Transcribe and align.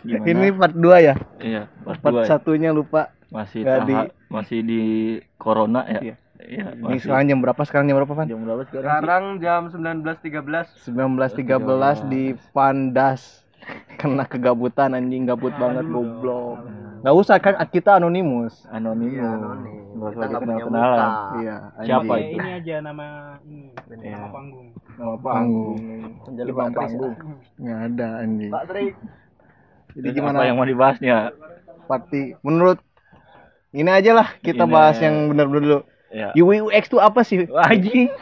gimana 0.00 0.26
Ini 0.26 0.46
part 0.52 0.74
2 0.74 0.96
ya? 1.00 1.14
iya 1.38 1.62
part 1.80 1.98
Part 1.98 2.12
dua 2.12 2.22
ya. 2.22 2.28
satunya 2.28 2.70
lupa. 2.70 3.02
masih 3.28 3.60
nggak 3.60 3.80
taha- 3.84 4.12
masih 4.28 4.58
di 4.60 4.82
corona 5.34 5.82
ya 5.84 6.00
Iya. 6.00 6.16
iya 6.40 6.66
Ini 6.70 6.82
masih 6.84 7.00
sekarang 7.02 7.24
jam 7.26 7.38
berapa? 7.40 7.60
Sekarang 7.60 7.84
jam 7.84 7.96
berapa, 7.96 8.12
Pan? 8.12 8.26
jam 8.26 8.40
berapa 8.40 8.62
sekarang? 8.64 8.84
Sekarang 8.84 9.24
jam 9.38 9.60
19.13. 9.68 10.70
19.13 10.86 11.34
di 12.06 12.22
Pandas. 12.50 13.42
Kena 13.96 14.22
kegabutan 14.24 14.92
anjing 14.92 15.24
gabut 15.24 15.50
banget 15.54 15.82
goblok. 15.86 16.62
Enggak 17.00 17.14
usah 17.16 17.36
kan 17.38 17.56
kita 17.66 17.96
anonimus. 17.96 18.60
anonimus 18.66 19.12
Iya, 19.14 19.28
anonim. 19.30 19.72
Nggak 19.94 20.04
Kita 20.06 20.14
usah 20.14 20.26
nggak 20.26 20.40
kenal 20.40 20.52
punya 20.52 20.64
kenalan. 20.68 21.10
Iya, 21.34 21.56
Siapa 21.80 22.14
itu? 22.14 22.34
ini 22.34 22.50
aja 22.54 22.74
nama 22.80 23.06
ini 23.40 23.60
Iya. 23.98 24.14
nama 24.14 24.28
panggung 24.30 24.68
nama 24.94 25.14
Panggung. 25.16 25.76
Kris. 26.28 26.54
panggung 26.54 27.14
Nggak 27.56 27.78
ada 27.88 28.08
anjing. 28.20 28.50
Pak 28.52 28.64
Tri. 28.68 28.86
Jadi 29.94 30.08
Dan 30.08 30.14
gimana? 30.16 30.36
apa 30.36 30.44
yang 30.44 30.56
mau 30.56 30.64
dibahasnya 30.64 31.16
Party 31.84 32.34
menurut 32.40 32.78
ini 33.70 33.86
aja 33.86 34.12
lah 34.12 34.28
kita 34.38 34.62
Ini. 34.62 34.72
bahas 34.72 34.96
yang 34.98 35.28
benar-benar 35.28 35.60
dulu. 35.60 35.78
ya 36.08 36.30
UX 36.32 36.86
itu 36.86 36.98
apa 36.98 37.20
sih? 37.20 37.44
anjing 37.60 38.08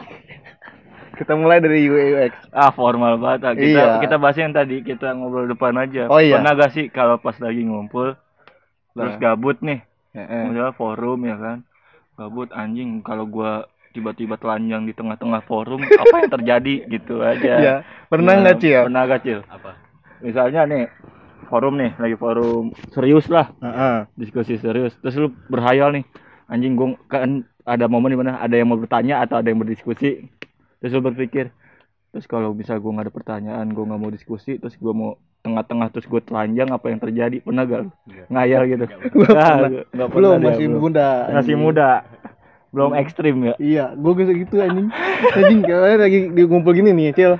Kita 1.13 1.33
mulai 1.33 1.57
dari 1.57 1.85
UX. 1.85 2.33
ah 2.49 2.69
formal 2.69 3.15
banget 3.15 3.41
ah. 3.43 3.53
kita 3.53 3.69
Iya. 3.79 4.01
kita 4.01 4.15
bahas 4.17 4.33
yang 4.35 4.49
tadi 4.51 4.81
kita 4.81 5.13
ngobrol 5.13 5.45
depan 5.45 5.77
aja 5.77 6.05
Oh, 6.07 6.17
iya. 6.17 6.35
pernah 6.35 6.53
gak 6.55 6.71
sih 6.71 6.85
kalau 6.87 7.17
pas 7.17 7.37
lagi 7.37 7.61
ngumpul 7.61 8.17
terus 8.91 9.13
Nah. 9.13 9.19
gabut 9.19 9.57
nih 9.59 9.81
Heeh. 10.11 10.41
misalnya 10.47 10.73
forum 10.73 11.19
ya 11.21 11.35
kan 11.35 11.57
gabut 12.15 12.49
anjing 12.51 13.01
kalau 13.01 13.25
gua 13.25 13.65
tiba-tiba 13.89 14.35
telanjang 14.35 14.83
di 14.83 14.91
tengah-tengah 14.91 15.41
forum 15.43 15.81
apa 16.01 16.15
yang 16.19 16.31
terjadi 16.31 16.75
gitu 16.91 17.21
aja 17.21 17.53
Iya. 17.55 17.75
Pernah 18.05 18.33
Gimana? 18.33 18.43
nggak 18.43 18.57
Cil? 18.59 18.81
pernah 18.83 19.03
gak 19.07 19.21
cil 19.21 19.39
apa 19.47 19.71
misalnya 20.19 20.61
nih 20.65 20.83
forum 21.53 21.77
nih 21.77 21.93
lagi 22.01 22.17
forum 22.17 22.73
serius 22.89 23.29
lah 23.29 23.53
Heeh. 23.61 24.09
diskusi 24.17 24.57
serius 24.57 24.97
terus 24.97 25.13
lu 25.15 25.29
berhayal 25.47 25.93
nih 25.93 26.01
anjing 26.49 26.73
gua 26.73 26.97
kan 27.05 27.45
ada 27.61 27.85
momen 27.85 28.09
di 28.09 28.17
mana 28.17 28.41
ada 28.41 28.57
yang 28.57 28.73
mau 28.73 28.81
bertanya 28.81 29.21
atau 29.21 29.37
ada 29.37 29.45
yang 29.45 29.61
berdiskusi 29.61 30.25
terus 30.81 30.91
lu 30.91 31.05
berpikir 31.05 31.53
terus 32.09 32.25
kalau 32.25 32.57
bisa 32.57 32.73
gua 32.81 32.97
nggak 32.97 33.05
ada 33.05 33.13
pertanyaan 33.13 33.65
gua 33.69 33.85
nggak 33.85 34.01
mau 34.01 34.09
diskusi 34.09 34.57
terus 34.57 34.73
gua 34.81 34.93
mau 34.97 35.11
tengah-tengah 35.43 35.91
terus 35.91 36.07
gue 36.07 36.23
telanjang 36.23 36.71
apa 36.71 36.87
yang 36.87 37.03
terjadi 37.03 37.43
pernah 37.43 37.67
gak 37.67 37.83
lu? 37.83 37.91
ngayal 38.31 38.63
gitu 38.63 38.87
pernah. 39.11 39.67
nggak 39.91 39.91
pernah 39.91 40.07
Belum 40.07 40.33
dia, 40.39 40.47
masih 40.47 40.65
belum. 40.71 40.79
muda. 40.79 41.07
masih 41.35 41.55
muda 41.59 41.89
belum 42.71 42.91
ekstrim 42.95 43.35
ya 43.43 43.53
Iya, 43.59 43.85
gue 43.93 44.13
bisa 44.15 44.31
gitu 44.33 44.55
anjing. 44.57 44.87
Anjing 45.35 45.59
kalau 45.61 45.85
lagi 45.93 46.19
di 46.31 46.41
ngumpul 46.41 46.73
gini 46.73 46.89
nih, 46.89 47.11
Cil. 47.13 47.33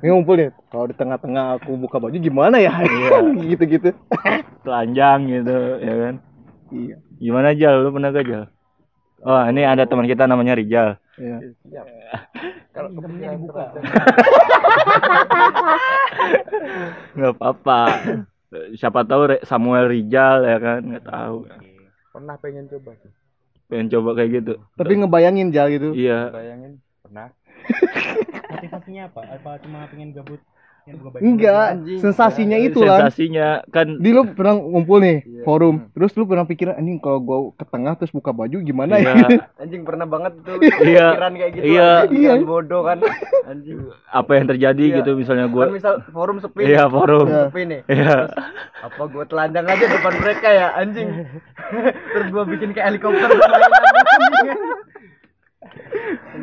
Ini 0.00 0.08
ngumpul 0.08 0.34
nih. 0.34 0.48
Kalau 0.66 0.86
di 0.86 0.94
tengah-tengah 0.94 1.44
aku 1.56 1.76
buka 1.76 1.96
baju 1.96 2.14
gimana 2.14 2.56
ya? 2.56 2.72
Iya. 2.76 3.18
Gitu-gitu. 3.50 3.90
telanjang 4.60 5.24
gitu 5.26 5.56
ya 5.78 5.94
kan 5.98 6.14
Iya. 6.70 6.96
gimana 7.18 7.50
Jal 7.50 7.80
lu 7.80 7.90
pernah 7.90 8.08
gak 8.08 8.22
Jal 8.22 8.44
oh 9.20 9.42
ini 9.44 9.62
ada 9.62 9.82
teman 9.82 10.04
kita 10.04 10.24
namanya 10.24 10.54
Rijal 10.54 11.00
Iya. 11.16 11.36
Kalau 12.70 12.88
kepikiran 12.94 13.34
dibuka. 13.36 13.64
nggak 17.12 17.32
apa-apa 17.34 17.80
siapa 18.74 19.02
tahu 19.02 19.40
Samuel 19.42 19.86
Rijal 19.86 20.44
ya 20.44 20.58
kan 20.58 20.80
nggak 20.84 21.04
tahu 21.04 21.48
Pernah 22.10 22.34
pengen 22.36 22.66
coba 22.66 22.90
sih. 22.96 23.10
pengen 23.66 23.86
coba 23.88 24.10
kayak 24.14 24.30
gitu 24.36 24.52
Tapi 24.74 24.92
ngebayangin 24.96 25.50
Jal 25.50 25.70
gitu. 25.70 25.90
iya 25.92 26.28
Bayangin 26.28 26.78
pernah. 27.00 27.28
Motivasinya 28.80 29.02
apa 29.06 29.20
apa 29.30 29.50
cuma 29.60 29.84
pengen 29.86 30.10
gabut 30.10 30.40
yang 30.82 30.96
gua 30.96 31.12
bayangin 31.12 31.28
Enggak, 31.30 31.68
sensasinya 32.00 32.56
itu 32.58 32.80
lah. 32.80 33.04
sensasinya 33.04 33.48
kan 33.68 34.00
Di 34.00 34.10
lu 34.10 34.24
pernah 34.32 34.56
ngumpul 34.56 34.96
nih, 34.98 35.18
Iya. 35.20 35.42
forum. 35.44 35.92
Terus 35.92 36.16
lu 36.16 36.24
pernah 36.24 36.48
pikiran 36.48 36.72
anjing 36.72 36.96
kalau 36.96 37.20
gua 37.20 37.38
ke 37.52 37.68
tengah 37.68 37.92
terus 37.94 38.08
buka 38.08 38.32
baju 38.32 38.56
gimana 38.58 38.96
ya? 38.96 39.12
iya, 39.12 39.28
Anjing 39.62 39.84
pernah 39.84 40.08
banget 40.08 40.40
tuh 40.40 40.56
Iya. 40.56 41.12
pikiran 41.12 41.32
kayak 41.36 41.50
gitu. 41.52 41.64
Iya. 41.68 41.90
anjing, 42.00 42.10
pikiran 42.16 42.38
Iya. 42.40 42.48
bodoh 42.48 42.82
kan. 42.82 42.98
Anjing. 43.44 43.78
apa 44.10 44.30
yang 44.32 44.46
terjadi 44.48 44.80
Iya. 44.82 44.96
gitu 44.96 45.10
misalnya 45.14 45.46
Kan 45.46 45.52
gua 45.52 45.64
misal 45.68 45.94
forum 46.08 46.36
sepi. 46.40 46.62
iya 46.64 46.84
forum 46.88 47.26
Iya. 47.28 47.42
Sepi 47.46 47.62
nih. 47.62 47.80
iya 47.86 48.16
Apa 48.80 49.02
gua 49.04 49.24
telanjang 49.28 49.66
aja 49.68 49.84
depan 49.86 50.12
mereka 50.16 50.48
ya 50.48 50.66
anjing. 50.74 51.08
Terus 52.16 52.26
gua 52.32 52.44
bikin 52.48 52.72
kayak 52.72 52.86
helikopter. 52.88 53.28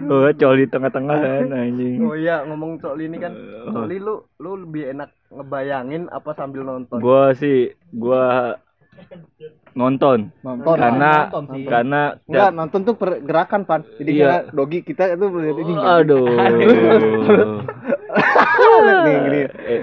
oh 0.08 0.32
coli 0.32 0.66
tengah-tengah 0.66 1.18
kan 1.18 1.46
anjing 1.58 2.00
Oh 2.02 2.14
iya 2.14 2.42
ngomong 2.44 2.80
soal 2.80 2.98
ini 2.98 3.18
kan. 3.18 3.34
Oh. 3.34 3.72
Soal 3.74 3.90
ini 3.90 4.00
lu 4.00 4.16
lu 4.38 4.52
lebih 4.60 4.92
enak 4.92 5.10
ngebayangin 5.28 6.08
apa 6.08 6.32
sambil 6.34 6.64
nonton? 6.64 7.00
gua 7.00 7.32
sih 7.32 7.70
gua 7.92 8.56
nonton 9.72 10.34
Nonton. 10.42 10.74
karena 10.74 11.30
nonton 11.30 11.44
sih. 11.54 11.64
karena 11.64 12.02
Enggak, 12.26 12.50
nonton 12.52 12.82
tuh 12.82 12.96
pergerakan, 12.96 13.62
Pan. 13.64 13.82
Jadi 13.96 14.12
Iya. 14.16 14.50
dogi 14.50 14.82
kita 14.82 15.14
itu 15.14 15.26
berarti 15.28 15.62
ini. 15.62 15.74
aduh 15.78 16.26
nih, 19.06 19.16
gini. 19.22 19.42
Eh, 19.46 19.82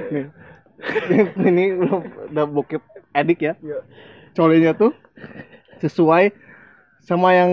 Nih. 1.09 1.25
ini 1.47 1.65
lu 1.79 2.03
udah 2.29 2.45
bokep 2.45 2.83
edik 3.15 3.41
ya. 3.41 3.55
Colinya 4.35 4.75
tuh 4.75 4.91
sesuai 5.79 6.35
sama 7.05 7.31
yang 7.31 7.51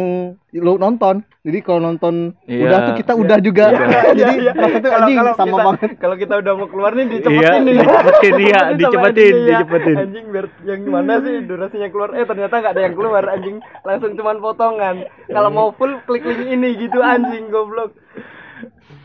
lu 0.52 0.74
nonton. 0.76 1.22
Jadi 1.42 1.60
kalau 1.60 1.82
nonton 1.84 2.32
Iya. 2.46 2.64
udah 2.64 2.78
tuh 2.82 2.94
kita 2.96 3.14
udah 3.14 3.38
juga. 3.38 3.66
Jadi 4.20 4.36
maksudnya 4.48 4.90
Kalau 4.90 5.02
anjing 5.02 5.18
kalau 5.18 5.34
sama 5.34 5.50
kita, 5.52 5.66
banget. 5.66 5.90
kalau 5.98 6.16
kita 6.16 6.34
udah 6.38 6.54
mau 6.54 6.68
keluar 6.68 6.92
nih 6.94 7.04
Iya, 7.04 7.12
dicepetin 7.12 7.62
nih. 7.62 7.76
dicepetin, 7.76 8.34
iya, 8.40 8.60
dicepetin, 8.80 9.34
ini 9.34 9.44
ya. 9.44 9.60
dicepetin. 9.60 9.96
Anjing 9.98 10.26
biar 10.30 10.46
yang 10.64 10.80
mana 10.86 11.14
sih 11.20 11.36
durasinya 11.44 11.88
keluar? 11.90 12.10
Eh 12.14 12.24
ternyata 12.24 12.54
nggak 12.56 12.74
ada 12.74 12.84
yang 12.84 12.96
keluar 12.96 13.24
anjing. 13.28 13.56
Langsung 13.82 14.12
cuman 14.14 14.38
potongan. 14.40 14.96
Kalau 15.28 15.50
mau 15.50 15.68
full 15.72 15.94
klik 16.04 16.24
link 16.24 16.42
ini 16.48 16.70
gitu 16.78 17.00
anjing 17.00 17.50
goblok. 17.50 17.92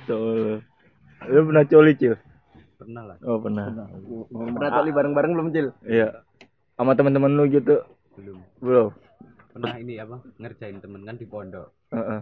Tuh. 0.05 0.63
Lu 1.27 1.41
pernah 1.45 1.65
coli, 1.65 1.93
Cil? 1.95 2.15
pernah 2.77 3.03
lah 3.03 3.17
Oh, 3.25 3.41
pernah. 3.41 3.73
Pernah 4.29 4.71
tali 4.71 4.93
bareng-bareng 4.93 5.33
belum 5.33 5.49
Cil? 5.49 5.67
Iya. 5.83 6.23
Sama 6.77 6.93
teman-teman 6.93 7.33
lu 7.33 7.49
gitu. 7.49 7.81
belum 8.15 8.37
Belum. 8.61 8.89
Pernah 9.57 9.75
ini 9.75 9.97
apa 9.97 10.21
ngerjain 10.37 10.79
temen 10.79 11.01
kan 11.01 11.17
di 11.17 11.25
pondok 11.25 11.73
Heeh. 11.89 12.21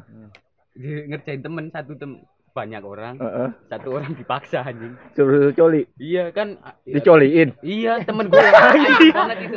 Di- 0.73 1.05
ngerjain 1.05 1.43
temen 1.43 1.67
satu 1.69 1.93
tem 1.95 2.23
banyak 2.55 2.79
orang 2.81 3.19
Heeh. 3.19 3.51
satu 3.67 3.89
orang 3.93 4.15
dipaksa 4.15 4.63
anjing 4.63 4.95
Suruh 5.11 5.51
coli. 5.51 5.83
iya 5.99 6.31
kan 6.31 6.55
a- 6.63 6.79
iya, 6.87 6.95
Dicoliin. 6.95 7.51
iya 7.61 7.99
temen 8.01 8.31
gue 8.31 8.39
anjing 8.39 9.11
banget 9.11 9.39
itu 9.43 9.57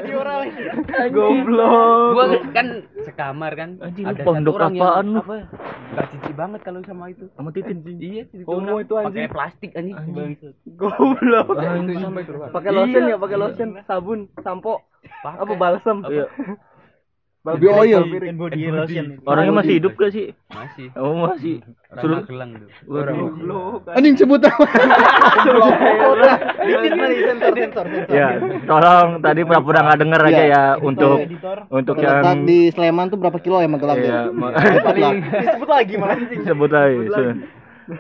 Goblok. 1.14 2.10
gue 2.10 2.26
kan 2.50 2.68
sekamar 3.06 3.54
kan 3.54 3.78
Anjing, 3.78 4.02
ada 4.04 4.22
pondok 4.26 4.54
satu 4.54 4.58
orang 4.58 4.74
apaan 4.74 5.06
yang 5.06 5.14
lu? 5.14 5.22
apa 5.22 5.36
cici 6.08 6.32
banget 6.34 6.60
kalau 6.62 6.82
sama 6.82 7.06
itu 7.08 7.26
Sama 7.32 7.50
titin. 7.52 7.78
iya 7.96 8.26
cici 8.26 8.42
Homo 8.42 8.82
itu 8.82 8.94
anjing. 8.96 9.14
pakai 9.14 9.30
plastik 9.30 9.72
anjing 9.74 9.96
Goblok. 10.74 11.48
Pakai 12.50 12.72
lotion 12.72 13.04
Iya. 13.04 13.14
ya, 13.14 13.18
pakai 13.18 13.38
lotion, 13.38 13.70
sabun, 13.84 14.20
sampo, 14.42 14.82
apa 15.22 15.54
balsam? 15.54 16.02
Iya. 16.04 16.26
Baby 17.50 17.68
oil. 17.70 18.04
Body 18.34 18.68
lotion 18.68 19.06
Orangnya 19.24 19.54
masih 19.56 19.74
hidup 19.78 19.96
gak 19.96 20.12
sih? 20.12 20.36
masih 20.50 20.92
Oh, 20.94 21.16
masih. 21.24 21.64
orang 21.88 21.98
Suruh 21.98 22.20
Magelang 22.20 22.52
tuh 22.54 22.68
Waduh. 22.86 23.16
Goblok. 23.16 23.82
Anjing 23.90 24.16
sebut 24.16 24.42
apa? 24.42 24.66
Sensor 26.58 27.54
sensor. 27.54 27.86
Ya, 28.08 28.28
tolong 28.64 29.08
tadi 29.20 29.42
pura-pura 29.42 29.80
nggak 29.82 30.00
denger 30.00 30.22
aja 30.24 30.36
Iya. 30.38 30.44
ya 30.46 30.64
untuk 30.80 31.18
untuk 31.70 31.96
yang 31.98 32.44
di 32.44 32.68
Sleman 32.70 33.08
tuh 33.08 33.18
berapa 33.18 33.38
kilo 33.38 33.60
ya 33.60 33.70
Magelang? 33.70 33.98
Iya, 33.98 34.28
ya? 34.28 35.12
Disebut 35.40 35.70
lagi 35.70 35.94
malah 35.96 36.16
anjing. 36.16 36.42
sebut 36.44 36.70
lagi. 36.70 36.98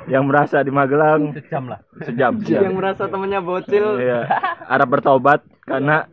Yang 0.05 0.23
merasa 0.25 0.57
di 0.59 0.71
Magelang 0.71 1.31
sejam 1.33 1.63
lah 1.65 1.79
sejam. 2.01 2.31
Yang 2.37 2.43
sejam. 2.59 2.73
merasa 2.75 3.03
temennya 3.07 3.39
bocil. 3.39 3.85
Iya, 3.97 4.19
harap 4.65 4.87
bertobat 4.89 5.39
karena 5.63 6.11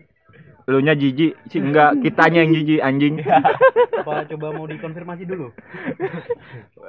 lu 0.64 0.78
nya 0.80 0.92
jijik. 0.92 1.36
Sih 1.46 1.60
enggak. 1.60 2.00
Kitanya 2.00 2.40
yang 2.40 2.52
jijik 2.52 2.80
anjing. 2.80 3.14
Apa 4.00 4.24
coba 4.26 4.46
mau 4.50 4.64
dikonfirmasi 4.64 5.24
dulu? 5.24 5.52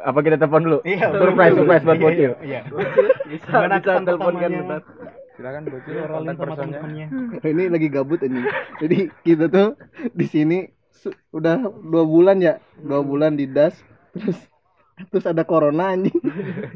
Apa 0.01 0.19
kita 0.19 0.35
telepon 0.37 0.63
dulu? 0.63 0.79
Iya, 0.81 1.11
surprise 1.11 1.53
surprise 1.53 1.83
buat 1.83 1.99
bocil. 1.99 2.31
Iya. 2.39 2.61
Bisa 3.25 3.47
Gimana 3.47 3.77
bisa 3.77 3.85
kesan 3.85 4.03
telepon 4.05 4.33
kan 4.35 4.49
bentar. 4.51 4.81
Silakan 5.35 5.63
bocil 5.65 5.93
rolling 6.01 6.35
kontak 6.35 6.55
sama 6.55 6.71
personnya. 6.71 7.07
ini 7.43 7.63
lagi 7.67 7.87
gabut 7.89 8.19
anjing. 8.19 8.45
Jadi 8.79 8.97
kita 9.21 9.45
tuh 9.47 9.67
di 10.11 10.25
sini 10.25 10.59
udah 11.29 11.59
dua 11.81 12.03
bulan 12.03 12.39
ya, 12.39 12.53
dua 12.77 12.99
bulan 12.99 13.35
di 13.35 13.45
das, 13.45 13.75
terus 14.11 14.39
terus 15.05 15.25
ada 15.25 15.43
corona 15.43 15.91
anjing. 15.91 16.15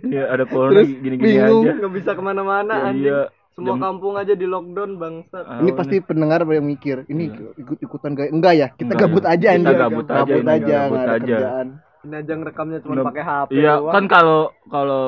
ya 0.05 0.27
ada 0.27 0.43
corona 0.43 0.83
Terus 0.83 0.91
gini-gini 0.93 1.39
bingung. 1.39 1.63
aja. 1.63 1.71
Nggak 1.79 1.93
bisa 1.95 2.11
ke 2.11 2.21
mana-mana 2.21 2.73
Ya, 2.73 2.83
anjing. 2.85 3.07
iya. 3.07 3.21
Semua 3.59 3.69
Jam- 3.69 3.83
kampung 3.83 4.15
aja 4.15 4.33
di 4.33 4.45
lockdown 4.45 4.91
bangsat. 4.95 5.43
Ah, 5.43 5.59
ini 5.59 5.71
pasti 5.73 5.95
pendengar 5.99 6.39
yang 6.41 6.63
mikir, 6.63 7.03
ini 7.05 7.27
ikut-ikutan 7.53 8.11
gaya. 8.13 8.29
Enggak 8.29 8.53
ya, 8.55 8.67
kita 8.71 8.87
Enggak 8.89 9.01
gabut 9.05 9.21
ya. 9.21 9.29
aja 9.29 9.35
Kita 9.43 9.51
anjing. 9.53 9.77
gabut 9.77 10.05
aja 10.05 10.17
gabut 10.17 10.31
ini, 10.37 10.47
aja, 10.49 10.63
gabut 10.79 10.89
nggak 10.89 11.03
ada 11.03 11.11
aja. 11.11 11.19
kerjaan. 11.19 11.67
Ini 11.99 12.15
aja 12.15 12.33
ngerekamnya 12.33 12.77
cuma 12.79 12.95
pakai 13.03 13.23
HP. 13.25 13.49
Iya 13.53 13.73
doang. 13.75 13.91
kan 13.91 14.03
kalau 14.07 14.41
kalau 14.65 15.03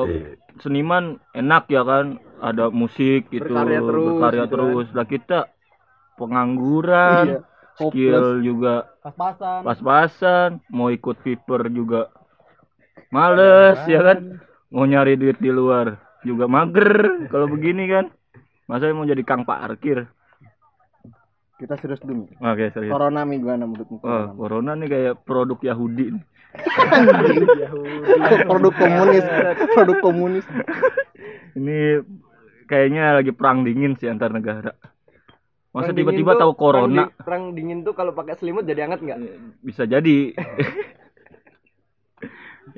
seniman 0.58 1.04
enak 1.32 1.64
ya 1.66 1.82
kan 1.82 2.06
ada 2.38 2.64
musik 2.68 3.26
gitu 3.26 3.40
Berkarya 3.42 3.80
terus, 3.80 4.04
berkarya 4.06 4.44
gitu 4.44 4.52
terus 4.52 4.86
lah 4.92 5.06
kita 5.06 5.38
pengangguran 6.14 7.24
Iya. 7.26 7.40
skill 7.74 8.24
juga 8.38 8.74
Pas-pasan. 9.00 9.60
pas-pasan 9.64 10.50
mau 10.68 10.88
ikut 10.88 11.16
viper 11.18 11.72
juga 11.72 12.12
males 13.08 13.80
ya 13.86 14.00
kan 14.02 14.18
mau 14.68 14.84
nyari 14.84 15.16
duit 15.16 15.36
di 15.38 15.48
luar 15.48 15.96
juga 16.22 16.44
mager 16.46 17.24
kalau 17.28 17.48
begini 17.48 17.88
kan 17.88 18.04
masa 18.72 18.88
mau 18.96 19.04
jadi 19.04 19.20
kang 19.20 19.44
parkir 19.44 20.08
Kita 21.60 21.76
serius 21.78 22.00
dulu. 22.02 22.26
Oke 22.40 22.72
serius 22.72 22.90
Corona 22.90 23.22
mi 23.22 23.38
gimana 23.38 23.68
menurutmu? 23.68 24.00
Wah, 24.02 24.32
Corona? 24.32 24.34
corona 24.34 24.72
nih 24.80 24.88
kayak 24.90 25.14
produk 25.22 25.60
Yahudi 25.62 26.18
nih. 26.18 26.24
produk 28.50 28.74
komunis, 28.74 29.24
produk 29.70 29.96
komunis. 30.02 30.44
Ini 31.54 32.02
kayaknya 32.66 33.14
lagi 33.20 33.30
perang 33.30 33.62
dingin 33.62 33.94
sih 34.00 34.10
antar 34.10 34.34
negara. 34.34 34.74
Masa 35.70 35.94
Perang 35.94 36.02
tiba-tiba 36.02 36.34
tahu 36.34 36.50
perang 36.52 36.90
corona 36.90 37.02
di- 37.06 37.14
Perang 37.22 37.44
dingin 37.54 37.86
tuh 37.86 37.94
kalau 37.94 38.10
pakai 38.10 38.34
selimut 38.36 38.66
jadi 38.66 38.90
hangat 38.90 39.00
nggak? 39.06 39.18
bisa 39.62 39.86
jadi. 39.86 40.32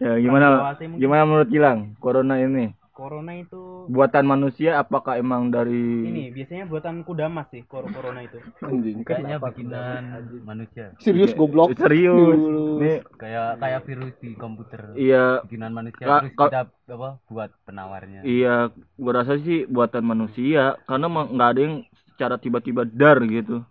ya 0.05 0.21
gimana 0.21 0.77
gimana 1.01 1.23
menurut 1.25 1.49
Gilang? 1.49 1.97
Corona 2.05 2.37
ini 2.37 2.69
Corona 2.95 3.35
itu 3.35 3.91
buatan 3.91 4.23
manusia 4.23 4.79
apakah 4.79 5.19
emang 5.19 5.51
dari 5.51 6.07
ini 6.07 6.31
biasanya 6.31 6.71
buatan 6.71 7.03
kuda 7.03 7.27
mas 7.27 7.51
sih 7.51 7.67
kor 7.67 7.91
corona 7.91 8.23
itu. 8.23 8.39
Anjing. 8.63 9.03
Kayaknya 9.03 9.43
bikinan 9.43 10.03
manusia. 10.47 10.95
Serius 11.03 11.35
goblok. 11.35 11.75
serius? 11.75 12.39
Nih 12.79 13.03
Kayak 13.19 13.59
kayak 13.59 13.81
virus 13.83 14.15
di 14.23 14.39
komputer. 14.39 14.95
iya 14.95 15.43
Bikinan 15.43 15.75
manusia 15.75 16.07
Ka- 16.07 16.23
terus 16.23 16.35
ka- 16.39 16.47
kita 16.55 16.61
apa 16.95 17.11
buat 17.27 17.51
penawarnya. 17.67 18.23
iya 18.23 18.71
gua 18.95 19.13
rasa 19.27 19.43
sih 19.43 19.67
buatan 19.67 20.07
manusia 20.07 20.79
karena 20.87 21.11
nggak 21.11 21.49
ada 21.51 21.61
yang 21.61 21.77
secara 22.15 22.39
tiba-tiba 22.39 22.87
dar 22.87 23.19
gitu. 23.27 23.67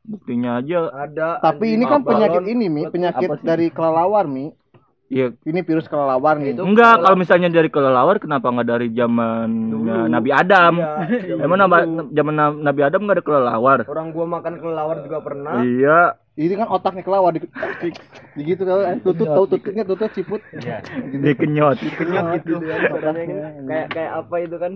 Buktinya 0.00 0.56
aja 0.64 0.88
Ada. 0.88 1.44
Tapi 1.44 1.76
ini 1.76 1.84
kan 1.84 2.00
penyakit 2.00 2.48
ini 2.48 2.72
mi, 2.72 2.88
penyakit 2.88 3.36
dari 3.44 3.68
kelelawar 3.68 4.24
mi. 4.24 4.48
Iya, 5.10 5.34
Ini 5.42 5.66
virus 5.66 5.90
kelelawar 5.90 6.38
nih. 6.38 6.54
Itu 6.54 6.62
enggak 6.62 7.02
kalau 7.02 7.18
misalnya 7.18 7.50
dari 7.50 7.66
kelelawar 7.66 8.22
kenapa 8.22 8.46
nggak 8.46 8.68
dari 8.70 8.94
zaman 8.94 9.50
Nabi 10.06 10.30
Adam? 10.30 10.78
Iya, 10.78 10.94
Emang 11.44 11.58
Nabi- 11.58 12.14
zaman 12.14 12.34
Na- 12.38 12.54
Nabi 12.54 12.80
Adam 12.86 13.02
nggak 13.02 13.18
ada 13.18 13.26
kelelawar? 13.26 13.78
Orang 13.90 14.14
gua 14.14 14.26
makan 14.30 14.62
kelelawar 14.62 15.02
juga 15.02 15.18
pernah. 15.18 15.66
Iya, 15.66 16.14
Ini 16.38 16.54
kan 16.54 16.70
otaknya 16.70 17.02
kelelawar 17.02 17.34
di, 17.34 17.42
di, 17.42 17.90
di 18.38 18.42
gitu 18.46 18.62
kan 18.62 19.02
tutut 19.02 19.26
tahu 19.26 19.44
tututnya 19.50 19.82
tutut 19.82 20.14
siput. 20.14 20.40
Iya. 20.54 20.78
dikenyot. 21.10 21.76
Kenyot 21.82 22.40
gitu. 22.46 22.64
Kayak 23.66 23.86
kayak 23.90 24.10
apa 24.14 24.34
itu 24.38 24.56
kan? 24.56 24.72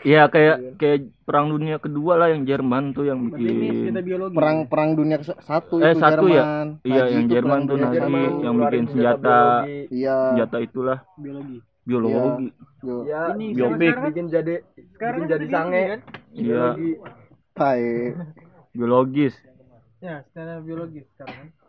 Iya 0.00 0.28
kayak 0.28 0.76
kayak 0.76 0.98
perang 1.24 1.48
dunia 1.48 1.76
kedua 1.76 2.16
lah 2.16 2.28
yang 2.28 2.44
Jerman 2.44 2.92
tuh 2.92 3.04
yang 3.04 3.28
bikin. 3.28 3.92
Perang 4.32 4.68
perang 4.68 4.92
dunia 4.92 5.16
satu 5.20 5.80
Eh, 5.80 5.92
itu 5.92 6.00
satu 6.00 6.24
ya? 6.28 6.44
Jerman. 6.44 6.66
Iya, 6.82 6.94
Nazi 6.98 7.12
yang 7.12 7.24
itu 7.24 7.32
Jerman 7.32 7.60
tuh 7.64 7.76
satu. 7.78 7.96
yang 8.40 8.54
bikin 8.60 8.84
senjata. 8.90 9.38
biologi. 9.40 9.78
Iya. 9.90 10.16
Senjata 10.28 10.56
itulah 10.60 10.98
biologi. 11.16 11.58
biologi. 11.84 12.46
Yo. 12.80 12.96
Ya, 13.04 13.32
Ini 13.32 13.46
biopik. 13.52 13.94
bikin 14.12 14.26
jadi 14.28 14.54
Sekarang 14.92 15.24
bikin 15.24 15.32
jadi 15.32 15.46
sange. 15.48 15.82
kan? 15.86 16.00
Iya, 16.34 16.64
biologis. 18.72 19.34
Ya, 20.00 20.20
secara 20.28 20.60
biologi 20.60 21.00
sekarang 21.14 21.36
kan. 21.38 21.63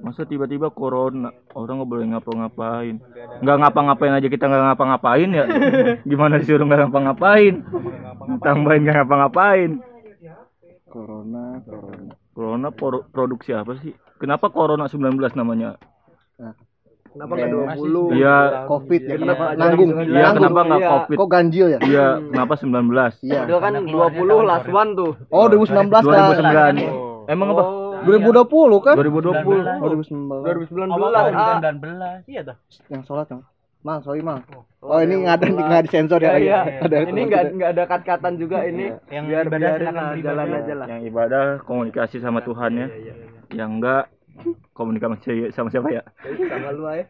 Masa 0.00 0.24
tiba-tiba 0.24 0.72
corona 0.72 1.28
orang 1.52 1.82
nggak 1.82 1.90
boleh 1.90 2.06
ngapa-ngapain. 2.14 2.96
Nggak 3.44 3.56
ngapa-ngapain 3.60 4.16
aja 4.16 4.28
kita 4.32 4.44
nggak 4.48 4.64
ngapa-ngapain 4.72 5.28
ya. 5.28 5.44
Gimana 6.08 6.40
disuruh 6.40 6.64
nggak 6.64 6.88
ngapa-ngapain? 6.88 7.54
Tambahin 8.40 8.80
nggak 8.86 8.96
ngapa-ngapain. 9.04 9.70
Corona, 10.88 11.60
corona. 11.62 12.12
Corona 12.32 12.68
por- 12.72 13.06
produksi 13.12 13.52
apa 13.52 13.76
sih? 13.78 13.92
Kenapa 14.16 14.48
Corona 14.48 14.88
19 14.88 15.36
namanya? 15.36 15.76
Kenapa 17.10 17.32
enggak 17.34 17.74
20? 17.74 18.14
Iya. 18.14 18.38
Covid 18.70 19.02
ya, 19.02 19.16
kenapa 19.18 19.44
iya, 19.50 19.58
nanggung? 19.58 19.90
iya, 19.98 20.06
Iya, 20.06 20.28
kenapa 20.30 20.60
nggak 20.62 20.80
Iya. 20.80 20.90
Covid? 20.94 21.16
Kok 21.18 21.30
ganjil 21.30 21.66
ya? 21.66 21.78
Iya, 21.82 22.06
kenapa 22.30 22.52
19? 22.54 23.12
Iya. 23.26 23.40
Padahal 23.42 23.60
kan 23.60 23.72
Karena 23.74 23.80
keluarnya 23.90 24.20
20 24.22 24.30
tahun 24.30 24.46
last 24.46 24.68
one 24.70 24.90
tuh. 24.94 25.12
Oh, 25.34 25.46
2019 25.50 25.90
kan. 26.06 26.22
2009. 26.38 26.74
Emang 27.26 27.48
apa? 27.54 27.62
Oh, 28.00 28.08
2020 28.08 28.86
kan? 28.86 28.94
2020. 28.96 29.80
Oh, 29.80 29.88
2019. 29.92 30.68
2019 30.68 30.96
Awal 30.96 31.12
ah. 31.14 31.60
2019. 31.60 32.30
Iya 32.30 32.40
dah. 32.48 32.56
Yang 32.88 33.02
sholat 33.06 33.26
yang. 33.28 33.42
Mal, 33.80 34.04
sorry 34.04 34.20
mal. 34.20 34.44
Oh, 34.52 34.64
Oh, 34.80 35.00
ini 35.00 35.24
nggak 35.24 35.40
ada 35.40 35.46
nggak 35.48 35.82
disensor 35.88 36.20
ya? 36.20 36.36
Iya, 36.36 36.40
iya. 36.40 36.60
Ada 36.84 36.96
Ini 37.08 37.20
enggak 37.28 37.42
enggak 37.52 37.70
ada 37.72 37.84
kat-katan 37.88 38.34
juga 38.36 38.64
ini. 38.68 38.92
Yang 39.08 39.24
biar 39.28 39.44
ibadah 39.48 39.60
biarin 39.76 39.96
jalan 40.20 40.48
aja 40.52 40.74
lah. 40.76 40.86
Yang 40.88 41.02
ibadah 41.08 41.44
komunikasi 41.64 42.16
sama 42.20 42.40
Tuhan 42.44 42.72
ya. 42.76 42.88
Yang 43.56 43.70
enggak 43.80 44.04
komunikasi 44.76 45.52
sama 45.52 45.68
siapa 45.72 45.88
ya? 45.92 46.02
Sama 46.24 46.72
lu 46.76 46.84
aja. 46.88 47.04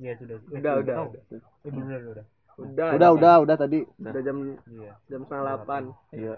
Iya 0.00 0.12
sudah. 0.20 0.36
Udah, 0.52 0.72
udah. 0.84 0.94
Oh, 1.00 1.08
eh, 1.12 1.72
bener, 1.72 2.00
udah. 2.12 2.24
Udah. 2.54 2.88
Udah, 2.94 3.10
udah, 3.18 3.34
udah 3.42 3.56
tadi. 3.58 3.82
Udah 3.98 4.22
jam 4.22 4.36
Iya. 4.70 4.92
jam 5.10 5.20
setengah 5.26 5.42
delapan. 5.42 5.82
Iya. 6.14 6.34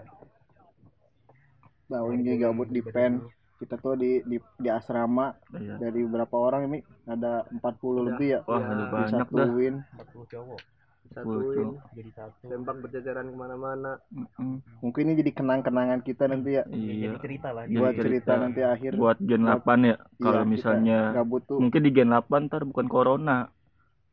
Nah, 1.87 2.03
ini 2.09 2.35
gabut 2.35 2.67
di 2.67 2.81
pen. 2.81 3.23
Kita 3.57 3.73
tuh 3.75 3.95
di 3.95 4.21
di, 4.21 4.37
di 4.37 4.69
asrama 4.69 5.33
Iya. 5.49 5.81
dari 5.81 6.03
berapa 6.03 6.31
orang 6.31 6.69
ini? 6.69 6.79
Ada 7.03 7.49
40 7.49 8.05
lebih 8.05 8.27
ya. 8.29 8.39
Wah, 8.43 8.61
ada 8.61 8.83
banyak 8.87 9.09
dah. 9.09 9.25
Disatuin. 9.25 9.75
40 9.97 10.27
cowok 10.29 10.59
Satuin. 11.07 11.67
jadi 11.95 12.11
satu. 12.13 12.45
Sempak 12.45 12.75
berjajaran 12.79 13.25
ke 13.25 13.35
mana-mana. 13.35 13.95
Mm-mm. 14.11 14.59
Mungkin 14.83 15.07
ini 15.07 15.13
jadi 15.17 15.31
kenang-kenangan 15.33 16.03
kita 16.03 16.27
nanti 16.27 16.53
ya. 16.53 16.63
Iya. 16.67 16.93
Jadi 17.07 17.17
cerita 17.17 17.49
lah. 17.49 17.63
Jadi 17.63 17.79
Buat 17.79 17.93
cerita. 17.95 18.03
cerita 18.03 18.31
nanti 18.37 18.61
akhir. 18.61 18.91
Buat 18.93 19.17
Gen 19.19 19.41
8 19.41 19.57
ya. 19.81 19.95
Kalau 20.19 20.35
Iya, 20.37 20.45
misalnya 20.45 20.99
gabut 21.15 21.41
tuh. 21.43 21.57
mungkin 21.57 21.81
di 21.81 21.91
Gen 21.91 22.11
8 22.11 22.27
ntar 22.45 22.61
bukan 22.61 22.85
corona. 22.85 23.47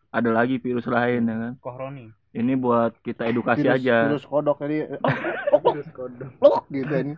Ada 0.08 0.30
lagi 0.30 0.56
virus 0.56 0.86
lain 0.86 1.26
ya 1.26 1.36
kan. 1.36 1.52
Kohroni. 1.58 2.06
Ini 2.30 2.54
buat 2.54 2.94
kita 3.02 3.26
edukasi 3.26 3.62
virus, 3.62 3.76
aja. 3.76 3.96
virus 4.08 4.24
kodok 4.24 4.58
jadi 4.58 4.94
Terus 5.74 5.90
kodok. 5.90 6.30
loh 6.38 6.62
gitu 6.70 6.94
ini. 6.94 7.14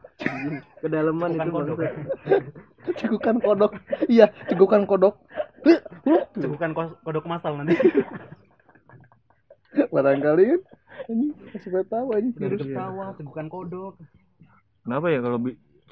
Kedalaman 0.81 1.37
itu 1.37 1.49
kodok. 1.53 1.79
Cegukan 2.99 3.37
kodok. 3.37 3.73
Iya, 4.09 4.33
cegukan 4.49 4.89
kodok. 4.89 5.21
Kos- 6.73 6.97
kodok 7.05 7.25
masal 7.29 7.61
nanti. 7.61 7.77
Barangkali 9.93 10.43
kan 10.49 10.61
ini 11.13 11.29
supaya 11.61 11.85
tahu 11.85 12.17
ini 12.17 12.33
Virus 12.33 12.65
sawah, 12.73 13.13
bukan 13.21 13.47
kodok. 13.53 13.95
Kenapa 14.83 15.07
ya 15.13 15.21
kalau 15.21 15.39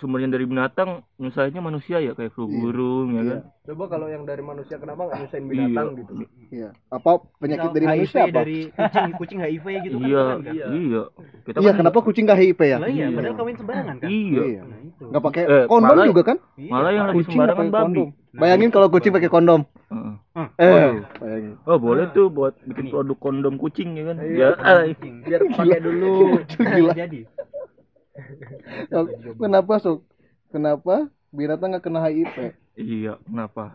sumbernya 0.01 0.35
dari 0.35 0.49
binatang 0.49 1.05
nyusahinnya 1.17 1.61
manusia 1.61 2.01
ya 2.01 2.17
kayak 2.17 2.33
flu 2.33 2.49
Iya. 2.49 2.57
burung 2.59 3.09
ya 3.13 3.23
kan. 3.23 3.41
Coba 3.69 3.85
kalau 3.93 4.09
yang 4.09 4.25
dari 4.25 4.41
manusia 4.41 4.81
kenapa 4.81 5.05
nggak 5.05 5.19
nyusahin 5.21 5.47
binatang 5.47 5.87
Iya. 5.93 5.99
gitu? 6.01 6.13
Iya. 6.47 6.69
Apa 6.89 7.11
penyakit 7.37 7.71
dari 7.71 7.85
HIV 7.85 7.95
manusia 7.95 8.23
apa? 8.23 8.35
dari 8.35 8.59
kucing, 8.69 9.11
kucing 9.15 9.39
HIV 9.41 9.67
gitu 9.83 9.97
kan. 9.97 10.05
Iya, 10.05 10.23
keren 10.23 10.41
kan? 10.41 10.53
Iya. 10.53 10.67
iya. 10.71 11.03
Kita 11.43 11.57
Iya, 11.57 11.67
kan- 11.67 11.79
kenapa 11.79 11.99
kucing 12.01 12.25
gak 12.25 12.39
HIV 12.39 12.61
ya? 12.61 12.77
Lah 12.77 12.89
iya, 12.89 13.05
Iya. 13.05 13.07
padahal 13.13 13.35
kawin 13.35 13.55
sembarangan 13.55 13.97
kan. 13.97 14.09
Iya. 14.09 14.43
Iya. 14.45 14.61
Nah, 14.63 14.79
itu. 14.81 15.05
Nggak 15.07 15.23
pakai 15.23 15.43
Eh, 15.45 15.65
kondom 15.67 15.89
malah- 15.91 16.09
juga 16.09 16.23
kan? 16.25 16.37
Iya. 16.55 16.71
Malah 16.71 16.91
yang 16.91 17.05
nggak 17.07 17.25
sembarangan 17.25 17.67
babi. 17.67 17.85
kondom. 17.85 18.09
Bayangin 18.35 18.69
kalau 18.69 18.89
kucing 18.89 19.13
pakai 19.13 19.31
kondom. 19.31 19.61
Heeh. 19.87 20.15
Eh, 20.57 20.91
bayangin. 21.17 21.53
Oh 21.63 21.79
boleh 21.79 22.05
tuh 22.11 22.27
buat 22.29 22.55
bikin 22.61 22.87
produk 22.89 23.17
kondom 23.17 23.55
kucing 23.57 23.95
ya 23.95 24.05
kan. 24.05 24.17
Iya. 24.19 24.49
Biar 25.23 25.41
pakai 25.55 25.79
dulu. 25.79 26.43
Gila. 26.51 26.93
Jadi. 26.93 27.21
Kenapa, 29.37 29.75
Sok? 29.77 30.03
Kenapa 30.49 30.95
binatang 31.31 31.75
nggak 31.75 31.83
kena 31.83 32.01
HIV? 32.01 32.55
iya, 32.75 33.19
kenapa? 33.21 33.75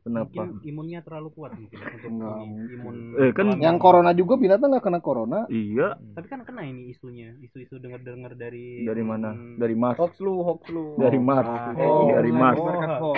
Kenapa? 0.00 0.30
Mungkin 0.32 0.64
imunnya 0.64 1.00
terlalu 1.00 1.28
kuat 1.32 1.52
mungkin 1.52 1.78
untuk 1.78 2.10
mungkin. 2.10 2.48
imun. 2.72 2.96
Eh, 3.18 3.30
kan 3.32 3.46
alami. 3.48 3.62
Yang 3.62 3.76
corona 3.78 4.10
juga 4.12 4.34
binatang 4.34 4.68
nggak 4.70 4.84
kena 4.84 5.00
corona. 5.00 5.38
Iya, 5.46 5.96
Tapi 6.14 6.26
kan 6.26 6.40
kena 6.42 6.62
ini 6.62 6.88
isunya, 6.88 7.36
isu-isu 7.38 7.76
dengar-dengar 7.76 8.32
dari 8.32 8.82
dari 8.82 9.02
mana? 9.02 9.32
Hmm. 9.32 9.56
Dari 9.56 9.74
Mars. 9.74 9.96
Hoax 9.96 10.14
lu, 10.18 10.40
hoax 10.40 10.62
lu. 10.68 10.96
Dari 10.96 11.18
Mars. 11.18 11.48
Oh, 11.76 12.08
dari 12.08 12.30
Mars. 12.30 12.58
Oh, 12.58 13.16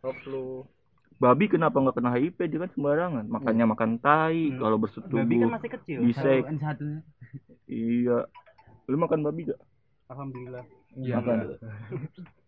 Hoax 0.00 0.18
lu. 0.26 0.62
Babi 1.18 1.50
kenapa 1.50 1.82
nggak 1.82 1.96
kena 1.98 2.14
HIV 2.14 2.38
dia 2.46 2.58
kan 2.62 2.70
sembarangan. 2.70 3.24
Makannya 3.26 3.66
makan 3.66 3.90
tai 3.98 4.54
Hmm. 4.54 4.58
kalau 4.58 4.76
babi 4.78 4.86
kan 4.86 5.02
bersetubuh. 5.02 5.50
masih 5.50 5.70
kecil. 5.74 5.98
Bisa. 6.06 6.28
Iya. 7.66 8.18
Lu 8.86 8.96
makan 8.96 9.20
babi 9.20 9.50
gak? 9.50 9.60
Alhamdulillah. 10.08 10.64
Iya. 10.94 11.18
Makan. 11.18 11.36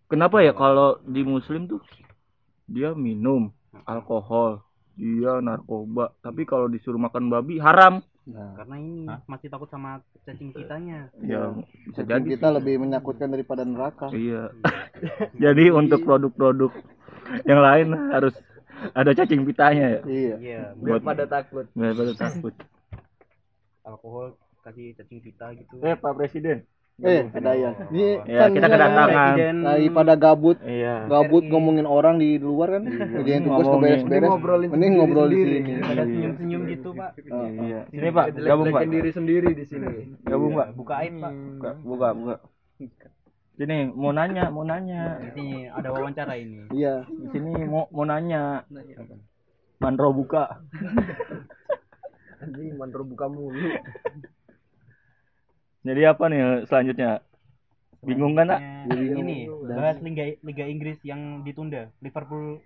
Kenapa 0.06 0.42
ya 0.42 0.50
kalau 0.50 0.98
di 1.02 1.22
muslim 1.22 1.66
tuh 1.66 1.78
dia 2.70 2.94
minum 2.94 3.50
alkohol, 3.82 4.62
dia 4.94 5.38
narkoba, 5.38 6.14
tapi 6.20 6.44
kalau 6.44 6.66
disuruh 6.66 6.98
makan 6.98 7.26
babi 7.26 7.58
haram. 7.58 7.98
Nah, 8.24 8.54
Karena 8.54 8.76
ini 8.78 9.10
masih 9.26 9.50
takut 9.50 9.66
sama 9.66 9.98
cacing 10.22 10.54
kitanya. 10.54 11.10
Ya, 11.18 11.50
bisa 11.82 12.00
cacing 12.00 12.06
jadi 12.06 12.26
kita 12.30 12.46
sih. 12.46 12.54
lebih 12.56 12.74
menakutkan 12.78 13.26
daripada 13.26 13.66
neraka. 13.66 14.06
Iya. 14.12 14.54
Jadi 15.42 15.72
untuk 15.72 16.04
produk-produk 16.04 16.70
yang 17.42 17.58
lain 17.58 17.88
harus 18.12 18.36
ada 18.92 19.10
cacing 19.10 19.42
pitanya 19.42 19.86
ya. 19.88 20.00
Iya. 20.04 20.34
Iya, 20.38 20.62
Biar 20.78 21.00
Buat- 21.00 21.08
pada 21.08 21.24
takut. 21.26 21.66
Biar 21.72 21.92
pada 21.96 22.12
takut. 22.14 22.54
alkohol 23.82 24.36
kasih 24.60 24.92
cacing 24.94 25.20
pita 25.20 25.50
gitu. 25.56 25.80
Eh 25.80 25.96
Pak 25.96 26.12
Presiden, 26.14 26.62
Eh, 27.00 27.22
ada 27.30 27.52
ya. 27.52 27.70
Ini 27.86 28.06
Ya, 28.24 28.44
kita 28.46 28.66
kedatangan. 28.66 29.08
Presiden 29.08 29.56
daripada 29.62 30.12
gabut 30.14 30.58
Iya. 30.60 31.06
gabut 31.06 31.42
ngomongin 31.42 31.84
orang 31.84 32.16
di 32.16 32.36
luar 32.36 32.76
kan 32.76 32.84
ngerjain 32.84 33.42
tugas 33.42 33.64
Ngomongin. 33.64 33.80
ngeberes-beres 33.80 34.04
Mending 34.04 34.28
ngobrolin 34.28 34.68
mending 34.68 34.92
sendiri 34.92 35.00
ngobrol 35.00 35.26
di 35.26 35.34
sendiri. 35.34 35.56
sini 35.56 35.80
ada 35.82 36.02
senyum-senyum 36.04 36.62
gitu 36.66 36.88
pak 36.92 37.10
Iya. 37.16 37.80
Sini 37.86 38.08
Pak, 38.10 38.24
gabung 38.36 38.66
Pak. 38.66 38.80
Jelek-jelekin 38.80 38.90
diri 38.92 39.10
sendiri 39.10 39.50
di 39.50 39.64
sini. 39.64 39.88
Gabung 40.22 40.52
Pak. 40.52 40.68
buka 40.72 40.94
aib 41.00 41.14
pak 41.16 41.32
Buka, 41.32 41.70
buka, 41.82 42.08
buka. 42.12 42.34
Sini 43.52 43.76
mau 43.90 44.08
nanya, 44.10 44.44
mau 44.48 44.62
nanya. 44.62 45.02
di 45.18 45.28
sini 45.32 45.56
ada 45.66 45.88
wawancara 45.88 46.32
ini 46.34 46.64
iya 46.70 47.04
Di 47.04 47.28
sini 47.30 47.52
mau 47.62 47.88
mau 47.88 48.04
nanya. 48.04 48.64
Mandro 49.78 50.12
buka. 50.12 50.60
Anjing 52.40 52.72
mandro 52.74 53.02
buka 53.02 53.26
mulu. 53.26 53.68
Jadi 55.80 56.02
apa 56.04 56.24
nih 56.26 56.40
selanjutnya? 56.68 57.10
Bingung 58.00 58.32
kan, 58.32 58.48
Nak? 58.48 58.60
Ini 58.88 59.48
bahas 59.70 60.00
liga 60.00 60.24
liga 60.40 60.64
Inggris 60.64 60.96
yang 61.02 61.44
ditunda 61.44 61.92
Liverpool 62.00 62.60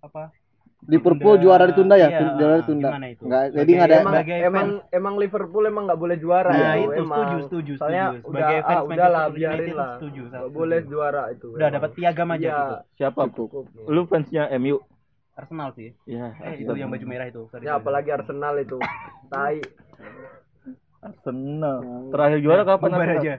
apa 0.00 0.34
Liverpool 0.82 1.36
Ditunda- 1.36 1.44
juara 1.44 1.64
ditunda 1.68 1.94
ya 1.94 2.08
iya, 2.08 2.20
juara 2.34 2.54
ditunda 2.58 2.88
gimana 2.88 3.06
itu? 3.06 3.22
nggak 3.22 3.44
jadi 3.52 3.70
nggak 3.70 3.86
ada 3.86 3.96
emang, 4.00 4.14
emang 4.24 4.68
emang 4.90 5.14
Liverpool 5.20 5.64
emang 5.68 5.84
nggak 5.84 6.00
boleh 6.00 6.16
juara 6.16 6.50
Nah, 6.50 6.72
itu, 6.74 6.88
itu 6.88 7.02
emang. 7.04 7.18
setuju, 7.20 7.36
setuju, 7.44 7.72
Soalnya 7.76 8.04
setuju. 8.08 8.24
Sebagai 8.24 8.56
udah, 8.56 8.64
fans 8.64 8.72
ah, 8.72 8.80
udah 8.80 8.96
lah 9.06 9.20
Manchester 9.20 9.36
biarin 9.36 9.74
lah. 9.76 9.90
setuju, 9.94 10.22
boleh 10.50 10.80
juara 10.82 11.22
itu. 11.30 11.46
udah 11.46 11.60
emang. 11.60 11.76
dapat 11.76 11.90
piagam 11.92 12.28
aja 12.30 12.40
Iya. 12.40 12.56
gitu 12.56 12.74
Siapa? 12.96 13.20
Cukup. 13.30 13.64
Lu 13.86 14.02
fansnya 14.08 14.42
MU? 14.56 14.76
Arsenal 15.30 15.68
sih 15.72 15.88
Ya, 16.04 16.32
eh 16.38 16.54
itu 16.58 16.72
yang 16.74 16.88
baju 16.88 17.06
merah 17.06 17.26
itu 17.28 17.42
sorry, 17.46 17.62
Ya 17.62 17.76
apalagi 17.76 18.08
Arsenal 18.10 18.54
itu. 18.58 18.76
Tai. 19.30 19.60
Arsenal. 21.00 21.78
Terakhir 22.12 22.38
juara 22.40 22.62
kapan? 22.62 22.88
bubar 22.90 23.00
Arsenal? 23.02 23.20
aja 23.20 23.34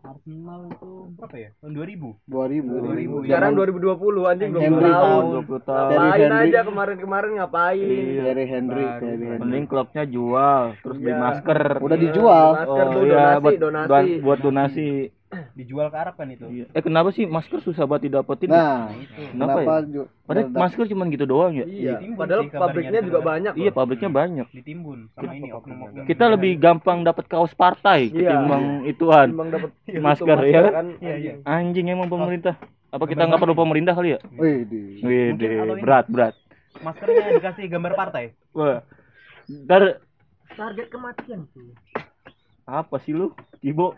Arsenal 0.00 0.60
itu 0.66 0.90
berapa 1.14 1.36
ya 1.36 1.50
tahun 1.56 1.72
2000 1.72 2.08
2000 2.24 3.20
2000, 3.20 3.24
Sekarang 3.24 3.52
2020 3.54 4.24
anjing 4.26 4.50
20 4.50 4.60
Henry 4.60 4.80
tahun. 4.82 5.02
tahun. 5.02 5.24
20 5.40 5.60
tahun. 5.62 5.88
Dari 5.90 5.96
Ngapain 6.00 6.20
Henry. 6.22 6.48
aja 6.48 6.60
kemarin-kemarin 6.64 7.30
ngapain? 7.34 7.80
Iya. 7.80 8.22
Terry 8.22 8.46
Henry 8.46 8.84
Henry 8.86 9.26
Mending 9.36 9.64
klubnya 9.66 10.04
jual, 10.06 10.62
terus 10.78 10.96
beli 10.96 11.10
Iya. 11.10 11.20
masker. 11.20 11.60
udah 11.80 11.98
dijual 11.98 12.48
Masker 12.54 12.86
tuh 12.86 13.02
iya, 13.02 13.12
donasi, 13.12 13.40
buat, 13.40 13.58
donasi. 13.58 13.88
buat- 13.88 14.20
buat 14.22 14.38
donasi. 14.40 14.88
dijual 15.54 15.86
ke 15.86 15.96
Arab 15.96 16.14
kan 16.14 16.26
itu 16.26 16.42
Iya. 16.44 16.66
Eh 16.70 16.82
kenapa 16.82 17.10
sih 17.10 17.22
masker 17.22 17.62
susah 17.62 17.86
banget 17.86 18.10
didapetin? 18.10 18.50
nah 18.50 18.90
itu 18.92 19.30
Kenapa 19.30 19.58
kenapa 19.58 19.72
ya? 19.86 20.02
Padahal 20.26 20.46
masker 20.50 20.84
cuma 20.86 21.06
gitu 21.06 21.24
doang 21.24 21.52
ya. 21.54 21.64
Iya. 21.64 21.94
Ditimbun 21.96 22.18
Padahal 22.18 22.40
sih 22.42 22.50
pabriknya 22.52 23.00
juga 23.00 23.14
kabar. 23.16 23.30
banyak. 23.30 23.52
Iya, 23.54 23.70
pabriknya 23.70 24.10
banyak. 24.10 24.46
ditimbun 24.50 24.98
sama 25.10 25.30
ini 25.32 25.48
oknum-oknum 25.50 26.04
Kita 26.04 26.24
lebih 26.28 26.52
gampang 26.56 26.98
dapat 27.00 27.24
kaos 27.26 27.52
partai 27.52 28.00
Iya. 28.04 28.14
ketimbang 28.26 28.64
ituan. 28.84 29.28
Timbang 29.30 29.50
dapat 29.50 29.70
Masker, 30.06 30.38
ya 30.44 30.60
kan? 30.68 30.86
Iya, 30.98 31.14
iya. 31.16 31.32
Anjing 31.44 31.86
emang 31.88 32.08
pemerintah. 32.08 32.58
Apa 32.90 33.06
kita 33.06 33.22
nggak 33.22 33.38
perlu 33.38 33.54
pemerintah 33.54 33.94
kali 33.94 34.14
ya? 34.14 34.18
Wih, 34.34 34.66
Wih, 35.00 35.38
berat 35.78 36.06
berat. 36.06 36.34
maskernya 36.80 37.34
dikasih 37.34 37.66
gambar 37.66 37.92
partai 37.94 38.30
Wah. 38.50 38.82
Ntar 39.46 40.02
Target 40.50 40.86
kematian 40.88 41.46
tuh. 41.50 41.70
apa 42.62 42.98
sih 42.98 43.10
lu? 43.10 43.30
Ibo. 43.60 43.94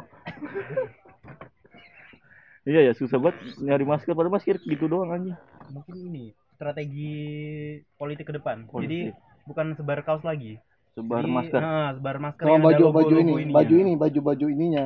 Iya 2.62 2.80
ya 2.84 2.92
susah 2.92 3.18
banget 3.18 3.36
nyari 3.58 3.82
masker 3.82 4.12
padahal 4.12 4.32
masker 4.32 4.56
gitu 4.60 4.86
doang 4.86 5.10
anjing. 5.10 5.34
mungkin 5.68 5.94
ini 6.04 6.24
strategi 6.52 7.14
politik 7.96 8.30
ke 8.30 8.38
depan 8.38 8.64
Politik. 8.64 8.86
jadi 8.86 9.00
bukan 9.44 9.66
sebar 9.74 10.00
kaos 10.02 10.22
lagi 10.22 10.58
Sebar 10.92 11.24
Jadi, 11.24 11.32
masker. 11.32 11.56
nah, 11.58 11.88
sebar 11.96 12.16
masker 12.20 12.44
sama 12.44 12.52
yang 12.52 12.60
ada 12.60 12.68
baju 12.68 12.82
logo- 12.84 12.94
baju 12.94 13.14
ini 13.16 13.32
ininya. 13.34 13.54
baju 13.54 13.74
ini 13.74 13.92
baju 13.96 14.18
baju 14.22 14.46
ininya 14.46 14.84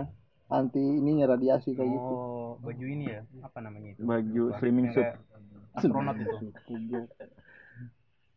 anti 0.49 0.79
ininya 0.81 1.25
radiasi 1.29 1.75
kayak 1.75 1.91
gitu 1.91 2.15
oh 2.15 2.51
baju 2.63 2.85
ini 2.87 3.05
ya 3.07 3.21
apa 3.43 3.59
namanya 3.59 3.89
itu 3.93 4.01
Baju 4.01 4.43
Lupa. 4.47 4.57
swimming 4.57 4.89
suit. 4.91 5.09
astronot 5.75 6.17
itu 6.17 6.33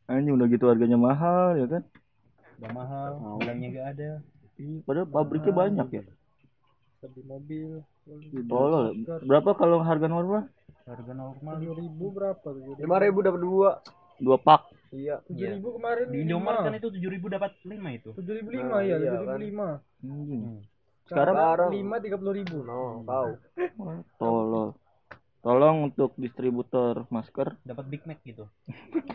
Anjing 0.10 0.34
udah 0.34 0.48
gitu 0.50 0.66
harganya 0.66 0.98
mahal 0.98 1.54
ya 1.56 1.70
kan? 1.70 1.84
udah 2.58 2.72
mahal 2.74 3.10
bilangnya 3.38 3.68
nggak 3.70 3.88
ada 3.94 4.10
Iya, 4.58 4.84
padahal 4.84 5.08
pabriknya 5.08 5.54
banyak 5.56 5.88
ya. 5.94 6.04
Di 7.00 7.24
mobil. 7.24 7.80
Tolol. 8.48 9.08
Berapa 9.24 9.56
kalau 9.56 9.80
harga 9.80 10.08
normal? 10.12 10.50
harga 10.90 11.14
normal 11.14 11.62
ribu 11.62 12.10
berapa? 12.10 12.48
Lima 12.82 12.98
ribu 12.98 13.22
dapat 13.22 13.40
dua. 13.46 13.70
Dua 14.18 14.38
pak. 14.42 14.74
Iya. 14.90 15.22
Iya. 15.30 15.54
ribu 15.62 15.78
kemarin 15.78 16.10
di 16.10 16.26
Indomaret 16.26 16.66
kan 16.66 16.74
itu 16.74 16.90
tujuh 16.90 17.10
ribu 17.14 17.30
dapat 17.30 17.54
lima 17.62 17.94
itu 17.94 18.10
Tujuh 18.18 18.34
ribu 18.42 18.50
lima 18.58 18.82
ya, 18.82 18.98
tujuh 18.98 19.22
ribu 19.22 19.38
lima. 19.38 19.68
Anjing. 20.02 20.66
Sekarang 21.06 21.38
lima 21.70 21.96
tiga 22.02 22.18
puluh 22.18 22.34
ribu. 22.42 22.66
No, 22.66 23.06
tahu. 23.06 23.32
tolol. 24.22 24.74
Tolong 25.40 25.88
untuk 25.88 26.12
distributor 26.20 27.08
masker 27.08 27.56
dapat 27.64 27.88
Big 27.88 28.04
Mac 28.04 28.20
gitu 28.28 28.44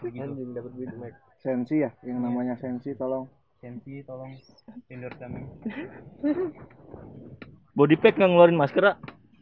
begitu 0.00 0.24
Anjing 0.24 0.56
dapat 0.56 0.72
Big 0.72 0.94
Mac. 0.96 1.12
sensi 1.44 1.84
ya 1.84 1.92
yang 2.00 2.24
namanya 2.24 2.56
sensi 2.56 2.96
tolong 2.96 3.28
Sensi 3.60 4.00
tolong 4.08 4.32
endorse 4.88 5.20
kami 5.20 5.44
body 7.74 7.96
pack 7.96 8.14
nggak 8.14 8.28
ngeluarin 8.28 8.54
masker 8.54 8.84
ah? 8.84 8.96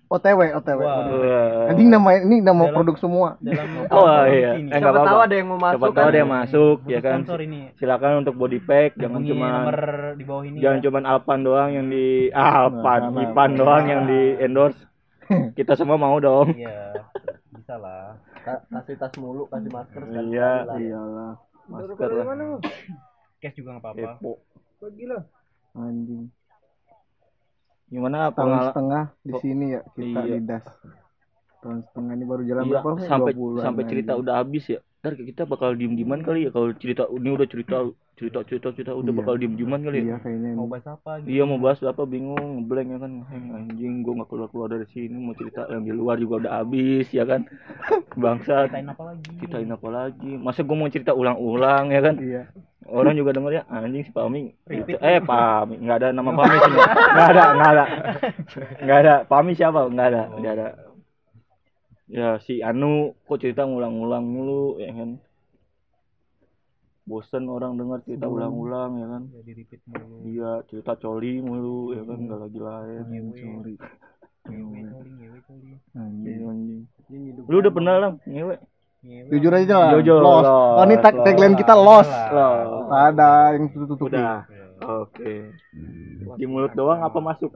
OTW 0.09 0.41
OTW 0.53 0.77
Wah. 0.79 1.09
Wah. 1.09 1.71
anjing 1.73 1.89
nama 1.89 2.09
ini 2.19 2.41
nama 2.41 2.53
Dalam- 2.63 2.75
produk 2.75 2.97
semua 2.97 3.29
dalam 3.41 3.65
Oh 3.97 4.05
iya. 4.27 4.51
ini. 4.55 4.69
Eh, 4.69 4.77
Siapa 4.77 4.93
apa-apa. 4.93 5.09
tahu 5.09 5.21
ada 5.23 5.35
yang 5.35 5.49
mau 5.49 5.57
masuk 5.59 5.73
Siapa 5.73 5.87
tahu 5.87 5.97
kan? 5.97 6.05
ada 6.05 6.19
yang 6.19 6.31
masuk 6.31 6.77
ya 6.85 7.01
kan. 7.01 7.19
ini 7.39 7.61
Silakan 7.75 8.13
untuk 8.21 8.35
body 8.35 8.61
pack 8.61 8.91
jangan 8.95 9.21
cuma 9.23 9.47
nomor 9.63 9.79
di 10.13 10.25
bawah 10.27 10.45
ini 10.45 10.57
jangan 10.61 10.79
ya. 10.79 10.85
cuma 10.85 10.99
Alpan 11.03 11.41
doang 11.41 11.71
yang 11.71 11.87
di 11.87 12.07
ah, 12.31 12.53
Alpan, 12.63 13.01
Nah, 13.11 13.23
Ipan 13.25 13.49
nah. 13.49 13.57
doang 13.57 13.85
yang 13.87 14.03
di 14.05 14.21
endorse. 14.39 14.81
Kita 15.57 15.73
semua 15.75 15.97
mau 15.97 16.17
dong. 16.19 16.53
iya 16.53 16.93
bisa 17.49 17.79
lah 17.79 18.13
Ka- 18.43 18.65
kasih 18.69 18.99
tas 18.99 19.15
mulu, 19.17 19.47
kasih 19.47 19.71
masker 19.71 20.03
sekali 20.03 20.29
Iya, 20.31 20.53
lah. 20.63 20.77
iyalah 20.77 21.33
Masker 21.65 22.11
lah. 22.11 22.59
cash 23.39 23.55
juga 23.55 23.81
nggak 23.81 23.97
apa-apa 23.97 24.29
lah. 25.09 25.23
Anjing. 25.73 26.29
Gimana 27.93 28.19
tahun 28.33 28.73
setengah 28.73 29.05
di 29.29 29.33
sini 29.43 29.65
ya 29.77 29.81
kita 29.97 30.21
Iya. 30.25 30.37
di 30.41 30.41
das 30.49 30.65
tahun 31.63 31.79
setengah 31.87 32.13
ini 32.19 32.25
baru 32.27 32.43
jalan 32.51 32.65
Iya, 32.67 32.71
berapa 32.83 32.91
sampai 33.11 33.33
bulan 33.37 33.65
sampai 33.65 33.83
cerita 33.91 34.11
anjing. 34.13 34.23
udah 34.25 34.35
habis 34.41 34.65
ya. 34.75 34.81
Ntar 35.03 35.13
kita 35.19 35.43
bakal 35.53 35.71
diem 35.79 35.93
dieman 35.99 36.21
kali 36.27 36.39
ya 36.47 36.51
kalau 36.55 36.69
cerita 36.83 37.03
ini 37.11 37.29
udah 37.37 37.49
cerita 37.53 37.77
cerita 38.13 38.45
cerita 38.45 38.69
cerita 38.71 38.93
udah 38.93 39.09
Iya. 39.09 39.19
bakal 39.19 39.35
diem 39.35 39.55
dieman 39.57 39.81
kali 39.81 39.99
ya. 39.99 40.05
iya 40.05 40.17
kayaknya 40.21 40.51
mau 40.53 40.69
bahas 40.69 40.87
apa 40.87 41.11
gitu 41.19 41.29
Iya 41.33 41.43
mau 41.43 41.59
bahas 41.59 41.81
apa? 41.81 42.03
Bingung 42.05 42.39
ngeblank 42.61 42.89
ya 42.89 42.99
kan. 42.99 43.13
Anjing 43.31 43.95
gua 44.01 44.13
nggak 44.15 44.29
keluar 44.29 44.49
keluar 44.49 44.69
dari 44.69 44.87
sini. 44.87 45.17
Mau 45.17 45.33
cerita 45.33 45.65
yang 45.67 45.83
di 45.83 45.91
luar 45.91 46.17
juga 46.17 46.35
udah 46.39 46.53
habis 46.61 47.09
ya 47.09 47.25
kan? 47.25 47.49
Bangsat. 48.23 48.69
Ceritain 48.69 48.87
apa 48.87 49.03
lagi? 49.03 49.33
Ceritain 49.39 49.71
apa 49.71 49.89
lagi? 49.89 50.33
Masa 50.37 50.61
gua 50.61 50.77
mau 50.77 50.89
cerita 50.89 51.13
ulang-ulang 51.13 51.85
ya 51.89 52.01
kan? 52.01 52.15
Iya. 52.17 52.43
Orang 52.85 53.15
juga 53.15 53.31
denger 53.33 53.53
ya 53.53 53.63
anjing 53.67 54.03
si 54.03 54.13
Pami. 54.13 54.53
Eh 54.69 55.19
Pami. 55.19 55.75
Nggak 55.79 55.97
ada 55.99 56.09
nama 56.13 56.31
Pami 56.31 56.55
sih 56.55 56.71
nggak 56.71 57.29
ada 57.29 57.45
nggak 57.51 57.71
ada. 57.71 57.85
Nggak 58.79 58.99
ada. 58.99 59.15
Pami 59.25 59.51
siapa? 59.55 59.81
Nggak 59.87 60.07
ada. 60.07 60.23
Nggak 60.37 60.53
ada. 60.53 60.69
Ya 62.07 62.37
si 62.39 62.61
Anu 62.61 63.17
kok 63.25 63.41
cerita 63.41 63.65
ngulang-ulang 63.65 64.21
mulu 64.23 64.77
ya 64.77 64.93
kan 64.93 65.17
bosen 67.03 67.51
orang 67.51 67.75
dengar 67.75 67.99
cerita 68.07 68.31
ulang-ulang 68.31 69.01
ya 69.03 69.07
kan? 69.11 69.23
Ya 69.35 69.41
di 69.43 69.53
repeat 69.59 69.83
mulu. 69.91 70.17
Iya 70.27 70.51
cerita 70.71 70.93
coli 70.99 71.43
mulu 71.43 71.95
ya 71.95 72.03
kan? 72.07 72.19
Nggak 72.19 72.41
lagi 72.47 72.61
lain. 72.63 73.05
Coli 73.35 73.75
anjing. 74.43 74.87
Iya, 76.27 76.47
anjing. 76.51 76.83
Lu 77.47 77.57
udah 77.59 77.73
pernah 77.73 77.95
lah 77.99 78.11
ngewe? 78.27 78.57
Jujur 79.03 79.51
aja 79.51 79.75
lah 79.83 79.99
lost. 79.99 80.47
lost, 80.47 80.47
oh 80.79 80.85
ini 80.87 80.97
tag 81.03 81.15
tagline 81.27 81.59
kita 81.59 81.75
lost. 81.75 82.15
Lost. 82.31 82.87
Tak 82.87 83.03
ada 83.11 83.31
yang 83.59 83.67
tutup 83.75 83.99
tutup 83.99 84.07
udah. 84.15 84.47
Oke. 85.03 85.51
Di 86.39 86.45
mulut 86.47 86.71
doang 86.79 87.03
apa 87.03 87.19
masuk? 87.19 87.51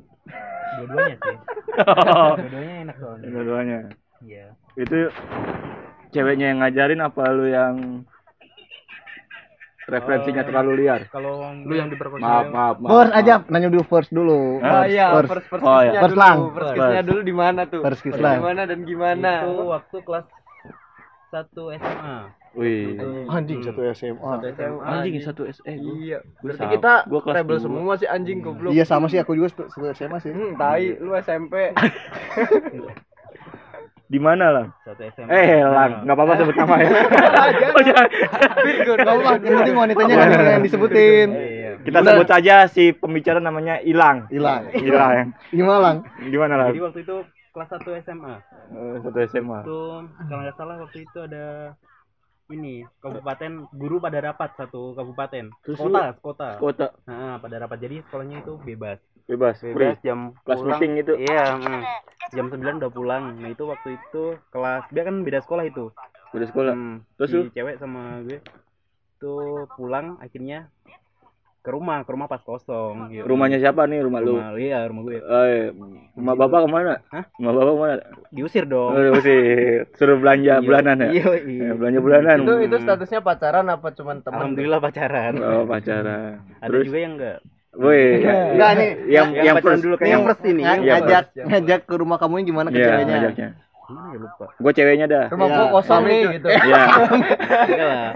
Dua-duanya 0.77 1.17
sih. 1.23 1.37
Dua-duanya 2.43 2.75
enak 2.83 2.97
soalnya. 2.99 3.27
Dua-duanya. 3.31 3.79
Iya. 4.27 4.47
Itu 4.75 4.99
ceweknya 6.11 6.51
yang 6.51 6.59
ngajarin 6.67 7.01
apa 7.03 7.23
lu 7.31 7.47
yang 7.47 8.03
referensinya 9.87 10.43
terlalu 10.43 10.73
liar 10.81 11.07
kalau 11.07 11.47
Lu 11.57 11.73
yang 11.73 11.87
diperkosa. 11.87 12.19
maaf 12.19 12.47
maaf 12.49 12.77
maaf 12.77 12.91
first 12.91 13.13
aja 13.15 13.35
maaf. 13.37 13.49
nanya 13.49 13.69
dulu 13.69 13.85
first 13.85 14.11
dulu? 14.11 14.59
Oh 14.59 14.85
iya, 14.85 15.07
first. 15.13 15.31
first 15.31 15.47
first 15.49 15.63
Oh, 15.63 15.81
iya. 15.81 16.01
First 16.01 16.13
dulu. 16.13 16.21
lang. 16.21 16.37
First 16.53 16.71
kiss-nya 16.73 17.03
dulu 17.03 17.21
di 17.23 17.35
mana 17.35 17.61
tuh? 17.65 17.81
First 17.81 18.03
kiss 18.03 18.17
lang. 18.17 18.37
Di 18.37 18.45
mana 18.45 18.63
dan 18.65 18.81
gimana? 18.83 19.31
itu 19.43 19.63
waktu 19.65 19.97
kelas 20.03 20.27
satu 21.29 21.63
SMA 21.73 22.19
wih 22.57 22.97
anjing 23.29 23.61
satu 23.61 23.85
SMA 23.93 24.17
Satu 24.33 24.47
SMA. 24.51 24.81
anjing 24.83 25.15
satu 25.21 25.43
SE 25.47 25.61
gua. 25.69 25.93
Iya. 25.95 26.19
Berarti 26.41 26.57
sama- 26.59 26.73
kita 26.73 26.93
gua 27.05 27.21
kelas 27.21 27.37
rebel 27.37 27.55
dua. 27.55 27.63
semua 27.63 27.93
sih 27.95 28.09
anjing 28.09 28.39
goblok. 28.41 28.71
iya 28.73 28.83
sama 28.83 29.07
sih 29.07 29.19
aku 29.19 29.33
juga 29.33 29.49
satu 29.53 29.69
SMA 29.93 30.19
sih 30.19 30.31
Hmm, 30.31 30.57
tai, 30.57 30.97
lu 30.97 31.13
SMP. 31.15 31.55
di 34.07 34.19
mana 34.19 34.47
lah 34.49 34.67
satu 34.97 35.05
SMA 35.13 35.29
eh 35.29 35.61
lang 35.61 35.91
nggak 36.09 36.17
apa-apa 36.17 36.33
sebut 36.41 36.55
nama 36.57 36.75
ya 36.81 36.89
oh 37.77 37.83
jangan 37.85 38.07
Virgo. 38.65 38.93
Gak 38.97 39.07
apa 39.07 39.31
yang 39.45 39.57
penting 39.61 39.77
wanitanya 39.77 40.15
nggak 40.17 40.41
ada 40.41 40.53
yang 40.57 40.65
disebutin 40.65 41.29
iya 41.37 41.71
kita 41.85 41.99
sebut 42.03 42.27
saja 42.27 42.55
si 42.67 42.91
pembicara 42.91 43.39
namanya 43.39 43.79
Ilang. 43.79 44.27
hilang 44.33 44.67
Ilang. 44.75 45.37
gimana 45.55 45.79
lang 45.79 45.97
Gimana 46.27 46.55
lah? 46.59 46.69
Jadi 46.75 46.83
waktu 46.83 47.01
itu 47.07 47.17
kelas 47.55 47.69
1 47.73 48.05
SMA. 48.05 48.35
Eh, 48.69 48.95
Satu 49.01 49.19
SMA. 49.33 49.59
Itu 49.65 49.81
kalau 50.29 50.41
nggak 50.45 50.57
salah 50.61 50.77
waktu 50.77 50.99
itu 51.09 51.19
ada 51.25 51.73
ini 52.49 52.87
kabupaten 52.99 53.67
guru 53.73 53.99
pada 53.99 54.23
rapat 54.23 54.55
satu 54.55 54.95
kabupaten 54.95 55.51
Terus 55.63 55.79
kota 55.79 56.15
kota 56.21 56.51
Kota 56.57 56.87
nah 57.05 57.37
pada 57.37 57.59
rapat 57.59 57.79
jadi 57.81 58.03
sekolahnya 58.07 58.43
itu 58.43 58.55
bebas 58.63 58.99
bebas, 59.27 59.59
bebas 59.59 59.75
free. 59.75 59.95
jam 60.01 60.31
Kelas 60.43 60.59
pulang 60.59 60.79
meeting 60.79 60.93
itu. 60.97 61.13
iya 61.19 61.59
mm. 61.59 61.83
jam 62.31 62.47
9 62.47 62.63
udah 62.79 62.91
pulang 62.91 63.23
nah 63.35 63.51
itu 63.51 63.65
waktu 63.65 63.89
itu 63.97 64.25
kelas 64.49 64.87
dia 64.89 65.03
kan 65.03 65.23
beda 65.23 65.43
sekolah 65.43 65.65
itu 65.65 65.91
Udah 66.35 66.47
sekolah. 66.47 66.75
Hmm, 66.75 67.01
Terus 67.17 67.31
si 67.31 67.37
lu? 67.39 67.43
cewek 67.49 67.77
sama 67.79 68.21
gue 68.23 68.39
itu 69.17 69.35
pulang 69.73 70.21
akhirnya 70.21 70.69
ke 71.67 71.75
rumah 71.75 71.99
ke 72.01 72.11
rumah 72.11 72.25
pas 72.25 72.39
kosong 72.39 73.11
gitu. 73.11 73.27
Rumahnya 73.27 73.59
siapa 73.59 73.85
nih 73.85 73.99
rumah 74.01 74.21
lu? 74.21 74.39
rumah 74.39 74.55
iya 74.55 74.87
rumah 74.87 75.03
gue 75.03 75.19
Eh, 75.19 75.75
rumah 76.15 76.35
bapak 76.37 76.61
ke 76.63 76.69
mana? 76.69 76.95
Hah? 77.09 77.25
Rumah 77.35 77.53
bapak 77.53 77.67
ke 77.67 77.81
mana? 77.81 77.95
diusir 78.31 78.65
dong 78.65 78.95
Oh, 78.95 79.19
sih 79.19 79.41
suruh 79.93 80.15
belanja 80.17 80.53
Iya, 80.53 80.63
bulanan 80.63 80.97
ya? 80.97 81.09
iya, 81.11 81.27
iya. 81.43 81.63
Eh, 81.65 81.75
belanja 81.75 81.99
bulanan. 81.99 82.37
Itu 82.41 82.55
itu 82.63 82.77
statusnya 82.79 83.21
pacaran 83.21 83.67
apa 83.67 83.91
cuman 83.91 84.17
teman? 84.21 84.39
alhamdulillah 84.39 84.79
pacaran 84.79 85.35
Oh, 85.37 85.63
pacaran. 85.65 86.39
ada 86.57 86.71
Terus, 86.71 86.87
juga 86.87 86.99
yang 87.01 87.15
enggak 87.17 87.39
woi, 87.75 88.03
Enggak 88.55 88.71
nih 88.73 88.91
yang 89.07 89.29
yang 89.35 89.45
yang 89.45 89.57
first 89.61 89.83
dulu 89.83 89.95
kayak 89.97 90.09
yang 90.09 90.23
first 90.25 90.43
ini 90.45 90.63
nga- 90.63 90.79
Iya, 90.79 90.93
ngajak 90.97 91.25
ngajak 91.45 91.81
ke 91.85 91.95
rumah 91.95 92.17
kamu 92.17 92.35
yang 92.39 92.47
gimana 92.49 92.69
ke 92.69 92.79
Iya, 92.79 92.87
ceweknya 92.87 93.15
ngajaknya. 93.19 93.49
Gimana 93.87 94.09
ya 94.11 94.19
lupa 94.19 94.47
Gua 94.57 94.73
ceweknya 94.73 95.07
dah. 95.07 95.25
Rumah 95.31 95.47
Iya. 95.47 95.57
gua 95.57 95.67
kosong 95.73 96.03
nih 96.05 96.21
gitu. 96.35 96.49
Iya. 96.51 96.83
enggak 97.67 98.11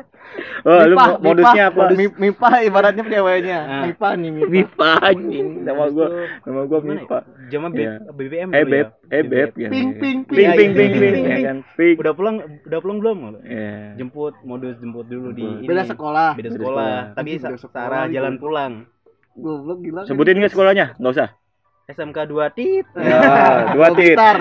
Oh, 0.63 0.79
lu 0.85 0.95
modusnya 1.21 1.65
apa? 1.71 1.91
Mi- 1.91 2.13
Mipah 2.13 2.63
ibaratnya 2.63 3.03
ceweknya 3.03 3.59
Ah. 3.61 3.83
Mipah 3.83 4.13
nih 4.15 4.31
Mipah 4.31 4.49
Mipa 4.49 4.91
anjing. 5.01 5.49
Nama 5.63 5.85
gua, 5.89 6.07
nama 6.45 6.61
gua 6.65 6.79
ya? 6.79 6.87
Mipa. 6.93 7.19
Zaman 7.49 7.71
B- 7.73 7.81
Iya. 7.81 7.93
BBM 8.09 8.49
Eh, 8.49 8.63
dulu 8.63 8.71
beb, 8.71 8.87
ya. 8.87 9.11
eh, 9.11 9.23
beb 9.25 9.51
ya. 9.57 9.69
Ping, 9.69 9.89
ping, 9.93 10.19
Ping, 10.23 10.51
ping, 10.53 10.71
ping, 10.71 10.93
ping, 10.93 11.15
iya. 11.17 11.27
ya 11.29 11.39
kan? 11.45 11.57
Ping. 11.75 11.97
Udah 11.97 12.13
pulang 12.13 12.37
udah 12.63 12.79
pulang 12.79 12.99
belum? 13.01 13.19
Iya. 13.41 13.97
Jemput 13.97 14.35
modus 14.43 14.79
jemput 14.79 15.07
dulu 15.07 15.33
di 15.33 15.43
ini. 15.43 15.67
beda 15.67 15.83
sekolah 15.85 16.31
Beda 16.37 16.51
sekolah, 16.53 16.95
tapi 17.13 17.31
Beda 17.33 17.43
sa- 17.43 17.51
sekolah 17.57 17.73
searah 17.75 18.03
itu. 18.05 18.15
jalan 18.15 18.35
pulang. 18.37 18.73
goblok 19.33 19.79
gila 19.81 20.01
kan. 20.01 20.07
Sebutin 20.07 20.37
nggak 20.37 20.53
sekolahnya? 20.53 20.87
Nggak 20.97 21.13
usah. 21.13 21.29
SMK 21.91 22.19
2 22.25 22.51
tit. 22.53 22.87
Ya, 22.95 23.21
dua 23.75 23.87
Oh, 23.87 23.95
tit. 23.95 24.15
gitar. 24.15 24.37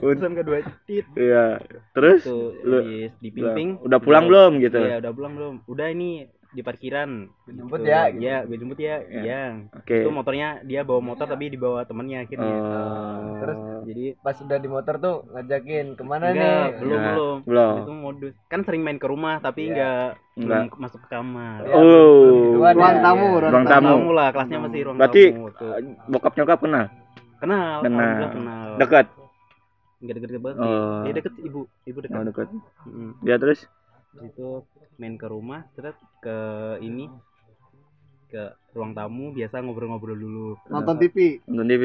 SMK 0.00 0.38
2 0.48 0.86
tit. 0.86 1.04
Iya. 1.14 1.58
Terus 1.92 2.20
Tuh, 2.22 2.54
lu- 2.62 2.82
habis 2.82 3.12
di 3.18 3.28
ping-ping. 3.30 3.70
udah 3.80 3.98
pulang 3.98 4.24
belum 4.26 4.60
gitu? 4.60 4.78
Iya, 4.78 5.00
udah 5.00 5.12
pulang 5.12 5.32
belum? 5.34 5.54
Udah 5.66 5.86
ini 5.88 6.26
di 6.50 6.60
parkiran. 6.60 7.30
Jemput 7.46 7.80
Gitu. 7.80 7.88
ya, 7.88 8.00
gitu. 8.08 8.20
Iya, 8.20 8.36
gue 8.42 8.56
jemput 8.56 8.78
ya. 8.78 8.96
Iya. 9.00 9.20
Iya. 9.20 9.42
Oke. 9.72 9.96
Itu 10.02 10.10
motornya 10.10 10.48
dia 10.62 10.80
bawa 10.82 10.98
motor 11.00 11.24
tapi 11.24 11.46
dibawa 11.46 11.86
temennya 11.86 12.26
akhirnya. 12.26 12.50
Oh. 12.50 13.38
Terus 13.38 13.58
Jadi 13.80 14.04
pas 14.18 14.36
udah 14.36 14.58
di 14.58 14.68
motor 14.68 14.94
tuh 14.96 15.16
ngajakin 15.30 15.86
ke 15.94 16.02
mana 16.02 16.24
enggak, 16.28 16.36
nih? 16.36 16.76
belum 16.76 16.90
Enggak, 16.92 17.14
belum. 17.14 17.36
belum. 17.44 17.74
Itu 17.78 17.92
modus. 17.94 18.34
Kan 18.46 18.60
sering 18.62 18.82
main 18.82 18.98
ke 18.98 19.06
rumah 19.06 19.38
tapi 19.38 19.62
Iya. 19.64 19.72
enggak 19.72 20.08
Enggak. 20.36 20.60
belum 20.68 20.80
masuk 20.80 21.00
ke 21.00 21.08
kamar. 21.08 21.58
Ya, 21.62 21.74
Oh. 21.74 22.20
begituan 22.20 22.74
ruang 22.74 22.92
ya. 22.92 23.00
tamu 23.00 23.26
Ruang 23.30 23.52
ruang 23.52 23.64
tamu. 23.64 23.70
tamu 23.72 23.90
Tamu 23.96 24.10
lah, 24.12 24.28
kelasnya 24.30 24.58
masih 24.60 24.80
ruang 24.84 24.96
Berarti 24.96 25.22
tamu. 25.24 25.46
Tuh. 25.50 25.72
bokap 26.06 26.32
nyokap 26.34 26.58
kenal? 26.60 26.84
Kenal, 27.40 27.76
Kenal. 27.80 28.16
kenal. 28.28 28.68
Dekat. 28.76 29.06
Enggak 30.00 30.14
deket-deket 30.16 30.42
banget. 30.42 30.56
Oh. 30.58 31.00
Dia 31.04 31.12
deket 31.14 31.32
ibu, 31.40 31.60
ibu 31.84 31.98
dekat. 32.00 32.16
Oh, 32.16 32.24
dekat. 32.24 32.48
Mm. 32.84 33.12
Dia 33.22 33.36
terus 33.36 33.60
Terus 33.60 33.79
itu 34.18 34.48
main 34.98 35.14
ke 35.14 35.26
rumah, 35.30 35.64
terus 35.78 35.94
ke 36.18 36.36
ini 36.82 37.06
ke 38.30 38.54
ruang 38.74 38.94
tamu 38.94 39.34
biasa 39.34 39.58
ngobrol-ngobrol 39.62 40.14
dulu. 40.18 40.48
nonton 40.70 40.96
TV 41.02 41.42
nonton 41.50 41.66
TV, 41.66 41.84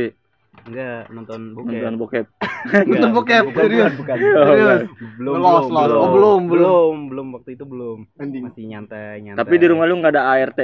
Enggak, 0.65 1.01
nonton 1.11 1.39
nonton 1.57 1.93
bokep. 1.97 1.99
bokep. 1.99 2.25
Enggak, 2.65 2.83
nonton 2.87 3.11
bokep 3.11 3.43
bukan, 3.49 3.63
serius 3.65 3.93
bukan, 3.97 4.17
Oh, 4.17 4.45
serius 4.47 4.81
Belum, 5.19 5.33
Los, 5.41 5.65
belum, 5.67 5.99
Oh, 5.99 6.09
belum, 6.13 6.41
belum. 6.47 6.49
belum, 6.49 6.95
belum 7.11 7.27
waktu 7.35 7.49
itu 7.57 7.65
belum. 7.65 7.99
anjing 8.21 8.43
Masih 8.45 8.63
nyantai, 8.69 9.13
nyantai. 9.25 9.39
Tapi 9.41 9.53
di 9.57 9.65
rumah 9.67 9.85
lu 9.89 9.95
nggak 9.99 10.13
ada 10.15 10.23
ART. 10.31 10.59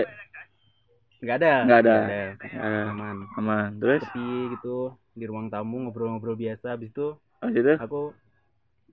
Enggak 1.21 1.35
ada. 1.43 1.53
Nggak 1.65 1.79
ada. 1.85 1.97
Nggak 2.01 2.25
Ah, 2.57 2.85
Aman. 2.93 3.17
aman. 3.37 3.69
Terus 3.77 4.01
Sepi 4.05 4.27
gitu 4.57 4.77
di 5.11 5.25
ruang 5.27 5.51
tamu 5.51 5.85
ngobrol-ngobrol 5.85 6.39
biasa 6.39 6.77
habis 6.79 6.89
itu 6.89 7.13
habis 7.43 7.61
itu 7.61 7.73
aku 7.75 8.15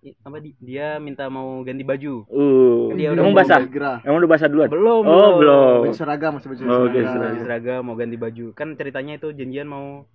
apa 0.00 0.36
di- 0.38 0.56
dia 0.58 0.96
minta 0.96 1.26
mau 1.26 1.60
ganti 1.60 1.82
baju. 1.82 2.24
uh, 2.26 2.92
Dia 2.92 3.10
udah 3.10 3.20
emang 3.20 3.32
mau 3.32 3.38
basah? 3.38 3.60
Emang 4.00 4.18
udah 4.18 4.30
basah 4.30 4.46
duluan? 4.46 4.68
Belum, 4.68 5.02
Oh, 5.02 5.30
belum. 5.36 5.78
baju 5.84 5.94
seragam 5.94 6.32
masih 6.34 6.48
baju 6.48 6.62
Oh, 6.64 6.80
oke, 6.84 6.98
seragam 6.98 7.20
Baju 7.20 7.40
seragam 7.40 7.80
mau 7.82 7.94
ganti 7.94 8.16
baju. 8.16 8.46
Kan 8.52 8.68
ceritanya 8.74 9.16
itu 9.16 9.28
janjian 9.30 9.66
mau 9.66 10.06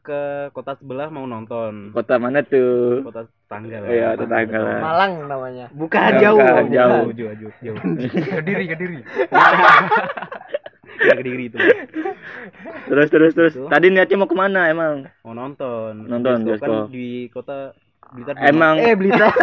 ke 0.00 0.20
kota 0.50 0.72
sebelah 0.74 1.08
mau 1.08 1.24
nonton. 1.24 1.92
Kota 1.92 2.16
mana 2.16 2.40
tuh? 2.40 3.02
Kota 3.02 3.24
tetangga 3.24 3.76
lah. 3.78 3.88
Iya, 3.88 4.08
tetangga 4.14 4.58
lah. 4.58 4.78
Malang 4.80 5.12
namanya. 5.26 5.66
Bukan 5.70 6.00
Bukan, 6.00 6.12
jauh, 6.18 6.38
jauh. 6.38 6.66
jauh, 6.66 7.10
jauh, 7.12 7.34
jauh, 7.34 7.52
jauh. 7.60 7.78
Kediri, 8.34 8.64
kediri. 8.66 8.98
Ya 11.00 11.14
kediri 11.16 11.48
itu. 11.48 11.56
Terus 12.86 13.08
terus 13.08 13.32
terus. 13.32 13.52
Tadi 13.56 13.86
niatnya 13.88 14.16
mau 14.16 14.24
ke 14.24 14.32
mana 14.34 14.68
emang? 14.68 15.08
Mau 15.22 15.32
nonton. 15.32 15.96
Nonton, 16.02 16.44
Bioskop 16.44 16.60
bioskop. 16.60 16.68
Kan 16.68 16.92
di 16.92 17.08
kota 17.28 17.58
Blitar. 18.10 18.34
belum- 18.34 18.48
Emang 18.48 18.74
eh 18.76 18.94
Blitar. 18.94 19.30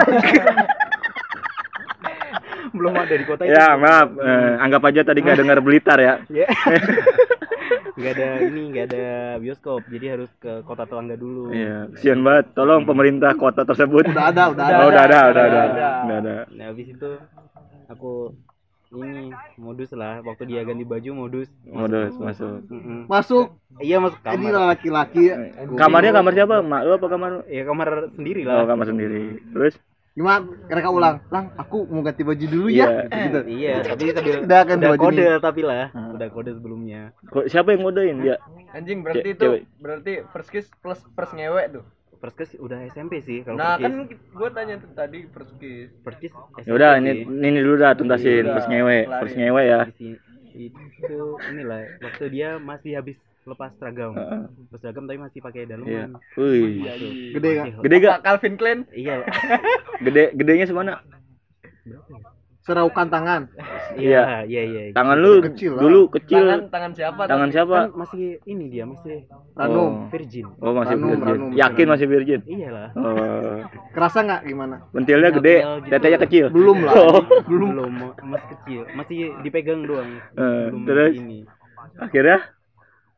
belum 2.69 2.93
ada 2.93 3.09
di 3.11 3.25
kota 3.25 3.41
itu. 3.41 3.51
ya 3.51 3.73
maaf, 3.73 4.09
eh, 4.13 4.53
anggap 4.59 4.81
aja 4.83 5.01
tadi 5.03 5.19
nggak 5.19 5.39
dengar 5.39 5.59
Blitar 5.59 5.97
ya. 5.97 6.13
Ya. 6.29 6.47
Nggak 7.97 8.13
ada 8.13 8.27
ini, 8.45 8.61
nggak 8.69 8.85
ada 8.87 9.05
bioskop. 9.37 9.81
Jadi 9.87 10.05
harus 10.07 10.29
ke 10.37 10.61
kota 10.61 10.85
tetangga 10.85 11.17
dulu. 11.17 11.49
Iya, 11.49 11.89
kesian 11.89 12.21
banget. 12.21 12.53
Tolong 12.53 12.85
pemerintah 12.85 13.33
kota 13.33 13.65
tersebut. 13.65 14.05
udah 14.05 14.29
ada 14.29 14.53
udah 14.53 14.63
ada 14.63 14.77
Oh, 14.77 14.87
udah 14.87 15.03
ada, 15.03 15.19
udah 15.25 15.43
ada. 15.43 15.61
ada. 15.65 15.89
Udah 16.05 16.17
ada. 16.21 16.35
Nah, 16.53 16.65
habis 16.69 16.87
itu 16.87 17.09
aku 17.89 18.37
ini 18.89 19.29
modus 19.55 19.91
lah 19.91 20.19
waktu 20.21 20.47
dia 20.47 20.63
ganti 20.63 20.81
baju 20.81 21.09
modus 21.17 21.51
Modus 21.63 22.15
masuk. 22.15 22.63
Masuk 23.05 23.45
iya 23.77 23.99
masuk 23.99 24.19
ini 24.25 24.47
kamar 24.47 24.63
laki-laki 24.69 25.23
Kamarnya 25.73 26.11
kamar 26.13 26.31
siapa? 26.33 26.55
Mak 26.61 26.81
lu 26.81 26.91
apa 26.93 27.07
kamar? 27.07 27.31
ya 27.45 27.63
kamar 27.63 27.87
sendiri 28.11 28.41
Oh, 28.41 28.53
lah 28.53 28.65
kamar 28.65 28.85
sendiri. 28.87 29.43
Terus 29.45 29.75
gimana 30.11 30.41
mereka 30.65 30.89
ulang 30.89 31.21
lang 31.29 31.53
aku 31.53 31.85
mau 31.85 32.01
ganti 32.01 32.25
baju 32.25 32.41
dulu 32.41 32.67
Iya. 32.67 33.05
ya 33.05 33.21
gitu 33.21 33.39
iya 33.53 33.73
tapi 33.85 34.03
sambil 34.17 34.35
Udah 34.41 34.61
ganti 34.63 34.81
udah 34.81 34.91
baju 34.91 35.03
kode 35.03 35.25
tapi 35.37 35.61
lah 35.61 35.85
Hmm. 35.93 36.15
udah 36.17 36.27
kode 36.33 36.51
sebelumnya 36.57 37.01
siapa 37.45 37.69
yang 37.69 37.85
ngodein 37.85 38.17
dia? 38.19 38.41
Anjing 38.71 39.05
berarti 39.05 39.29
itu 39.31 39.47
berarti 39.77 40.25
first 40.31 40.49
kiss 40.49 40.65
plus 40.81 40.97
first 41.13 41.31
ngewek 41.31 41.69
tuh. 41.71 41.85
First 42.17 42.35
kiss 42.35 42.51
udah 42.57 42.79
SMP 42.87 43.21
sih 43.21 43.41
kalau 43.41 43.55
Nah, 43.55 43.75
first 43.75 43.85
kan 43.85 43.93
gua 44.31 44.49
tanya 44.49 44.75
tuh 44.77 44.89
tadi 44.91 45.19
first 45.27 45.53
kiss 45.57 46.33
Ya 46.61 46.71
udah, 46.71 46.97
ini 46.97 47.23
ini 47.23 47.59
dulu 47.59 47.77
dah 47.77 47.93
tuntasin 47.93 48.41
Iya, 48.41 48.51
terus 48.51 48.65
ngewe, 48.65 48.97
kelarin. 48.99 49.19
terus 49.19 49.33
ngewe 49.35 49.61
ya. 49.63 49.79
Di 49.83 49.93
sini- 49.93 50.21
itu 50.49 51.19
inilah 51.45 51.81
waktu 52.01 52.25
dia 52.29 52.49
masih 52.57 52.91
habis 52.93 53.13
lepas 53.43 53.69
seragam 53.77 54.11
Heeh. 54.11 54.41
lepas 54.65 54.79
seragam 54.81 55.05
tapi 55.05 55.19
masih 55.19 55.39
pakai 55.39 55.61
Iya. 55.63 55.69
daleman 55.71 56.17
Wih. 56.33 56.81
Gede 57.31 57.47
nggak? 57.47 57.65
Masih- 57.67 57.83
Gede 57.83 57.95
gak? 58.01 58.17
Calvin 58.19 58.55
Klein. 58.55 58.79
iya 58.91 59.21
Gede 59.99 60.33
gedenya 60.33 60.65
semana? 60.65 60.99
Seraukan 62.67 63.07
tangan 63.07 63.41
iya 63.95 64.43
iya 64.43 64.61
iya 64.61 64.81
Tangan 64.91 65.15
lu 65.15 65.39
Kecil 65.41 65.71
lah. 65.71 65.81
dulu 65.81 66.01
kecil. 66.11 66.43
Tangan 66.43 66.61
tangan 66.67 66.91
siapa? 66.91 67.21
Tangan 67.23 67.49
siapa? 67.49 67.77
kan 67.79 67.95
masih 67.95 68.23
ini 68.43 68.65
dia 68.67 68.83
masih 68.83 69.23
ranum 69.53 70.11
virgin 70.11 70.45
Oh, 70.59 70.75
masih 70.75 70.93
Ranum, 70.93 71.09
virgin. 71.09 71.23
ranum. 71.23 71.49
Yakin 71.55 71.87
masih 71.87 72.05
virgin? 72.05 72.39
iyalah 72.43 72.89
Oh. 72.93 73.63
kerasa 73.89 74.19
nggak 74.21 74.41
gimana 74.43 74.75
Bentilnya 74.91 75.29
gede, 75.31 75.55
gitu. 75.57 75.89
tetenya 75.89 76.19
kecil. 76.19 76.45
belum 76.49 76.77
lah 76.83 76.93
Oh. 76.93 77.19
belum 77.45 77.69
belum 77.71 77.93
masih 78.21 78.47
kecil 78.53 78.81
masih 78.93 79.17
dipegang 79.39 79.81
doang 79.81 80.09
belum 80.35 80.83
terus? 80.83 81.13
ini 81.15 81.47
Akhirnya 81.97 82.43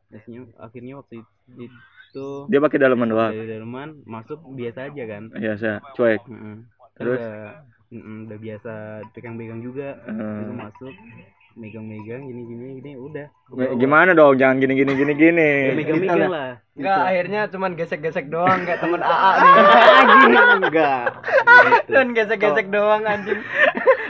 akhirnya 0.08 0.46
akhirnya 0.56 0.94
waktu 0.96 1.14
itu 1.58 2.26
dia 2.46 2.58
pakai 2.58 2.78
dalaman 2.78 3.08
doang. 3.08 3.32
dari 3.32 3.50
dalaman 3.50 3.88
masuk 4.04 4.38
biasa 4.48 4.86
aja 4.86 5.02
kan 5.04 5.22
Biasa, 5.28 5.70
cuek. 5.92 6.22
Kan 6.22 6.66
Terus? 6.96 7.20
Udah, 7.90 7.98
mm-mm, 7.98 8.18
udah 8.24 8.38
biasa 8.38 8.72
pegang-pegang 9.10 9.60
juga 9.60 9.98
Eh. 10.00 10.14
itu 10.40 10.52
masuk 10.52 10.94
megang-megang 11.52 12.22
gini 12.22 12.42
gini 12.46 12.64
gini 12.78 12.92
udah 12.94 13.26
G- 13.50 13.74
Gimana 13.76 14.14
dong? 14.14 14.38
Jangan 14.38 14.62
gini 14.62 14.74
gini 14.76 14.92
gini 14.94 15.12
gini. 15.12 15.50
Ya, 15.66 15.74
megang-megang 15.74 16.30
lah 16.30 16.50
Enggak, 16.72 17.02
akhirnya 17.04 17.40
cuman 17.50 17.70
gesek-gesek 17.74 18.26
doang 18.30 18.62
kayak 18.62 18.80
temen 18.80 19.02
AA 19.02 19.30
nih. 19.34 19.52
anjing 20.00 20.32
enggak 20.62 21.02
Gitu. 21.50 21.90
Dan 21.94 22.06
gesek-gesek 22.14 22.66
doang 22.70 23.02
anjing. 23.04 23.40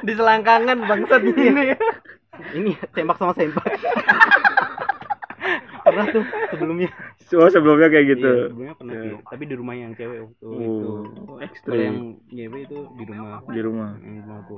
Di 0.00 0.12
selangkangan 0.12 0.78
bangsat 0.84 1.20
gini. 1.24 1.72
ini 2.52 2.72
tembak 2.92 3.16
sama 3.16 3.32
sempak 3.32 3.64
pernah 6.00 6.06
tuh 6.10 6.24
sebelumnya 6.48 6.88
Oh, 7.30 7.46
sebelumnya 7.46 7.88
kayak 7.88 8.06
gitu. 8.10 8.26
Iya, 8.26 8.48
sebelumnya 8.48 8.74
pernah 8.74 8.92
Iya. 8.92 9.02
sih 9.04 9.12
tapi 9.22 9.42
di 9.44 9.54
rumah 9.54 9.74
yang 9.76 9.92
cewek 9.92 10.18
waktu 10.18 10.34
itu 10.34 10.48
Oh, 10.50 10.98
kalau 11.22 11.36
yang 11.36 11.44
ekstrim 11.44 11.92
cewek 12.26 12.60
itu 12.64 12.78
di 12.90 13.04
rumah 13.04 13.30
di 13.46 13.60
rumah. 13.60 13.90
yang 13.96 14.16
rumah 14.18 14.38
aku 14.40 14.56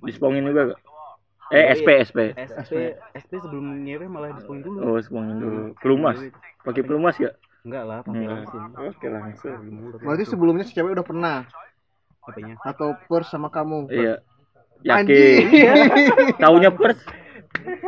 Dispongin 0.00 0.42
juga 0.44 0.62
gak? 0.70 0.80
Eh 1.50 1.64
SP 1.74 1.88
SP. 2.00 2.18
SP 2.38 2.72
SP 3.12 3.32
sebelum 3.36 3.82
nyewe 3.82 4.06
malah 4.06 4.30
dispongin 4.32 4.62
dulu 4.62 4.78
Oh, 4.80 4.96
semuanya 4.96 5.34
dulu. 5.36 5.60
Pelumas. 5.76 6.16
Pakai 6.62 6.82
pelumas 6.82 7.18
ya? 7.18 7.34
enggak 7.60 7.84
lah 7.84 8.00
pakai 8.00 8.24
langsung 8.24 8.62
Oke, 8.72 9.06
langsung. 9.06 9.56
Berarti 10.00 10.24
sebelumnya 10.24 10.64
si 10.64 10.72
cewek 10.72 10.94
udah 10.94 11.04
pernah 11.04 11.36
apanya 12.22 12.54
atau 12.62 12.96
pers 13.04 13.28
sama 13.28 13.50
kamu? 13.50 13.90
Iya. 13.90 14.24
Yakin. 14.80 15.44
Taunya 16.42 16.72
pers. 16.72 16.96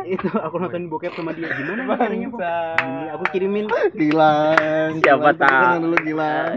Itu 0.05 0.27
aku 0.29 0.55
nonton 0.57 0.87
bokep 0.87 1.13
sama 1.13 1.31
dia 1.31 1.49
gimana 1.49 1.81
caranya 1.95 2.29
Bang? 2.29 2.77
Ini 2.79 3.07
aku 3.11 3.23
kirimin 3.29 3.65
Gilang. 3.93 4.91
Siapa 4.97 5.29
tahu. 5.33 5.41
jangan 5.41 5.79
dulu 5.81 5.97
Gilang. 5.99 6.55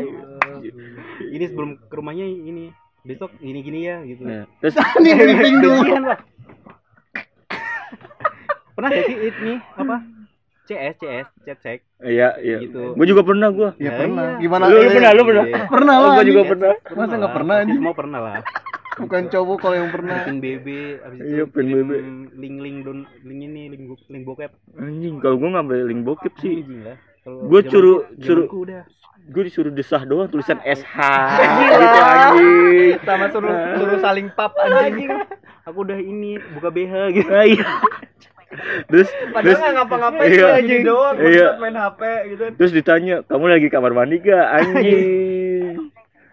ini 1.26 1.44
sebelum 1.44 1.70
ke 1.80 1.94
rumahnya 1.94 2.24
ini 2.24 2.70
besok 3.02 3.30
gini 3.38 3.60
gini 3.60 3.80
ya 3.82 3.96
gitu 4.02 4.22
Iya. 4.22 4.44
Terus 4.60 4.74
Ini 4.98 5.10
briefing 5.18 5.56
dulu. 5.60 5.80
Pernah 8.72 8.88
gak 8.92 9.04
sih 9.06 9.16
ini 9.16 9.54
apa 9.72 9.96
CS 10.66 10.94
CS 10.98 11.26
chat 11.42 11.58
cek 11.62 11.78
iya, 12.02 12.34
iya. 12.36 12.58
Gitu. 12.60 12.92
Gue 12.92 13.06
juga 13.06 13.22
pernah 13.22 13.48
gua. 13.48 13.70
Ya 13.78 13.88
Ya, 13.88 13.92
pernah. 13.96 14.26
iya. 14.28 14.42
Gimana? 14.42 14.64
Lu, 14.66 14.76
lu 14.76 14.90
pernah, 14.90 15.10
lu 15.14 15.22
pernah. 15.24 15.44
Iya. 15.46 15.62
Pernah 15.64 15.94
Oh, 15.94 16.02
lah. 16.02 16.12
gua 16.12 16.24
juga 16.26 16.42
pernah. 16.44 16.72
Masa 16.92 17.14
nggak 17.16 17.32
pernah 17.32 17.54
anjing? 17.56 17.76
semua 17.78 17.94
pernah 17.94 18.20
lah 18.20 18.36
Bukan 18.96 19.22
cowok 19.28 19.56
kalau 19.58 19.76
yang 19.76 19.90
pernah. 19.90 20.16
bikin 20.18 20.36
BB 20.38 20.66
abis 20.98 21.18
itu 21.18 21.28
Iya, 21.30 21.44
pin 21.44 21.66
BB. 21.66 21.90
link 22.34 22.56
link 22.58 22.76
don 22.80 22.98
link 23.20 23.40
ini 23.42 23.62
link, 23.68 23.82
link 24.06 24.24
bokep 24.24 24.52
Anjing, 24.74 25.20
kalau 25.20 25.36
gua 25.36 25.48
ngambil 25.54 25.78
link 25.84 26.00
bokep 26.02 26.32
sih. 26.38 26.64
suruh- 28.16 28.46
zamanku 28.46 28.58
udah 28.62 28.82
Gue 29.26 29.42
disuruh 29.42 29.68
desah 29.68 30.00
doang 30.00 30.30
tulisan 30.30 30.62
SH 30.62 30.94
gitu 31.34 31.98
anjing. 32.00 32.94
sama 33.02 33.26
suruh 33.26 33.50
suruh 33.74 33.98
saling 33.98 34.30
pap 34.30 34.54
anjing 34.56 35.10
aku 35.60 35.82
udah 35.82 35.98
ini 35.98 36.38
buka 36.52 36.70
BH 36.70 36.94
gitu 37.12 37.26
Ah, 37.28 37.42
iya. 37.42 37.66
Terus 38.86 39.10
padahal 39.28 39.42
terus 39.42 39.58
nggak 39.58 39.74
ngapa-ngapain 39.74 40.30
Iya. 40.30 40.46
gini 40.62 40.78
doang 40.80 41.14
Iya. 41.18 41.48
main 41.58 41.74
HP 41.74 42.00
gitu 42.30 42.44
terus 42.54 42.70
ditanya, 42.70 43.14
"Kamu 43.20 43.44
lagi 43.44 43.66
kamar 43.66 43.90
mandi 43.90 44.16
gak?" 44.20 44.46
Anjing. 44.54 45.02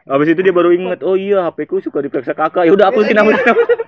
Habis 0.03 0.35
itu 0.35 0.43
dia 0.43 0.51
baru 0.51 0.75
ingat, 0.75 0.99
"Oh 1.03 1.15
iya, 1.15 1.47
HP 1.47 1.63
ku 1.63 1.79
suka 1.79 2.03
diperiksa 2.03 2.35
kakak." 2.35 2.67
Ya 2.67 2.75
udah 2.75 2.91
hapusin 2.91 3.15
hapusin. 3.15 3.39
hapusin. 3.39 3.79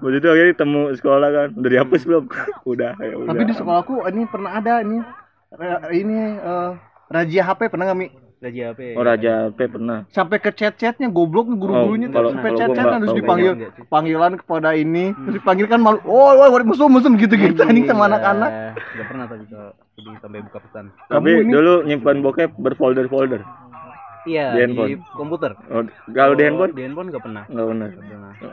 Waktu 0.00 0.16
itu 0.16 0.28
akhirnya 0.32 0.52
ketemu 0.56 0.82
sekolah 0.96 1.28
kan, 1.28 1.48
udah 1.60 1.70
dihapus 1.76 2.02
belum? 2.08 2.24
udah, 2.64 2.96
ya 2.96 3.14
udah. 3.20 3.36
Tapi 3.36 3.44
di 3.44 3.52
sekolahku 3.52 4.00
ini 4.08 4.24
pernah 4.24 4.56
ada 4.56 4.80
ini 4.80 5.04
ini 5.92 6.40
eh, 6.40 6.70
razia 7.12 7.44
HP 7.44 7.68
pernah 7.68 7.84
nggak 7.90 7.98
mi? 7.98 8.08
Raja 8.40 8.72
HP 8.72 8.80
Oh 8.96 9.04
Raja 9.04 9.52
P 9.52 9.60
pernah. 9.68 10.08
Sampai 10.08 10.40
ke 10.40 10.48
chat-chatnya 10.50 11.12
goblok 11.12 11.52
guru-gurunya 11.52 12.08
Oh, 12.08 12.12
kalau- 12.12 12.32
sampai 12.32 12.50
chat-chat 12.56 12.86
kan 12.88 12.96
harus 12.96 13.12
dipanggil 13.12 13.52
Enggak 13.52 13.72
panggilan 13.86 14.32
kepada 14.34 14.70
ini 14.72 15.12
terus 15.12 15.34
dipanggil 15.36 15.66
kan 15.68 15.78
malu 15.78 16.00
oh 16.08 16.32
woi 16.34 16.48
woi 16.48 16.64
musuh 16.64 16.88
musuh 16.88 17.12
gitu 17.14 17.36
gitu 17.36 17.60
anjing 17.60 17.84
sama 17.84 18.08
anak-anak 18.08 18.50
Enggak 18.72 19.06
pernah 19.06 19.26
tapi 19.28 19.44
kalau 19.44 19.70
jadi 19.92 20.10
sampai 20.16 20.40
buka 20.40 20.58
pesan. 20.58 20.84
Tapi 21.06 21.30
dulu 21.44 21.74
nyimpan 21.84 22.16
bokep 22.24 22.50
berfolder-folder. 22.56 23.44
Iya, 24.22 24.44
Di 24.46 24.56
di, 24.56 24.62
handphone. 24.62 24.90
komputer. 25.10 25.50
Oh, 25.66 25.80
kalau 26.10 26.32
di 26.32 26.42
handphone 26.42 26.70
Di 26.70 26.82
handphone 26.82 27.08
enggak 27.08 27.22
pernah. 27.22 27.44
Nggak 27.46 27.66
pernah. 27.66 27.88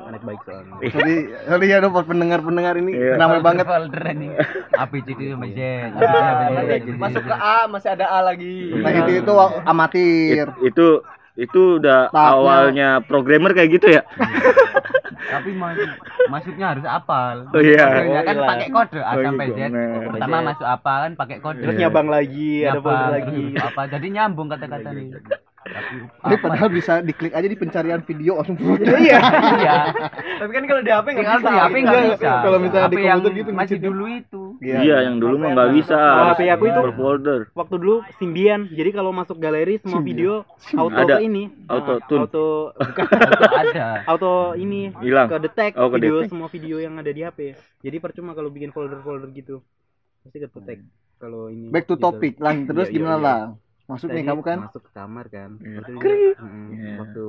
Anak 0.07 0.21
baik 0.23 0.41
soalnya. 0.41 0.73
sorry 0.93 1.15
sorry 1.43 1.65
ya 1.67 1.77
dong 1.77 1.91
buat 1.91 2.05
pendengar-pendengar 2.05 2.73
ini 2.77 2.91
Iya. 2.93 3.13
ramai 3.15 3.39
banget 3.41 3.65
folder 3.65 4.03
ini 4.09 4.27
APCD 4.81 5.21
sama 5.29 5.47
Z 5.47 5.59
Ah, 5.91 6.47
masuk 6.97 7.21
ke 7.21 7.33
A 7.33 7.57
masih 7.67 7.89
ada 7.89 8.05
A 8.07 8.19
lagi 8.21 8.71
nah 8.73 8.91
itu 8.93 9.11
itu 9.17 9.31
amatir 9.63 10.45
It- 10.55 10.55
itu 10.65 10.87
itu 11.35 11.61
udah 11.77 12.09
Tahapnya- 12.09 12.33
awalnya 12.33 12.89
programmer 13.01 13.51
kayak 13.51 13.69
gitu 13.71 13.87
ya. 13.91 14.01
tapi 15.27 15.51
masuk 15.53 15.89
masuknya 16.27 16.65
harus 16.71 16.85
apal 16.85 17.35
Oh 17.51 17.59
iya. 17.59 17.83
Kodenya 17.85 18.21
kan 18.23 18.31
Oh, 18.31 18.39
iya. 18.39 18.49
pakai 18.49 18.67
kode 18.69 18.99
A 18.99 19.11
Oh, 19.11 19.21
sampai 19.21 19.45
gitu. 19.45 19.57
Z 19.57 19.61
pertama 20.07 20.37
masuk 20.45 20.67
apa 20.67 20.93
kan 20.97 21.11
pakai 21.13 21.37
kode 21.37 21.59
Terus 21.59 21.73
Iya. 21.73 21.81
nyabang 21.83 22.07
lagi, 22.07 22.51
ada 22.63 22.79
folder 22.79 23.11
lagi. 23.13 23.43
apa 23.53 23.81
jadi 23.87 24.07
nyambung 24.09 24.47
kata-kata 24.47 24.89
nih 24.89 25.07
tapi 25.13 25.35
ini 26.23 26.35
padahal 26.37 26.69
bisa 26.69 26.99
diklik 26.99 27.31
aja 27.31 27.43
di 27.43 27.55
pencarian 27.55 28.01
video 28.01 28.37
langsung 28.37 28.57
Iya. 28.77 29.19
iya 29.57 29.75
tapi 30.37 30.51
kan 30.51 30.63
kalau 30.65 30.81
di 30.81 30.89
HP 30.89 31.07
nggak 31.09 31.23
Tinggal 31.23 31.37
bisa 31.37 31.47
di 31.47 31.57
HP 31.57 31.75
nggak 31.77 31.95
Iya, 31.97 32.09
bisa 32.09 32.31
kalau 32.39 32.57
misalnya 32.57 32.87
di 32.87 32.97
komputer 32.97 33.31
gitu, 33.33 33.51
masih 33.51 33.77
dulu 33.77 34.05
itu 34.07 34.43
Iya, 34.57 34.97
yang 35.03 35.15
dulu 35.17 35.37
mah 35.37 35.49
nggak 35.53 35.69
bisa. 35.71 35.99
HP 36.33 36.41
aku 36.49 36.65
itu- 36.65 36.83
berfolder. 36.83 37.39
Waktu 37.53 37.75
dulu 37.77 37.95
Symbian. 38.17 38.65
Jadi 38.67 38.89
kalau 38.89 39.11
masuk 39.11 39.37
galeri 39.37 39.77
semua 39.77 40.01
video 40.01 40.41
auto 40.73 40.97
ke 40.97 41.17
ini. 41.21 41.43
Auto 41.67 41.93
Nah, 41.93 42.05
tune. 42.07 42.21
Auto 42.25 42.45
ada 43.53 43.85
auto 44.05 44.33
ini 44.55 44.89
Hilang. 44.97 45.29
ke 45.29 45.37
detect 45.39 45.77
Oh, 45.77 45.87
video 45.87 46.25
semua 46.25 46.49
video 46.49 46.77
yang 46.77 46.97
ada 46.97 47.07
di 47.07 47.21
HP. 47.21 47.53
Jadi 47.77 47.97
percuma 47.97 48.33
kalau 48.33 48.49
bikin 48.49 48.71
folder-folder 48.71 49.29
gitu. 49.31 49.61
Pasti 50.21 50.37
ke 50.39 50.49
detect 50.49 50.81
kalau 51.17 51.47
ini. 51.47 51.69
back 51.69 51.85
to 51.85 51.93
gitu. 51.93 52.01
topic 52.03 52.33
lang 52.37 52.65
terus 52.65 52.87
Iya, 52.87 52.91
iya, 52.91 52.97
gimana 52.97 53.21
iya. 53.29 53.66
Lah 53.87 53.95
masuk 53.95 54.07
nih 54.09 54.15
Tadi 54.17 54.27
kamu 54.27 54.41
kan 54.43 54.57
masuk 54.61 54.81
ke 54.83 54.91
kamar 54.91 55.25
kan. 55.27 55.49
Iya. 55.57 55.79
Waktu 55.79 55.95
Iya. 56.67 56.93
waktu 56.99 57.23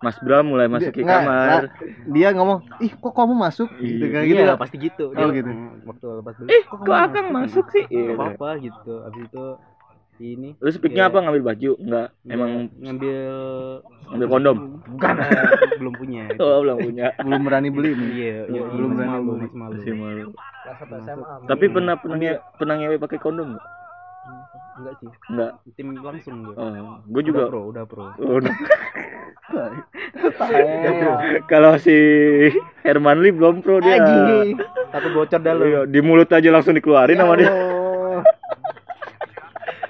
Mas 0.00 0.16
Bram 0.18 0.44
mulai 0.48 0.66
masuk 0.66 0.92
ke 0.92 1.04
kamar. 1.04 1.68
nggak. 1.68 1.72
dia 2.08 2.28
ngomong 2.32 2.58
ih 2.78 2.88
kok 2.90 3.12
kamu 3.12 3.34
masuk 3.36 3.68
gitu 3.76 4.00
Iya. 4.00 4.08
kayak 4.10 4.26
gitu 4.26 4.40
iya, 4.40 4.48
ya 4.48 4.56
pasti 4.56 4.76
gitu. 4.80 5.04
Oh, 5.06 5.14
Dia, 5.14 5.28
gitu. 5.36 5.50
mm, 5.50 5.70
Waktu 5.84 6.06
lepas 6.16 6.34
dulu. 6.34 6.48
Eh, 6.48 6.62
kok 6.64 6.80
akang 6.90 7.28
masuk 7.30 7.66
sih? 7.68 7.84
Gak 7.84 7.92
Iya. 7.92 8.12
apa-apa 8.16 8.48
gitu. 8.58 8.92
Abis 9.02 9.22
itu 9.22 9.44
ini 10.20 10.50
Lu 10.56 10.68
speaknya 10.70 11.02
Iya. 11.02 11.10
apa 11.10 11.18
ngambil 11.20 11.42
baju? 11.46 11.70
Enggak, 11.76 12.08
emang 12.26 12.50
ngambil 12.74 13.18
ngambil 14.06 14.26
kondom. 14.26 14.56
bukan 14.88 15.14
belum 15.80 15.94
punya. 15.94 16.22
itu. 16.26 16.40
Oh, 16.42 16.60
belum 16.64 16.78
punya. 16.82 17.06
belum 17.14 17.40
berani 17.44 17.68
beli 17.68 17.90
nih 17.92 18.08
Iya, 18.10 18.38
iya, 18.48 18.62
belum 18.70 18.90
berani 18.96 19.10
malu, 19.10 19.30
beli. 19.30 19.40
masih 19.44 19.58
malu. 19.58 19.74
Masih 19.76 19.94
malu. 19.94 20.26
Tapi 21.44 21.64
pernah 21.68 21.94
pernah 21.94 22.16
pernah 22.56 22.74
ngewe 22.74 22.96
pakai 22.96 23.18
kondom 23.18 23.52
enggak? 23.52 23.64
Enggak 24.80 24.94
sih. 24.96 25.08
Enggak. 25.28 25.52
Tim 25.70 25.88
langsung 25.94 26.34
gue. 26.42 26.54
Oh, 26.54 26.68
gue 27.04 27.12
Udah 27.12 27.22
juga. 27.22 27.42
pro, 27.46 27.60
udah 27.68 27.84
pro. 27.84 28.04
Oh, 28.16 28.38
no. 28.38 28.50
Kalau 31.46 31.74
si 31.76 31.96
Herman 32.80 33.20
Lee 33.20 33.30
belum 33.30 33.60
pro 33.60 33.78
dia. 33.78 33.98
Anjing. 33.98 34.56
Satu 34.90 35.08
bocor 35.12 35.38
dalam. 35.38 35.62
Iya, 35.62 35.80
di 35.84 36.00
mulut 36.00 36.28
aja 36.28 36.48
langsung 36.48 36.72
dikeluarin 36.72 37.18
sama 37.18 37.34
dia. 37.36 37.52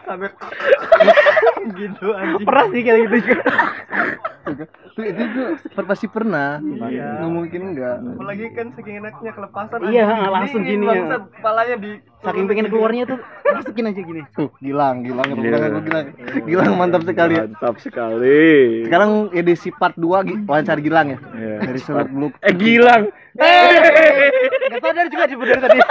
Sampai 0.03 0.29
gitu 1.79 2.07
anjing 2.11 2.42
Pernah 2.42 2.66
sih 2.68 2.81
kayak 2.83 3.00
gitu 3.07 3.16
juga. 3.22 3.44
Itu 5.00 5.22
tuh 5.31 5.46
per- 5.70 5.87
pasti 5.87 6.07
pernah 6.07 6.59
Iya. 6.61 7.20
nggak 7.20 7.31
mungkin 7.31 7.61
enggak 7.72 7.96
apalagi 8.11 8.44
kan 8.50 8.66
saking 8.74 8.98
enaknya 8.98 9.31
kelepasan 9.31 9.79
Iya, 9.87 10.05
langsung 10.26 10.62
gini 10.62 10.85
ya. 10.85 11.16
kepalanya 11.31 11.76
di 11.79 11.90
Saking 12.20 12.44
pengen 12.44 12.66
keluarnya 12.68 13.05
tuh 13.07 13.18
masukin 13.52 13.84
aja 13.86 14.00
gini. 14.00 14.22
tuh 14.30 14.48
gilang 14.58 14.96
gilang 15.00 15.26
Iya. 15.28 15.58
gua 15.58 15.80
gilang 15.80 16.06
gilang 16.44 16.72
mantap 16.74 17.02
sekali 17.02 17.34
ya 17.34 17.44
Mantap 17.44 17.76
sekali. 17.78 18.44
sekarang 18.84 19.10
edisi 19.32 19.68
part 19.70 19.94
2 19.94 20.06
gi- 20.22 20.38
wawancara 20.44 20.78
gilang 20.78 21.06
ya 21.08 21.18
Iya. 21.32 21.56
dari 21.62 21.78
seluk 21.78 22.08
beluk 22.08 22.32
Eh 22.40 22.52
Gilang. 22.52 23.02
Enggak 23.32 24.80
sadar 24.80 25.06
juga 25.06 25.24
di 25.24 25.34
dari 25.34 25.60
tadi. 25.60 25.78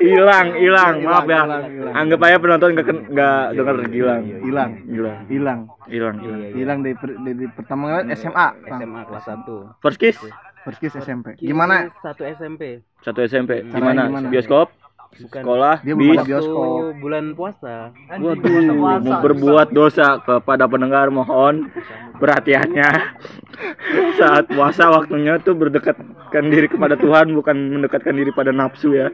Hilang, 0.00 0.56
hilang. 0.56 0.94
Maaf 1.02 1.24
ya. 1.24 1.44
hilang, 1.44 1.62
hilang. 1.68 1.92
Anggap 1.94 2.20
aja 2.22 2.36
penonton 2.38 2.68
enggak 2.72 2.86
enggak 3.06 3.38
dengar 3.52 3.74
Gilang. 3.86 4.22
hilang 4.40 4.70
Gilang. 4.82 5.18
hilang 5.28 5.60
Hilang. 5.86 6.14
Iya, 6.16 6.34
iya. 6.38 6.48
hilang 6.54 6.78
dari, 6.80 6.96
per- 6.96 7.18
dari 7.18 7.46
pertama 7.48 7.82
kali 7.92 8.14
SMA. 8.14 8.46
SMA 8.66 9.00
kelas 9.04 9.24
1. 9.26 9.76
First 9.78 9.98
kiss 9.98 10.16
First 10.60 10.78
kiss 10.78 10.92
SMP 10.94 11.36
gimana 11.36 11.88
Satu 12.00 12.22
SMP. 12.22 12.80
satu 13.00 13.20
SMP. 13.20 13.64
Gimana? 13.66 14.06
gimana? 14.06 14.28
Bioskop? 14.28 14.68
Bukan. 15.10 15.42
Sekolah? 15.42 15.76
Dia 15.82 15.94
ada 15.94 16.22
bioskop. 16.22 16.94
Bulan 16.96 17.24
puasa. 17.34 17.90
Waduh, 18.08 18.38
puasa, 18.38 18.72
mau 19.02 19.18
berbuat 19.20 19.68
dosa 19.70 20.06
kepada 20.18 20.64
pendengar 20.64 21.10
mohon 21.10 21.66
perhatiannya 22.16 22.88
saat 24.20 24.46
puasa 24.46 24.86
waktunya 24.88 25.36
tuh 25.38 25.52
berdekatkan 25.52 26.44
diri 26.46 26.68
kepada 26.68 26.94
Tuhan 26.94 27.32
bukan 27.32 27.56
mendekatkan 27.74 28.14
diri 28.14 28.30
pada 28.30 28.50
nafsu 28.50 28.94
ya. 28.94 29.10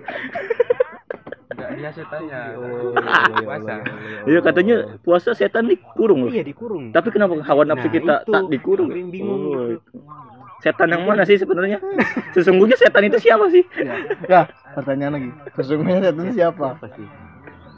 enggak 1.48 1.70
dia 1.72 1.90
setannya 1.90 2.40
Oh, 2.54 2.92
puasa 3.40 3.74
Iya 4.28 4.40
katanya 4.44 4.76
puasa 5.00 5.30
setan 5.32 5.64
dikurung 5.64 6.28
loh. 6.28 6.30
Iya 6.30 6.44
dikurung. 6.44 6.92
Tapi 6.92 7.08
kenapa 7.08 7.40
hawa 7.40 7.64
nafsu 7.64 7.88
Nah, 7.88 7.94
kita 7.94 8.14
itu. 8.20 8.30
tak 8.30 8.42
dikurung? 8.52 8.90
Bingung 8.92 9.40
Oh, 9.48 9.64
gitu. 9.72 9.96
Setan 10.58 10.88
yang 10.88 11.04
mana 11.04 11.22
sih 11.22 11.36
sebenarnya? 11.36 11.78
Sesungguhnya 12.32 12.74
setan 12.74 13.04
itu 13.04 13.18
siapa 13.18 13.46
sih? 13.48 13.62
ya 14.26 14.44
pertanyaan 14.72 15.12
lagi 15.14 15.30
sesungguhnya 15.54 16.00
setan 16.02 16.28
siapa 16.30 16.64
Apa 16.74 16.86
sih? 16.90 17.06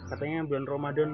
Katanya 0.06 0.40
bulan 0.42 0.64
Ramadan 0.64 1.10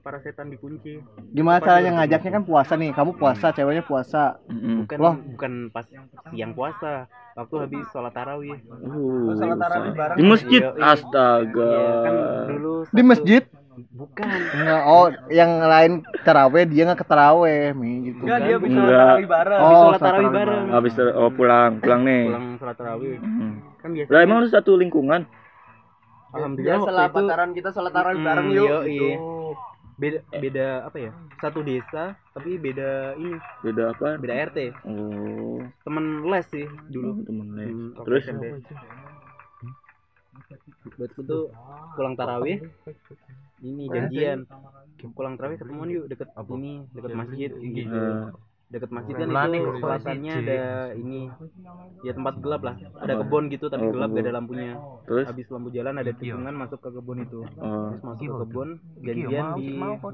para 0.00 0.18
setan 0.18 0.48
dikunci. 0.48 1.02
gimana 1.30 1.58
caranya 1.58 1.98
ngajaknya 1.98 2.30
kan 2.32 2.44
puasa 2.44 2.72
nih 2.74 2.90
kamu 2.90 3.10
puasa 3.14 3.50
ceweknya 3.50 3.82
puasa 3.82 4.38
Mm-mm. 4.46 4.86
Bukan 4.86 4.98
Loh. 4.98 5.14
bukan 5.28 5.52
pas 5.68 5.84
siang 6.30 6.52
puasa, 6.52 7.04
waktu 7.34 7.54
habis 7.58 7.84
sholat 7.90 8.10
tarawih. 8.10 8.54
Uh, 8.80 9.34
Salat 9.34 9.58
tarawih 9.58 9.92
bareng. 9.92 10.16
di 10.16 10.24
masjid, 10.24 10.62
Iya, 10.62 10.72
iya. 10.72 10.88
astaga. 10.88 11.68
Iya, 11.68 11.90
kan 12.00 12.14
dulu 12.48 12.74
di 12.88 13.02
masjid 13.02 13.42
bukan 13.94 14.26
Enggak, 14.26 14.82
oh 14.84 15.06
yang 15.30 15.62
lain 15.62 15.92
taraweh 16.20 16.66
dia 16.66 16.82
nggak 16.84 16.98
ke 16.98 17.06
taraweh 17.06 17.70
mi 17.72 18.10
gitu 18.10 18.22
Enggak, 18.22 18.38
dia 18.42 18.56
bisa 18.58 18.80
tarawih 18.82 19.26
bareng. 19.28 19.60
Oh, 19.60 19.70
sholat 19.70 20.00
tarawih 20.00 20.02
tarawih 20.02 20.30
bareng 20.34 20.64
Habis 20.68 20.92
ter- 20.92 21.14
oh 21.14 21.30
pulang, 21.30 21.72
pulang 21.78 22.00
nih. 22.02 22.24
pulang 22.26 22.46
sholat 22.58 22.76
tarawih 22.76 23.16
Hmm. 23.16 23.54
kan 23.78 23.90
biasa 23.90 24.08
Lah 24.08 24.20
emang 24.20 24.38
lu 24.40 24.48
satu 24.48 24.72
lingkungan? 24.74 25.22
alhamdulillah 26.32 26.74
Biasalah 26.76 26.98
waktu 27.00 27.12
itu 27.12 27.22
pacaran 27.22 27.50
kita 27.52 27.68
sholat 27.70 27.92
tarawih 27.92 28.18
Hmm, 28.18 28.26
bareng 28.26 28.48
yuk. 28.50 28.66
yoi. 28.66 28.82
gitu. 28.90 29.08
beda 29.94 30.18
beda 30.34 30.66
apa 30.82 30.98
ya 30.98 31.10
satu 31.38 31.62
desa 31.62 32.04
tapi 32.28 32.58
beda 32.58 33.14
ini 33.14 33.38
Beda 33.62 33.94
apa? 33.94 34.18
beda 34.18 34.34
RT 34.44 34.58
Oh, 34.82 35.62
temen 35.86 36.04
les 36.26 36.42
sih 36.44 36.66
dulu 36.90 37.22
temen 37.22 37.46
les. 37.54 37.70
Hmm, 37.70 37.94
Terus 38.02 38.24
buat 40.92 41.10
itu 41.12 41.38
pulang 41.94 42.14
tarawih 42.14 42.58
ini 43.64 43.88
janjian. 43.88 44.38
pulang 45.12 45.36
tarawih 45.36 45.60
ketemuan 45.60 45.88
yuk 45.88 46.04
deket 46.08 46.28
ini 46.54 46.84
deket 46.92 47.12
masjid 47.12 47.50
gitu 47.52 48.00
deket 48.72 48.90
masjid 48.90 49.14
kan 49.14 49.28
nih, 49.28 49.60
itu 49.60 49.86
siji. 50.02 50.30
ada 50.34 50.62
ini 50.96 51.20
ya 52.02 52.10
tempat 52.10 52.34
gelap 52.42 52.62
lah. 52.64 52.74
Ada 52.98 53.22
kebun 53.22 53.46
gitu 53.46 53.70
tapi 53.70 53.86
Oh, 53.86 53.92
gelap 53.94 54.08
kebun. 54.10 54.18
gak 54.18 54.24
ada 54.26 54.32
lampunya. 54.34 54.72
Terus? 55.06 55.26
Habis 55.30 55.46
lampu 55.52 55.68
jalan 55.70 55.94
ada 56.00 56.12
tikungan 56.16 56.54
masuk 56.56 56.78
ke 56.82 56.88
kebun 56.90 57.18
itu. 57.22 57.40
Oh, 57.60 57.92
terus 57.94 58.02
masuk 58.02 58.24
ke 58.24 58.36
kebun 58.42 58.68
janjian 59.04 59.46
di 59.54 59.66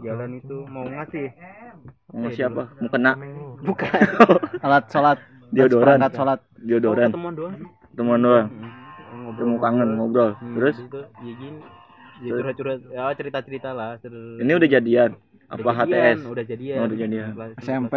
jalan 0.04 0.30
itu. 0.36 0.56
Mau 0.68 0.84
ngasih? 0.84 1.26
Mau 2.12 2.30
siapa? 2.34 2.62
Mau 2.82 2.90
kena? 2.90 3.12
Bukan. 3.64 4.00
Alat 4.66 4.84
sholat. 4.92 5.18
Deodoran. 5.54 5.96
perangkat 5.96 6.12
sholat. 6.14 6.40
Deodoran. 6.60 7.08
ketemuan 7.14 7.34
doang? 7.38 7.54
Teman 7.96 8.18
doang. 8.20 8.46
Hmm, 8.50 9.30
Ketemu 9.34 9.56
kangen 9.56 9.88
ngobrol. 9.96 10.30
Hmm, 10.36 10.54
Terus? 10.58 10.76
ya 11.22 11.32
gini 11.32 11.58
ya 12.22 12.32
curhat-curhat. 12.36 12.78
Ya 12.92 13.04
cerita-cerita 13.16 13.70
lah 13.72 13.96
Cer- 14.00 14.40
ini 14.40 14.52
udah 14.52 14.68
jadian? 14.68 15.10
Apa 15.50 15.66
udah 15.66 15.74
jadian, 15.82 16.14
HTS? 16.14 16.18
udah 16.30 16.44
jadian. 16.46 16.78
Oh, 16.78 16.86
udah 16.86 16.98
jadian. 17.02 17.28
SMP 17.58 17.94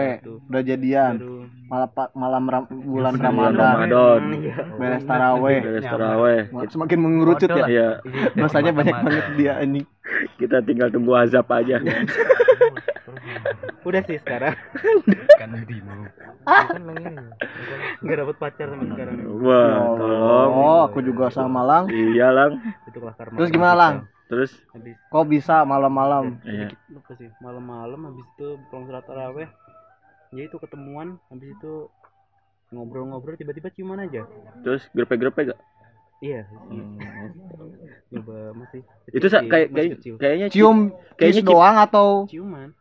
udah 0.49 0.61
jadian. 0.65 1.13
Baru. 1.21 1.37
Malam 1.69 1.89
malam 2.17 2.43
ram- 2.49 2.69
bulan 2.69 3.13
Bulan 3.13 3.13
Ramadan. 3.21 3.75
Ramadan. 3.77 4.21
Iya. 4.33 4.55
beres 4.73 5.03
taraweh. 5.05 5.59
Beres 5.61 5.85
taraweh. 5.85 6.39
semakin 6.73 6.97
mengerucut 6.97 7.49
ya. 7.53 7.65
Iya, 7.69 7.89
dosanya 8.33 8.71
banyak 8.73 8.95
banget 8.97 9.25
dia 9.37 9.53
ini 9.61 9.85
kita 10.41 10.65
tinggal 10.65 10.89
tunggu 10.89 11.13
azab 11.13 11.45
aja. 11.53 11.77
udah 13.85 14.01
sih 14.09 14.17
sekarang. 14.17 14.55
Kan 15.37 15.49
dirimu 15.53 16.09
nggak 18.03 18.17
dapet 18.19 18.35
pacar 18.35 18.67
sampai 18.67 18.87
sekarang. 18.91 19.15
Wah, 19.39 19.95
tolong. 19.95 20.49
oh 20.51 20.79
aku 20.89 20.99
juga 20.99 21.31
sama 21.31 21.63
Lang. 21.63 21.87
Iya, 21.87 22.35
Lang. 22.35 22.59
itu 22.89 22.97
kelas 22.99 23.15
karma. 23.15 23.37
Terus 23.39 23.49
gimana 23.53 23.75
Lang 23.77 23.95
Terus? 24.33 24.51
Habis. 24.73 24.97
Kok 25.07 25.25
bisa 25.29 25.61
malam-malam? 25.61 26.41
Iya. 26.41 26.73
lupa 26.89 27.13
sih. 27.13 27.29
Malam-malam 27.37 28.09
habis 28.09 28.25
itu 28.27 28.47
pulang 28.67 28.89
sholat 28.89 29.05
taraweh. 29.05 29.49
Ya 30.33 30.43
itu 30.43 30.57
ketemuan 30.57 31.21
habis 31.29 31.53
itu 31.53 31.85
ngobrol-ngobrol 32.69 33.37
tiba-tiba 33.37 33.69
ciuman 33.69 34.01
aja. 34.01 34.25
Terus 34.59 34.81
grepe-grepe 34.91 35.53
gak? 35.53 35.59
iya. 36.19 36.41
Coba 38.09 38.37
masih 38.55 38.81
Itu 39.11 39.27
kecil, 39.27 39.45
kayak 39.45 39.67
masih 39.67 39.75
kayak 39.75 39.89
kecil. 39.93 40.15
kayaknya 40.17 40.47
ci- 40.47 40.53
cium 40.55 40.77
kayaknya 41.13 41.43
doang 41.43 41.75
atau 41.77 42.07
ciuman 42.25 42.71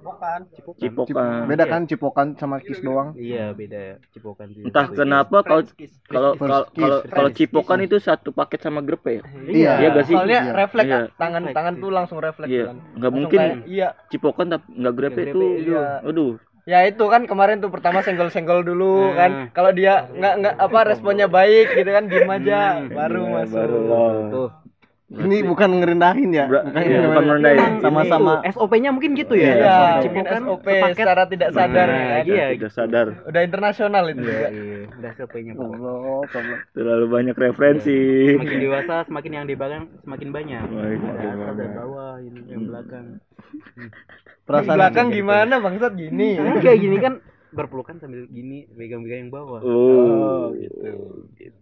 Cipokan. 0.00 0.40
cipokan 0.48 0.88
cipokan. 0.88 1.40
beda 1.44 1.64
kan 1.66 1.80
cipokan 1.84 2.26
sama 2.34 2.56
kiss 2.58 2.80
doang 2.80 3.12
iya 3.14 3.52
beda 3.52 4.00
cipokan 4.10 4.48
sih 4.50 4.64
Entah 4.64 4.86
kenapa 4.88 5.36
kalau 5.42 5.62
kalau 6.06 6.30
kalau 6.34 6.60
kalau 7.04 7.28
cipokan 7.30 7.78
itu 7.80 7.96
satu 7.96 8.32
paket 8.32 8.60
sama 8.60 8.80
grepe 8.80 9.20
ya? 9.20 9.22
Iya. 9.44 9.72
Iya 9.76 9.88
gak 9.92 10.04
sih? 10.04 10.14
Soalnya 10.14 10.40
Iya. 10.40 10.52
refleks 10.54 10.88
Iya. 10.88 11.00
tangan 11.14 11.42
Refleks 11.42 11.56
tangan 11.56 11.74
tuh 11.76 11.90
langsung 11.90 12.18
refleks 12.18 12.48
Iya. 12.48 12.64
kan. 12.66 12.76
Nggak 12.76 12.96
Langsung 13.02 13.14
mungkin 13.14 13.40
iya. 13.66 13.88
cipokan 14.08 14.46
tapi 14.48 14.66
nggak 14.72 14.94
grepe 14.94 15.20
itu. 15.26 15.46
iya. 15.62 15.84
Aduh. 16.02 16.32
Ya 16.64 16.78
itu 16.84 17.04
kan 17.04 17.24
kemarin 17.24 17.58
tuh 17.58 17.68
pertama 17.68 17.98
senggol-senggol 18.00 18.62
dulu 18.62 19.10
Hmm. 19.10 19.16
kan. 19.16 19.30
Kalau 19.50 19.70
dia 19.70 20.06
nggak 20.08 20.34
nggak 20.38 20.54
apa 20.56 20.78
responnya 20.86 21.26
baik 21.26 21.72
gitu 21.72 21.88
kan 21.88 22.04
diem 22.06 22.30
aja 22.30 22.60
Hmm. 22.78 22.88
baru 22.90 23.22
Iya, 23.22 23.34
masuk. 23.34 23.56
baru 23.56 23.78
loh. 23.80 24.12
tuh 24.30 24.48
ini 25.10 25.42
bukan 25.42 25.70
ngerendahin 25.76 26.30
ya 26.30 26.46
Bukan 26.46 26.70
iya, 26.70 26.70
ngerendahin. 26.70 27.02
bukan 27.04 27.24
merendahin. 27.26 27.72
sama-sama 27.82 28.32
SOP-nya 28.46 28.90
mungkin 28.90 29.10
gitu 29.12 29.34
ya 29.34 29.52
Iya, 29.52 29.78
mungkin 30.06 30.24
SOP 30.40 30.66
sepaket. 30.68 30.94
secara 30.96 31.22
tidak 31.26 31.50
sadar 31.50 31.86
Nah, 31.86 31.98
kan. 31.98 32.24
iya. 32.24 32.46
Tidak 32.54 32.70
sadar. 32.70 33.06
Udah 33.24 33.42
internasional 33.42 34.04
itu 34.06 34.20
Iya, 34.20 34.30
juga. 34.30 34.48
iya. 34.48 34.78
udah 34.92 35.10
SOP-nya. 35.12 35.52
Goblok, 35.52 35.98
goblok. 36.24 36.58
Terlalu 36.72 37.06
banyak 37.08 37.34
referensi. 37.36 37.98
semakin 38.32 38.58
dewasa 38.60 38.94
semakin 39.02 39.30
yang 39.32 39.44
di 39.44 39.54
belakang 39.54 39.84
semakin 40.00 40.28
banyak 40.30 40.62
atas 40.62 40.78
banyak. 40.78 41.54
dan 41.56 41.70
bawah 41.74 42.12
ini 42.20 42.40
yang 42.46 42.62
belakang 42.64 43.06
perasaan 44.42 44.76
belakang 44.76 45.06
gimana 45.10 45.54
bangsat 45.58 45.92
gini. 45.92 46.38
kayak 46.60 46.78
gini 46.78 46.96
kan 46.98 47.14
berpelukan 47.50 47.98
sambil 47.98 48.26
gini 48.26 48.66
pegang-pegang 48.70 49.26
yang 49.26 49.32
bawah 49.32 49.60
Oh, 49.60 50.54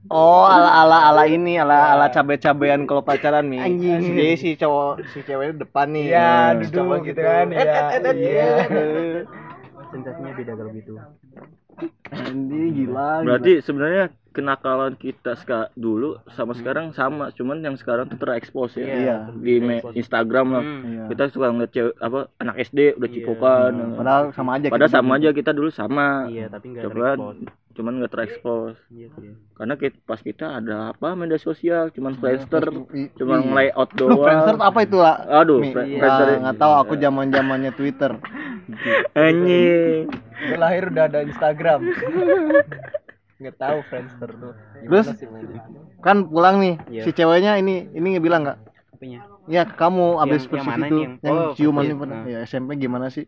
oh 0.09 0.44
ala 0.44 0.85
ala 0.85 0.98
ala 1.09 1.24
ini 1.24 1.57
ala 1.57 1.96
ala 1.96 2.07
cabe 2.09 2.37
cabean 2.37 2.85
kalau 2.85 3.01
pacaran 3.01 3.48
nih 3.48 3.61
Anjing. 3.61 4.01
si 4.03 4.27
si 4.37 4.51
cowok 4.55 5.01
si 5.09 5.20
ceweknya 5.22 5.64
depan 5.64 5.88
nih 5.90 6.05
Iya, 6.09 6.29
Si 6.29 6.57
duduk 6.62 6.77
cowok 6.79 6.98
gitu 7.05 7.20
kan. 7.20 7.46
Iya. 7.48 7.74
eh, 7.98 8.14
Iya. 8.14 8.51
eh. 8.68 9.20
sensasinya 9.88 10.33
beda 10.35 10.53
kalau 10.55 10.70
gitu 10.72 10.92
Anjing 12.11 12.68
gila 12.74 13.11
Berarti 13.22 13.53
sebenarnya 13.61 14.05
kenakalan 14.38 14.94
kita 14.94 15.35
ska 15.35 15.59
dulu 15.74 16.14
sama 16.31 16.55
sekarang 16.55 16.90
sama, 16.92 17.29
cuman 17.31 17.59
yang 17.59 17.74
sekarang 17.74 18.07
tuh 18.07 18.14
terekspos 18.16 18.72
ya. 18.72 18.87
Iya. 18.87 19.16
Di 19.35 19.59
Instagram 19.92 20.46
lah. 20.48 20.62
Hmm. 20.62 20.83
Iya. 20.85 21.03
Kita 21.11 21.22
suka 21.29 21.46
ngeliat 21.48 21.70
cewek 21.70 21.94
apa 21.96 22.20
anak 22.37 22.55
SD 22.62 22.94
udah 22.94 23.09
cipokan. 23.09 23.72
padahal 23.94 24.24
sama 24.31 24.51
aja 24.55 24.66
Padahal 24.68 24.87
kita. 24.87 24.96
sama 24.96 25.12
aja 25.14 25.29
kita 25.33 25.51
dulu 25.51 25.68
sama. 25.68 26.09
iya 26.29 26.46
tapi 26.46 26.70
nggak 26.70 26.85
Coba 26.85 26.94
terekspos 26.94 27.37
cuman 27.74 27.92
nggak 27.96 28.11
terekspos. 28.11 28.74
iya 28.88 29.07
sih 29.14 29.31
Karena 29.55 29.74
kita, 29.74 29.96
pas 30.03 30.18
kita 30.18 30.46
ada 30.53 30.90
apa 30.90 31.14
media 31.14 31.35
sosial, 31.37 31.90
cuman 31.90 32.14
Friendster, 32.14 32.62
I- 32.92 33.11
cuman 33.12 33.38
iya. 33.40 33.55
layout 33.70 33.90
Lu 33.96 34.18
Friendster 34.18 34.55
doang. 34.55 34.62
apa 34.64 34.79
itu 34.81 34.96
lah 34.96 35.16
Aduh, 35.37 35.59
Mi? 35.61 35.70
Fri- 35.70 35.87
Ya, 35.88 35.98
Friendster. 36.01 36.27
nggak 36.40 36.57
tahu 36.57 36.72
aku 36.77 36.92
zaman 36.96 37.27
zamannya 37.29 37.70
Twitter 37.72 38.18
Anjing. 39.14 40.11
Lahir 40.55 40.90
udah 40.90 41.05
ada 41.07 41.22
Instagram. 41.22 41.81
Nggak 43.38 43.57
tahu 43.57 43.79
Friendster 43.85 44.31
tuh. 44.33 44.53
Gimana 44.77 44.90
Terus? 44.90 45.07
sih 45.14 45.29
kan 45.98 46.16
pulang 46.24 46.57
nih 46.59 46.74
Iya. 46.88 47.03
si 47.03 47.11
ceweknya 47.12 47.53
ini 47.55 47.90
ini 47.90 48.07
ngebilang 48.12 48.42
nggak 48.44 48.59
apanya 48.92 49.20
ya 49.46 49.62
kamu 49.64 50.18
abis 50.20 50.46
Yang- 50.46 50.51
yang 50.51 50.51
persis 50.53 50.66
mana 50.68 50.85
itu 50.85 50.94
nih? 50.94 51.03
yang, 51.03 51.12
Yang- 51.18 51.35
oh, 51.37 51.51
ciuman 51.53 51.85
pernah. 51.88 52.07
Nah. 52.16 52.27
ya 52.29 52.38
SMP 52.44 52.70
gimana 52.77 53.07
sih 53.09 53.24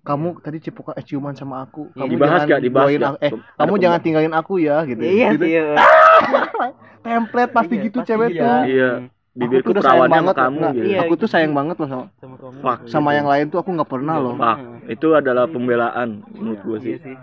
kamu 0.00 0.28
tadi 0.38 0.58
cipokan 0.58 0.94
eh, 0.94 1.04
ciuman 1.04 1.34
sama 1.34 1.60
aku 1.62 1.88
kamu 1.90 2.08
Dibahas 2.08 2.32
jangan 2.34 2.48
nggak? 2.48 2.60
Dibahas 2.62 2.88
nggak? 2.90 3.10
aku- 3.10 3.20
eh 3.20 3.30
Ada 3.30 3.56
kamu 3.58 3.74
jangan 3.78 4.00
tinggalin 4.00 4.32
aku 4.32 4.54
ya 4.58 4.76
gitu 4.84 5.02
iya 5.02 5.28
Gitu. 5.30 5.40
sih 5.40 5.50
iya. 5.50 5.64
template 7.04 7.52
pasti 7.52 7.74
Iya, 7.74 7.84
gitu 7.84 7.98
pasti 7.98 8.08
cewek 8.08 8.28
iya. 8.30 8.40
tuh 8.40 8.56
Iya. 8.66 8.90
aku 8.98 9.38
Bibirku 9.38 9.62
tuh 9.62 9.70
udah 9.70 9.82
sayang 9.82 9.92
perawannya 9.94 10.08
sama 10.10 10.24
banget 10.24 10.36
kamu 10.36 10.56
nggak, 10.58 10.72
gitu. 10.72 10.86
Iya, 10.88 10.98
aku 10.98 11.14
tuh 11.14 11.28
sayang 11.28 11.52
banget 11.54 11.76
loh 11.78 11.88
sama, 11.88 12.04
sama 12.16 12.34
kamu 12.34 12.58
sama 12.86 13.10
yang 13.12 13.26
lain 13.26 13.44
tuh 13.46 13.58
aku 13.60 13.70
nggak 13.70 13.86
pernah 13.88 14.16
loh 14.16 14.34
Fuck. 14.34 14.58
Itu 14.88 15.08
adalah 15.12 15.44
pembelaan 15.46 16.08
menurut 16.30 16.60
gue 16.62 16.78
sih. 16.80 16.90
iya 16.90 16.98
sih 17.04 17.16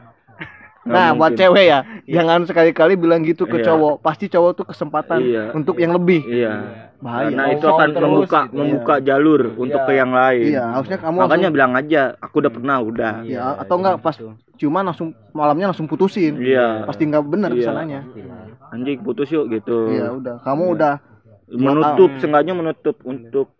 Nah 0.85 1.17
buat 1.17 1.33
cewek 1.33 1.65
ya 1.65 1.79
jangan 2.05 2.45
sekali-kali 2.45 2.93
bilang 2.93 3.25
gitu 3.25 3.49
ke 3.49 3.57
Iya. 3.57 3.73
cowok 3.73 3.95
pasti 3.99 4.29
cowok 4.29 4.51
tuh 4.53 4.65
kesempatan 4.69 5.17
Iya. 5.17 5.43
untuk 5.51 5.81
yang 5.81 5.97
lebih 5.97 6.21
Iya. 6.21 6.53
bahaya 7.01 7.27
Karena 7.27 7.45
itu 7.51 7.65
akan 7.65 7.89
terus 7.89 8.05
membuka 8.05 8.39
gitu. 8.45 8.53
membuka 8.55 8.95
jalur 9.01 9.41
untuk 9.57 9.81
Iya. 9.81 9.87
ke 9.89 9.93
yang 9.95 10.11
lain. 10.13 10.45
iya 10.45 10.63
harusnya 10.69 10.97
kamu 11.01 11.17
Makanya 11.17 11.29
langsung, 11.41 11.55
bilang 11.57 11.71
aja, 11.73 12.01
aku 12.17 12.35
udah 12.37 12.51
pernah, 12.53 12.77
udah. 12.79 13.13
ya 13.25 13.41
atau 13.57 13.75
enggak 13.75 13.95
pas 13.99 14.15
cuman 14.55 14.83
langsung 14.85 15.09
malamnya 15.33 15.65
langsung 15.67 15.89
putusin 15.89 16.37
Iya. 16.37 16.85
pasti 16.85 17.03
nggak 17.03 17.25
bener 17.25 17.49
Iya. 17.51 17.57
ke 17.57 17.65
sananya 17.65 17.99
Anjing 18.69 19.01
putus 19.01 19.27
yuk 19.33 19.49
gitu. 19.49 19.89
iya 19.89 20.13
udah 20.13 20.37
kamu 20.45 20.77
udah 20.77 20.93
Menutup, 21.45 22.09
sengaja 22.17 22.53
menutup 22.53 22.97
untuk 23.01 23.53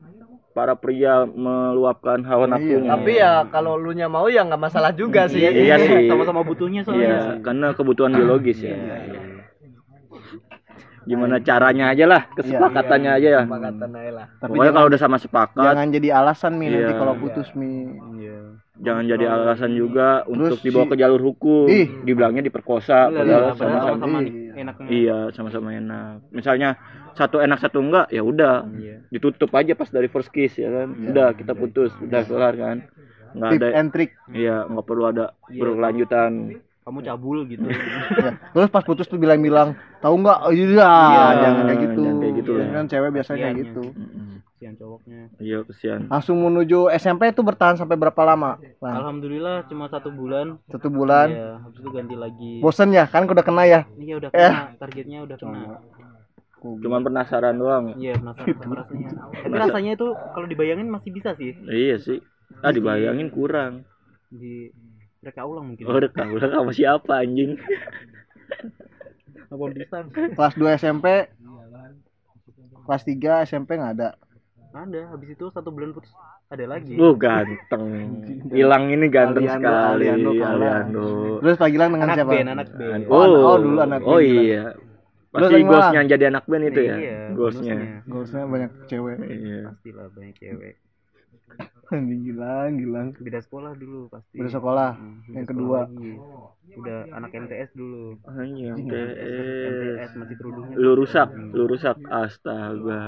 para 0.56 0.72
pria 0.74 1.28
meluapkan 1.28 2.24
hawa 2.24 2.48
Iya. 2.48 2.52
nafsunya. 2.56 2.90
Tapi 2.90 3.12
ya 3.14 3.32
kalau 3.46 3.76
lu 3.76 3.92
nya 3.92 4.08
mau 4.08 4.26
ya 4.26 4.42
nggak 4.42 4.62
masalah 4.62 4.90
juga 4.90 5.28
sih. 5.28 5.44
Iya 5.44 5.76
sih. 5.78 6.08
sama-sama 6.08 6.42
butuhnya 6.42 6.82
Iya, 6.82 6.88
soalnya 6.88 7.20
karena 7.44 7.68
kebutuhan 7.72 8.16
biologis 8.16 8.64
ya. 8.64 8.72
Iya, 8.72 8.98
Gimana 11.06 11.38
caranya 11.38 11.94
aja 11.94 12.10
lah, 12.10 12.26
kesepakatannya 12.34 13.12
aja 13.14 13.30
ya. 13.30 13.42
Kesepakatan 13.46 13.90
aja 13.94 14.12
lah. 14.12 14.26
tapi 14.36 14.50
Pokoknya 14.50 14.64
jangan, 14.64 14.74
kalau 14.74 14.88
udah 14.90 14.98
sama 15.00 15.18
sepakat, 15.20 15.62
jangan 15.62 15.88
jadi 15.94 16.08
alasan 16.16 16.52
mi 16.56 16.66
nanti 16.66 16.82
Iya. 16.82 16.98
kalau 16.98 17.14
putus 17.16 17.48
mi 17.54 17.72
iya 18.18 18.38
jangan 18.76 19.04
jadi 19.06 19.26
alasan 19.30 19.72
juga 19.72 20.26
untuk 20.26 20.58
Terus 20.58 20.66
dibawa 20.66 20.84
si- 20.84 20.92
ke 20.92 20.96
jalur 20.98 21.22
hukum. 21.22 21.70
Ih. 21.70 21.88
Dibilangnya 22.02 22.42
diperkosa, 22.42 23.08
Iya, 23.08 23.14
padahal 23.14 23.30
iya, 23.38 23.54
sama-sama. 23.54 23.86
sama-sama 23.86 24.18
Iya. 24.18 24.54
enak 24.58 24.76
Iya, 24.82 25.18
sama-sama 25.32 25.70
enak. 25.72 26.14
Misalnya 26.32 26.70
satu 27.16 27.40
enak 27.40 27.58
satu 27.58 27.80
enggak, 27.80 28.08
ya 28.10 28.22
udah 28.22 28.68
iya 28.76 29.00
ditutup 29.08 29.50
aja 29.52 29.72
pas 29.72 29.88
dari 29.88 30.06
first 30.06 30.30
kiss 30.30 30.56
ya 30.56 30.68
kan. 30.68 30.88
Udah 31.06 31.32
kita 31.32 31.52
putus, 31.52 31.96
udah 31.98 32.22
kelar 32.22 32.54
kan. 32.54 32.78
Nggak 33.32 33.50
tip 33.50 33.60
ada, 33.62 33.68
and 33.74 33.90
trick 33.90 34.12
iya 34.30 34.64
nggak 34.64 34.86
perlu 34.86 35.04
ada 35.06 35.26
Iya. 35.46 35.60
berkelanjutan. 35.60 36.32
kamu 36.82 37.02
cabul 37.02 37.50
gitu 37.50 37.66
ya. 37.66 37.82
terus 38.54 38.70
pas 38.70 38.80
putus 38.80 39.10
tuh 39.10 39.18
bilang-bilang 39.18 39.74
tahu 40.00 40.22
nggak 40.22 40.38
oh, 40.40 40.54
iya 40.54 40.86
Iya, 40.86 41.26
jangan 41.42 41.64
kayak 41.66 41.80
gitu 41.82 41.98
jangan 42.00 42.18
kayak 42.22 42.34
gitu 42.36 42.52
Iya 42.52 42.62
lah. 42.62 42.70
kan 42.72 42.86
cewek 42.86 43.10
biasanya 43.10 43.40
kayak 43.42 43.58
gitu 43.58 43.84
Mm-mm. 43.90 44.34
sian 44.56 44.74
cowoknya 44.76 45.22
iya 45.36 45.58
kesian 45.66 46.00
Langsung 46.06 46.38
menuju 46.40 46.80
SMP 46.94 47.22
itu 47.28 47.42
bertahan 47.42 47.74
sampai 47.74 47.98
berapa 47.98 48.22
lama? 48.24 48.62
Bang? 48.78 48.94
alhamdulillah 48.96 49.66
cuma 49.66 49.90
satu 49.90 50.14
bulan 50.14 50.62
Satu 50.70 50.88
bulan. 50.88 51.28
Iya, 51.28 51.50
habis 51.60 51.80
itu 51.80 51.90
ganti 51.90 52.16
lagi 52.16 52.52
Bosen 52.62 52.90
ya? 52.92 53.04
Kan 53.04 53.26
udah 53.26 53.42
kena 53.42 53.64
ya? 53.66 53.82
iya 53.98 54.14
udah 54.16 54.30
Eh. 54.30 54.46
kena 54.46 54.78
targetnya 54.78 55.20
udah 55.24 55.36
kena 55.36 55.62
cuman 56.82 57.02
penasaran 57.06 57.56
doang. 57.56 57.86
Iya 58.02 58.18
penasaran. 58.18 58.58
Sama 58.58 58.76
rasanya 58.82 59.10
tapi 59.46 59.56
rasanya 59.62 59.92
itu 59.94 60.08
kalau 60.34 60.48
dibayangin 60.50 60.88
masih 60.90 61.10
bisa 61.14 61.38
sih. 61.38 61.54
Iya 61.70 61.96
sih. 62.02 62.20
Ah 62.66 62.74
dibayangin 62.74 63.30
kurang. 63.30 63.86
Di 64.34 64.74
mereka 65.22 65.46
ulang 65.46 65.74
mungkin. 65.74 65.86
Oh 65.86 65.98
udah 65.98 66.10
udah 66.10 66.50
sama 66.50 66.72
siapa 66.74 67.22
anjing? 67.22 67.58
Abon 69.54 69.72
pisang 69.78 70.10
Kelas 70.10 70.54
2 70.58 70.82
SMP 70.82 71.30
Kelas 72.86 73.04
3 73.06 73.50
SMP 73.50 73.70
nggak 73.78 73.94
ada. 74.02 74.10
ada. 74.76 75.02
Habis 75.14 75.30
itu 75.38 75.46
satu 75.54 75.70
bulan 75.72 75.94
putus. 75.96 76.12
Ada 76.46 76.66
lagi. 76.70 76.94
Oh 77.02 77.18
ganteng. 77.18 78.22
Hilang 78.54 78.94
ini 78.94 79.10
ganteng 79.10 79.50
Aliando, 79.50 79.66
sekali. 79.66 80.06
Aliando. 80.10 80.32
Aliando. 80.46 81.08
Terus 81.42 81.56
Pak 81.58 81.70
Gilang 81.74 81.90
dengan 81.94 82.08
anak 82.14 82.18
siapa? 82.22 82.32
band 82.34 82.50
anak 82.54 82.68
band. 82.74 83.04
Oh, 83.10 83.26
oh, 83.26 83.58
dulu 83.58 83.80
anak 83.82 84.00
oh 84.06 84.22
iya 84.22 84.78
Pasti 85.36 85.54
yang 85.54 85.68
goalsnya 85.68 86.02
jadi 86.08 86.24
anak 86.28 86.44
band 86.46 86.64
itu 86.66 86.82
ya 86.82 86.96
iya 86.96 87.20
goalsnya 87.30 87.76
Goalsnya 88.06 88.42
banyak 88.46 88.72
cewek. 88.86 89.18
iya 89.22 89.60
pastilah 89.68 90.08
banyak 90.10 90.36
cewek 90.36 90.74
Anjing 91.88 92.26
Gilang, 92.26 92.72
Gilang. 92.76 93.08
beda 93.16 93.40
sekolah 93.40 93.72
dulu 93.74 94.10
pasti 94.10 94.36
Beda 94.36 94.50
sekolah. 94.50 94.90
Hmm, 94.92 95.22
beda 95.22 95.32
Yang 95.32 95.46
sekolah 95.46 95.54
kedua. 95.54 95.80
lagi. 95.86 96.14
udah 96.76 96.98
anak 97.10 97.32
MTS 97.32 97.70
dulu 97.72 98.04
anjing 98.26 98.68
MTS 98.82 99.16
MTS 99.66 100.12
masih 100.18 100.36
kerudungnya 100.36 100.76
lu 100.76 100.92
rusak 100.94 101.30
lu 101.32 101.64
rusak 101.66 101.96
astaga 102.04 103.04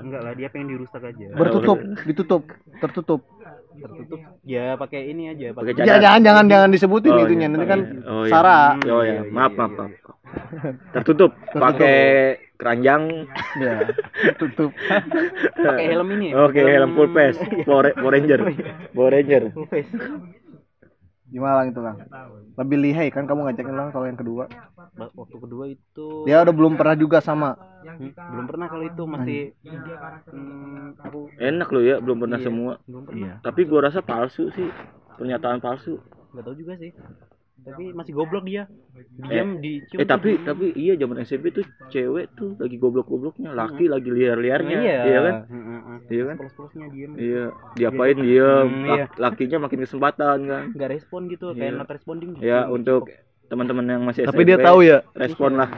enggak 0.00 0.20
lah 0.20 0.32
dia 0.32 0.48
pengen 0.48 0.72
dirusak 0.72 1.02
aja 1.04 1.28
Bertutup, 1.30 1.78
ditutup, 2.02 2.42
tertutup. 2.80 3.20
tertutup 3.74 4.20
ya 4.42 4.74
pakai 4.74 5.06
ini 5.06 5.30
aja 5.30 5.52
Pakai 5.52 5.72
Ya, 5.78 5.96
jangan 5.96 6.20
jangan 6.20 6.44
jangan 6.46 6.68
disebutin 6.68 7.10
Oh, 7.10 7.20
itunya. 7.20 7.46
iya. 7.46 7.52
Nanti 7.52 7.66
kan 7.68 7.80
Oh, 8.04 8.22
iya. 8.22 8.32
Sarah. 8.32 8.66
Oh 8.82 9.02
ya, 9.02 9.22
maaf 9.24 9.52
maaf 9.54 9.72
maaf. 9.72 9.90
Tertutup, 10.92 11.32
pakai 11.52 12.00
keranjang. 12.60 13.26
Ya, 13.56 13.88
tutup. 14.36 14.70
pakai 15.56 15.84
helm 15.90 16.08
ini 16.14 16.36
Oke, 16.36 16.60
helm 16.60 16.92
full 16.92 17.10
face, 17.10 17.40
Power, 17.64 17.92
Power 17.96 18.12
Ranger, 18.12 18.40
Power 18.92 19.10
Ranger. 19.10 19.42
full 19.50 19.68
face 19.68 19.88
Gimana 21.32 21.64
lang 21.64 21.72
itu 21.72 21.80
lang? 21.80 21.96
Lebih 22.60 22.78
lihai 22.84 23.08
kan 23.08 23.24
kamu 23.24 23.48
ngajakin 23.48 23.72
lang 23.72 23.88
kalau 23.88 24.04
yang 24.04 24.20
kedua. 24.20 24.44
Waktu 25.16 25.36
kedua 25.40 25.64
itu 25.72 26.28
Dia 26.28 26.44
udah 26.44 26.52
belum 26.52 26.76
pernah 26.76 26.92
juga 26.92 27.24
sama. 27.24 27.56
Hmm, 27.82 28.12
belum 28.12 28.44
pernah 28.44 28.66
kalau 28.68 28.84
itu 28.84 29.02
masih 29.08 29.40
hmm, 29.64 31.00
aku 31.00 31.32
Enak 31.40 31.68
loh 31.72 31.82
ya, 31.82 31.96
belum 32.04 32.20
pernah 32.20 32.36
Iya. 32.36 32.46
semua. 32.46 32.72
belum 32.84 33.02
pernah 33.08 33.40
Tapi 33.40 33.60
gua 33.64 33.80
rasa 33.88 34.04
palsu 34.04 34.52
sih, 34.52 34.68
pernyataan 35.16 35.58
palsu. 35.64 35.96
nggak 36.32 36.44
tahu 36.44 36.54
juga 36.56 36.72
sih 36.76 36.92
tapi 37.62 37.94
masih 37.94 38.12
goblok 38.12 38.42
dia 38.42 38.66
diam 39.14 39.62
di 39.62 39.86
Eh 39.92 40.02
tapi 40.02 40.40
tapi 40.42 40.74
iya 40.74 40.98
zaman 40.98 41.22
SMP 41.22 41.52
tuh 41.52 41.62
cewek 41.88 42.34
tuh 42.34 42.58
lagi 42.58 42.74
goblok-gobloknya, 42.74 43.54
laki 43.54 43.86
lagi 43.86 44.08
liar-liarnya, 44.08 44.78
iya 44.82 44.96
iya 45.04 45.18
kan? 45.20 45.34
Heeh, 45.46 45.98
Iya 46.10 46.22
kan? 46.26 46.36
polos-polosnya 46.36 46.86
diem 46.90 47.10
Iya, 47.14 47.44
diapain 47.72 48.18
diem, 48.18 48.66
Hmm, 48.66 48.82
iya. 48.82 49.04
lak- 49.06 49.16
lakinya 49.16 49.58
makin 49.62 49.78
kesempatan 49.80 50.38
kan. 50.44 50.64
nggak 50.74 50.90
respon 50.90 51.20
gitu 51.28 51.52
Iya. 51.52 51.58
kayak 51.60 51.72
not 51.78 51.88
responding 51.88 52.28
gitu. 52.34 52.42
Ya 52.42 52.66
untuk 52.66 53.02
teman-teman 53.46 53.84
yang 53.86 54.02
masih 54.02 54.26
Tapi 54.26 54.42
SMP, 54.42 54.48
dia 54.48 54.58
tahu 54.58 54.78
ya. 54.82 54.98
respon 55.14 55.50
lah. 55.54 55.68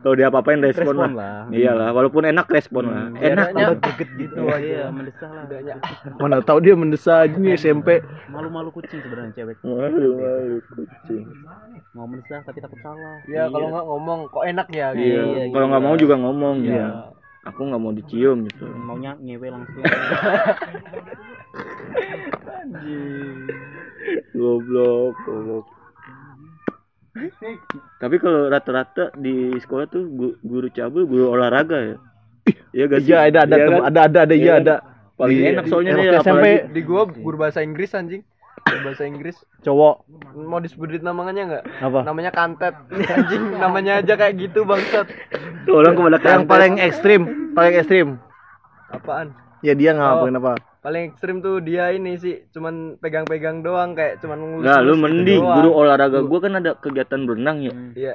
Kalau 0.00 0.14
dia 0.14 0.26
apa-apain 0.26 0.58
respon, 0.58 0.94
respon 0.94 1.14
lah. 1.14 1.46
lah 1.46 1.54
Iyalah, 1.54 1.88
walaupun 1.90 2.22
enak 2.24 2.46
respon 2.46 2.84
lah. 2.86 3.08
Enak 3.14 3.48
apa? 3.50 3.72
greget 3.76 4.10
gitu 4.16 4.40
aja 4.44 4.58
iya 4.58 4.84
mendesah 4.88 5.30
lah 5.30 5.44
Mana 6.20 6.38
tahu 6.40 6.58
dia 6.60 6.74
mendesak 6.74 7.16
aja 7.24 7.36
nih 7.36 7.54
SMP. 7.54 7.88
malu-malu 8.28 8.70
kucing 8.70 8.98
sebenarnya 8.98 9.32
cewek 9.34 9.56
waduh, 9.62 10.58
kucing. 10.68 11.24
mau 11.92 12.04
mendesah 12.04 12.42
tapi 12.42 12.58
takut 12.58 12.78
salah 12.80 13.22
Ya 13.24 13.46
kalau 13.46 13.70
nggak 13.70 13.84
ngomong 13.84 14.18
kok 14.28 14.44
enak 14.44 14.68
ya 14.68 14.86
Iya, 14.90 14.94
gitu. 14.94 15.20
Iya, 15.30 15.42
kalau 15.48 15.64
gitu 15.64 15.70
nggak 15.70 15.82
mau 15.82 15.94
juga 15.96 16.14
ngomong 16.18 16.56
Iya. 16.60 16.74
ya. 16.74 16.88
Aku 17.44 17.60
nggak 17.62 17.76
mau 17.78 17.92
dicium 17.92 18.38
gitu. 18.46 18.64
maunya 18.66 19.12
ngewe 19.16 19.48
langsung 19.48 19.82
Goblok, 24.34 25.14
goblok. 25.24 25.64
Tapi 28.04 28.16
kalau 28.18 28.46
rata-rata 28.46 29.08
di 29.14 29.32
sekolah 29.56 29.86
tuh 29.86 30.04
gu- 30.06 30.36
guru 30.38 30.68
cabul, 30.68 31.04
guru 31.04 31.30
olahraga 31.30 31.78
ya. 31.80 31.96
Iya 32.70 32.84
gak 32.86 33.00
sih? 33.00 33.08
Iya 33.08 33.18
ada 33.24 33.38
ada 33.42 33.56
Iya 33.56 33.64
tem- 33.64 33.72
kan? 33.72 33.82
ada 33.82 34.00
ada 34.02 34.18
ada 34.20 34.34
iya 34.34 34.44
Iya 34.44 34.52
ada. 34.58 34.74
Paling 35.14 35.36
Di- 35.36 35.46
enak 35.48 35.64
soalnya 35.64 35.90
di 35.90 35.96
nih 35.96 36.06
SMP 36.18 36.44
Di 36.68 36.80
gua 36.82 37.02
guru 37.06 37.36
bahasa 37.38 37.60
Inggris 37.60 37.90
anjing. 37.92 38.20
Guru 38.60 38.80
bahasa 38.82 39.04
Inggris. 39.04 39.36
cowok 39.60 39.94
Mau 40.36 40.58
disebutin 40.58 41.00
namanya 41.00 41.42
nggak? 41.46 41.64
apa? 41.80 42.00
Namanya 42.02 42.30
kantet. 42.30 42.74
Anjing 43.16 43.42
namanya 43.54 43.92
aja 43.98 44.12
kayak 44.14 44.34
gitu 44.38 44.62
bangsat. 44.62 45.08
Tolong 45.64 45.94
kepada 45.94 46.10
Yang 46.14 46.24
kantor. 46.26 46.50
paling 46.50 46.74
ekstrim, 46.78 47.22
paling 47.52 47.74
ekstrim. 47.74 48.08
Apaan? 48.86 49.32
Ya 49.60 49.72
dia 49.72 49.90
ngapain 49.90 50.34
apa? 50.34 50.60
Paling 50.84 51.16
ekstrim 51.16 51.40
tuh 51.40 51.64
dia 51.64 51.96
ini 51.96 52.20
sih 52.20 52.44
cuman 52.52 53.00
pegang-pegang 53.00 53.64
doang 53.64 53.96
kayak 53.96 54.20
cuman 54.20 54.36
ngelus. 54.36 54.68
Nah, 54.68 54.84
lu 54.84 55.00
mending 55.00 55.40
guru 55.40 55.72
olahraga 55.72 56.20
gua 56.20 56.44
kan 56.44 56.60
ada 56.60 56.76
kegiatan 56.76 57.24
berenang 57.24 57.64
ya. 57.64 57.72
Iya. 57.96 58.14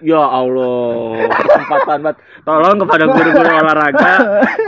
Ya 0.00 0.22
Allah, 0.24 1.28
kesempatan 1.28 1.98
banget. 2.08 2.16
Tolong 2.48 2.76
kepada 2.80 3.04
guru-guru 3.12 3.50
olahraga, 3.60 4.12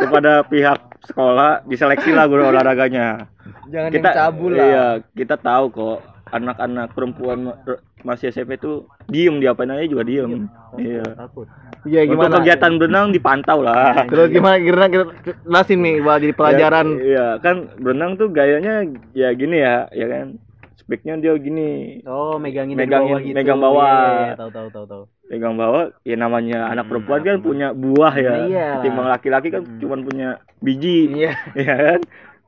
kepada 0.04 0.32
pihak 0.52 0.78
sekolah 1.08 1.64
diseleksi 1.64 2.12
lah 2.12 2.28
guru 2.28 2.44
olahraganya. 2.44 3.30
Jangan 3.72 3.88
kita 3.88 4.10
yang 4.12 4.18
cabul 4.20 4.50
lah. 4.52 4.60
Iya, 4.60 4.86
kita 5.16 5.36
tahu 5.40 5.64
kok 5.72 5.98
anak-anak 6.36 6.92
perempuan 6.92 7.56
masih 8.02 8.28
SMP 8.28 8.56
tuh 8.56 8.84
diem 9.06 9.36
diapain 9.36 9.68
aja 9.68 9.84
juga 9.84 10.02
diem. 10.02 10.46
Iya. 10.74 11.04
takut 11.14 11.46
Iya 11.82 12.04
Untuk 12.04 12.12
gimana? 12.20 12.34
kegiatan 12.38 12.72
berenang 12.76 13.06
dipantau 13.08 13.58
lah. 13.60 14.04
Terus 14.12 14.28
gimana 14.28 14.56
kira 14.56 14.86
kita 14.86 15.04
jelasin 15.42 15.78
nih 15.80 15.94
buat 15.98 16.18
jadi 16.18 16.34
pelajaran. 16.34 16.86
Ya, 16.92 17.00
iya, 17.02 17.26
kan 17.38 17.56
berenang 17.76 18.14
tuh 18.14 18.28
gayanya 18.28 18.84
ya 19.10 19.32
gini 19.32 19.58
ya, 19.58 19.88
ya 19.90 20.06
kan. 20.06 20.36
Speknya 20.76 21.16
dia 21.16 21.32
gini, 21.36 22.00
oh 22.02 22.36
megangin 22.36 22.74
Megangin- 22.74 23.14
bawah 23.14 23.20
gitu 23.22 23.36
megang 23.36 23.60
bawah. 23.60 23.86
Iya, 23.86 24.20
iya, 24.26 24.34
tahu 24.34 24.50
tahu 24.50 24.68
tahu 24.70 24.86
tahu 24.86 25.02
pegang 25.24 25.54
bawah 25.54 25.94
ya 26.02 26.16
namanya 26.18 26.66
anak 26.66 26.82
Hmm, 26.82 26.90
perempuan 26.90 27.20
kan 27.22 27.36
anak 27.36 27.46
punya 27.46 27.68
buah 27.70 28.14
ya. 28.18 28.32
Nah, 28.34 28.44
iya. 28.44 28.68
Timbang 28.82 29.06
laki-laki 29.06 29.48
kan 29.48 29.62
Hmm. 29.62 29.78
cuman 29.78 30.00
punya 30.02 30.28
biji. 30.58 30.98
Iya. 31.14 31.32
ya 31.64 31.74
kan 31.78 32.00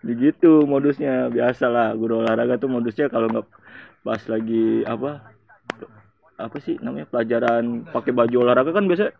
begitu 0.02 0.66
modusnya 0.66 1.30
biasa 1.30 1.64
lah 1.64 1.94
guru 1.94 2.20
olahraga 2.20 2.58
tuh 2.58 2.66
modusnya 2.66 3.06
kalau 3.06 3.30
nggak 3.30 3.46
pas 4.02 4.18
lagi 4.26 4.82
apa 4.82 5.22
apa 6.42 6.56
sih 6.58 6.76
namanya 6.82 7.06
pelajaran 7.08 7.86
pakai 7.88 8.12
baju 8.12 8.36
olahraga 8.42 8.74
kan 8.74 8.90
biasa 8.90 9.14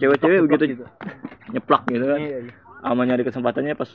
cewek-cewek 0.00 0.40
begitu 0.48 0.82
nyeplak 1.52 1.84
gitu 1.92 2.04
kan 2.08 2.20
Iya, 2.20 2.38
iya. 2.48 2.52
ama 2.82 3.06
nyari 3.06 3.22
kesempatannya 3.22 3.76
pas 3.76 3.90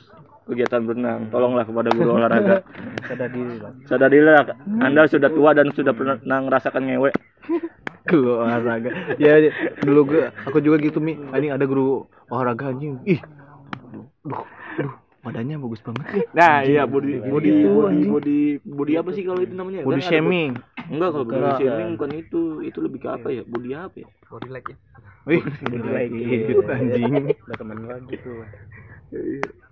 kegiatan 0.48 0.80
berenang 0.86 1.28
tolonglah 1.28 1.66
kepada 1.66 1.92
guru 1.92 2.10
olahraga 2.22 2.64
sadar 3.04 3.28
diri 3.28 3.60
lah 3.60 3.72
sadarilah 3.84 4.42
anda 4.80 5.04
sudah 5.10 5.28
tua 5.28 5.52
dan 5.52 5.68
sudah 5.76 5.92
pernah 5.92 6.16
ngerasakan 6.22 6.86
ngewe 6.88 7.10
Guru 8.08 8.40
olahraga. 8.40 8.88
Ya 9.20 9.36
dulu 9.84 10.08
gue 10.08 10.32
aku 10.48 10.64
juga 10.64 10.80
gitu 10.80 10.96
mi. 10.96 11.12
Anjing 11.28 11.52
ada 11.52 11.68
guru 11.68 12.08
olahraga 12.32 12.72
anjing. 12.72 12.96
Ih. 13.04 13.20
Duh, 14.24 14.44
duh, 14.80 14.92
badannya 15.28 15.56
bagus 15.58 15.80
banget 15.80 16.04
nih. 16.08 16.24
nah 16.32 16.54
iya 16.62 16.82
body 16.82 17.12
Body 17.18 17.28
body 17.28 17.50
tuh, 17.58 17.72
body 17.76 18.02
body, 18.06 18.38
body 18.64 18.92
apa 18.96 19.10
sih 19.12 19.22
kalau 19.22 19.40
itu 19.40 19.52
namanya 19.52 19.80
Body 19.80 19.92
Kan 19.94 20.00
ada 20.00 20.10
shaming. 20.10 20.50
enggak 20.88 21.08
kalau 21.10 21.24
body 21.24 21.36
Enggak. 21.36 21.58
shaming 21.58 21.88
bukan 21.94 22.10
itu 22.16 22.40
itu 22.62 22.78
lebih 22.78 22.98
ke 22.98 23.08
apa 23.10 23.28
ya 23.28 23.42
body 23.44 23.70
apa 23.72 23.96
ya 23.96 24.08
Body 24.26 24.48
like 24.48 24.68
ya. 24.68 24.76
Wih, 25.24 25.44
gitu 26.08 26.64
anjing. 26.64 27.12
udah 27.36 27.56
temen 27.56 27.78
lagi 27.84 28.14
tuh 28.18 28.44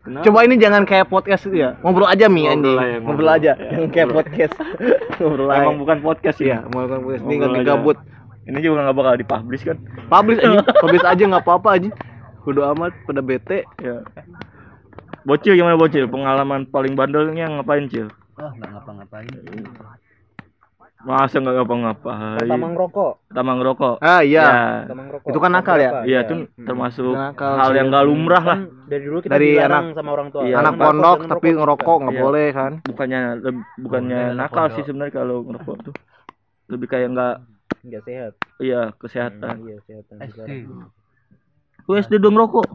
Kenapa? 0.00 0.22
Coba 0.22 0.38
ini 0.46 0.56
jangan 0.56 0.82
kayak 0.84 1.10
podcast 1.10 1.44
gitu 1.44 1.58
ya. 1.58 1.76
Ngobrol 1.82 2.06
aja 2.06 2.24
mi 2.24 2.46
anjing. 2.46 2.72
Ngobrol 2.72 3.02
ngobrol. 3.02 3.28
aja. 3.28 3.52
Ya, 3.52 3.68
Jangan 3.74 3.90
kayak 3.90 4.08
podcast. 4.14 4.54
Ngobrol 5.18 5.48
aja. 5.50 5.60
Emang 5.60 5.76
bukan 5.76 5.98
podcast 6.00 6.38
Iya, 6.38 6.62
ya. 6.62 6.70
mau 6.70 6.86
kan 6.86 7.00
podcast 7.00 7.20
ini 7.20 7.34
Ngobrol 7.34 7.50
nggak 7.50 7.60
aja. 7.60 7.72
gabut. 7.74 7.98
Ini 8.46 8.58
juga 8.62 8.76
nggak 8.80 8.96
bakal 8.96 9.14
dipublish 9.18 9.62
kan? 9.66 9.76
Publish 10.06 10.40
aja, 10.40 10.58
publish 10.82 11.04
aja 11.04 11.22
nggak 11.26 11.42
apa-apa 11.42 11.68
aja. 11.74 11.90
Kudu 12.40 12.60
amat 12.64 12.92
pada 13.02 13.20
bete. 13.20 13.58
Ya. 13.76 14.06
Bocil 15.26 15.52
gimana 15.54 15.74
bocil? 15.74 16.06
Pengalaman 16.06 16.64
paling 16.66 16.94
bandelnya 16.94 17.50
ngapain 17.50 17.86
cil? 17.86 18.06
oh 18.36 18.50
nggak 18.52 18.68
ngapa-ngapain 18.70 19.32
Masa 20.98 21.38
nggak 21.38 21.56
ngapa-ngapain? 21.56 22.40
Pertama 22.40 22.66
ngerokok. 22.68 23.12
Pertama 23.26 23.50
ngerokok. 23.54 23.94
Ah 24.00 24.20
iya. 24.20 24.42
Ya. 24.42 24.56
Ngerokok. 24.88 25.28
Itu 25.28 25.38
kan 25.38 25.50
nakal 25.50 25.76
ya? 25.76 25.90
Iya, 26.02 26.18
itu 26.22 26.34
termasuk 26.58 27.14
Nakal 27.14 27.52
hal 27.54 27.70
yang 27.72 27.88
gak 27.88 28.04
lumrah 28.04 28.40
lah. 28.40 28.58
kan 28.58 28.60
dari 28.86 29.02
dulu 29.04 29.18
kita 29.20 29.32
Dari 29.32 29.48
anak- 29.56 29.94
sama 29.94 30.10
orang 30.12 30.28
tua 30.30 30.42
Iya. 30.42 30.54
Anak 30.58 30.74
pondok 30.74 31.18
tapi 31.28 31.48
ngerokok 31.52 31.96
nggak 32.00 32.14
Iya. 32.14 32.22
boleh 32.22 32.46
kan? 32.50 32.72
Bukannya 32.82 33.20
bukannya 33.78 34.20
Boleh, 34.24 34.36
nakal 34.36 34.64
pondok. 34.64 34.74
sih 34.74 34.82
sebenarnya 34.84 35.14
kalau 35.14 35.36
ngerokok 35.42 35.76
tuh. 35.80 35.94
Lebih 36.66 36.86
kayak 36.88 37.08
nggak 37.12 37.34
nggak 37.86 38.02
sehat 38.02 38.32
iya 38.58 38.82
kesehatan. 38.96 39.54
iya 39.62 39.76
kesehatan 39.80 40.16
SD. 40.24 40.48
Lu 41.84 41.92
SD 41.94 42.14
dong 42.16 42.34
ngerokok? 42.34 42.66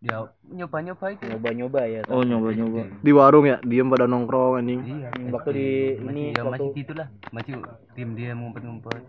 Ya 0.00 0.24
nyoba-nyoba 0.48 1.12
itu. 1.12 1.28
nyoba-nyoba 1.28 1.80
ya 1.84 2.00
Oh 2.08 2.24
nyoba-nyoba. 2.24 2.88
Di 3.04 3.12
warung 3.12 3.44
ya, 3.44 3.60
diem 3.60 3.90
pada 3.92 4.08
nongkrong 4.08 4.64
anjing. 4.64 4.80
Iya. 4.80 5.08
waktu 5.28 5.50
di 5.52 5.68
Masih, 6.00 6.08
ini 6.08 6.22
ya, 6.32 6.40
masih 6.40 6.64
waktu 6.64 6.78
gitulah. 6.80 7.06
Masih 7.34 7.52
tim 7.92 8.08
dia 8.16 8.32
ngumpet-ngumpet. 8.32 9.02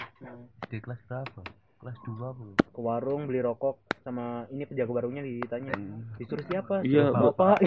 Di 0.68 0.78
kelas 0.84 0.99
berapa? 1.07 1.41
Kelas 1.80 1.97
2 2.01 2.18
apa? 2.18 2.43
ke 2.76 2.80
warung 2.82 3.30
beli 3.30 3.45
rokok 3.45 3.78
sama 4.01 4.49
ini 4.49 4.66
penjaga 4.66 4.89
warungnya 4.89 5.22
ditanya 5.22 5.78
disuruh 6.18 6.41
siapa 6.49 6.82
Iya, 6.82 7.13
Suruh 7.13 7.30
bapak 7.30 7.61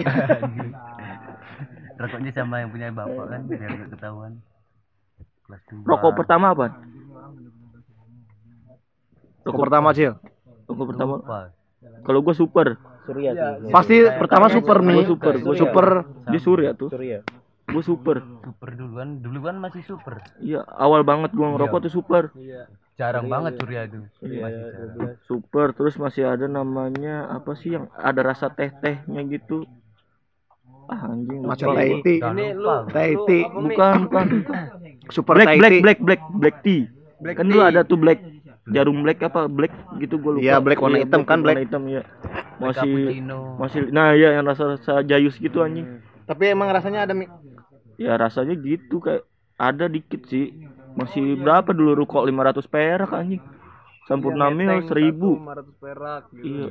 Rokoknya 2.03 2.31
sama 2.35 2.59
yang 2.59 2.69
punya 2.71 2.91
bapak 2.91 3.25
kan 3.31 3.41
biar 3.47 3.71
nggak 3.79 3.89
ketahuan. 3.95 4.43
Kelas 5.47 5.61
2. 5.71 5.87
Rokok 5.87 6.11
pertama 6.19 6.51
apa? 6.51 6.65
Rokok 9.47 9.61
pertama 9.71 9.89
sih. 9.95 10.11
Rokok 10.67 10.85
pertama. 10.95 11.15
Kalau 12.03 12.19
gua 12.19 12.35
super. 12.35 12.88
Surya 13.09 13.31
Iya, 13.33 13.47
sih 13.57 13.73
Pasti 13.73 13.95
pertama 14.21 14.45
super 14.53 14.77
nih. 14.85 15.01
Super. 15.09 15.33
Gua 15.41 15.55
Surya. 15.57 15.61
super. 15.65 15.87
Dia 16.29 16.39
surya 16.41 16.69
tuh. 16.77 16.89
surya 16.93 17.17
Gua 17.65 17.83
super. 17.83 18.17
Super 18.45 18.69
duluan, 18.77 19.09
duluan 19.25 19.55
masih 19.57 19.81
super. 19.81 20.21
Iya, 20.37 20.61
awal 20.69 21.01
banget 21.01 21.33
gua 21.33 21.57
ngerokok 21.57 21.89
tuh 21.89 21.93
super. 21.93 22.23
Jarang 22.99 23.31
banget 23.31 23.55
Surya 23.55 23.87
itu. 23.87 24.03
Iya, 24.27 24.43
Masih 24.43 24.61
jarang. 24.75 25.15
Super 25.23 25.67
terus 25.71 25.95
masih 25.95 26.27
ada 26.27 26.51
namanya 26.51 27.31
apa 27.31 27.55
sih 27.55 27.79
yang 27.79 27.87
ada 27.95 28.21
rasa 28.27 28.51
teh-tehnya 28.51 29.23
gitu. 29.31 29.63
Ah 30.91 31.07
anjing 31.07 31.45
Macam. 31.47 31.79
Udah 31.79 31.85
Ini 31.87 32.45
lu 32.59 32.75
Mi? 32.91 33.39
Bukan, 33.71 33.93
bukan. 34.09 34.25
Super 35.07 35.33
black, 35.39 35.55
black, 35.55 35.75
black, 35.79 35.99
black, 36.03 36.21
black 36.35 36.55
tea. 36.59 36.91
Black 37.23 37.39
kan 37.39 37.47
tea. 37.47 37.51
dulu 37.55 37.61
ada 37.63 37.81
tuh 37.87 37.95
black 37.95 38.19
jarum 38.71 39.01
black 39.01 39.19
apa 39.25 39.49
black 39.49 39.73
gitu 39.99 40.17
gua 40.21 40.37
lupa. 40.37 40.45
Iya, 40.45 40.55
black 40.61 40.79
warna 40.79 40.99
hitam 41.01 41.21
kan, 41.25 41.41
warna 41.41 41.59
black. 41.59 41.65
hitam 41.65 41.83
ya. 41.89 42.01
Masih 42.59 43.23
masih 43.55 43.79
nah 43.89 44.11
ya 44.13 44.35
yang 44.35 44.45
rasa-rasa 44.45 45.01
jayus 45.03 45.35
gitu 45.39 45.63
anjing. 45.63 46.03
Tapi 46.27 46.53
emang 46.53 46.69
rasanya 46.69 47.07
ada 47.07 47.13
mi. 47.17 47.25
Ya 47.99 48.15
rasanya 48.15 48.55
gitu 48.55 49.01
kayak 49.01 49.25
ada 49.59 49.89
dikit 49.91 50.23
sih. 50.29 50.55
Masih 50.95 51.37
berapa 51.39 51.71
dulu 51.71 52.05
rokok 52.05 52.25
500 52.27 52.65
perak 52.67 53.11
anjing. 53.15 53.43
Sampurna 54.09 54.49
Iya, 54.49 54.55
mil 54.57 54.69
neteng 54.73 54.89
1000. 54.89 55.13
satu, 55.13 55.29
500 55.37 55.75
perak 55.77 56.23
gitu. 56.33 56.45
Iya. 56.49 56.69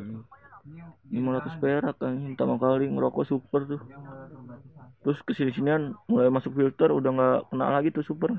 500 1.08 1.54
perak 1.62 1.96
anjing 2.02 2.32
pertama 2.34 2.54
kali 2.60 2.84
ngerokok 2.90 3.24
super 3.24 3.60
tuh. 3.64 3.80
Terus 5.06 5.18
ke 5.22 5.32
sini 5.32 5.54
sinian 5.54 5.94
mulai 6.10 6.28
masuk 6.28 6.52
filter 6.58 6.90
udah 6.90 7.10
nggak 7.14 7.38
kena 7.48 7.66
lagi 7.72 7.88
tuh 7.94 8.04
super. 8.04 8.34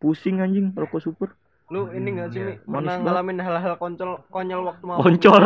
Pusing 0.00 0.40
anjing 0.40 0.72
rokok 0.72 1.04
super. 1.04 1.36
Lu 1.70 1.86
ini 1.94 2.08
enggak 2.10 2.34
sih, 2.34 2.42
Mi? 2.42 2.54
Manis 2.66 2.90
Pernah 2.90 2.96
ngalamin 3.06 3.38
hal-hal 3.38 3.74
konyol 3.78 4.12
konyol 4.34 4.60
waktu 4.66 4.84
mabuk? 4.90 5.02
Koncol. 5.06 5.42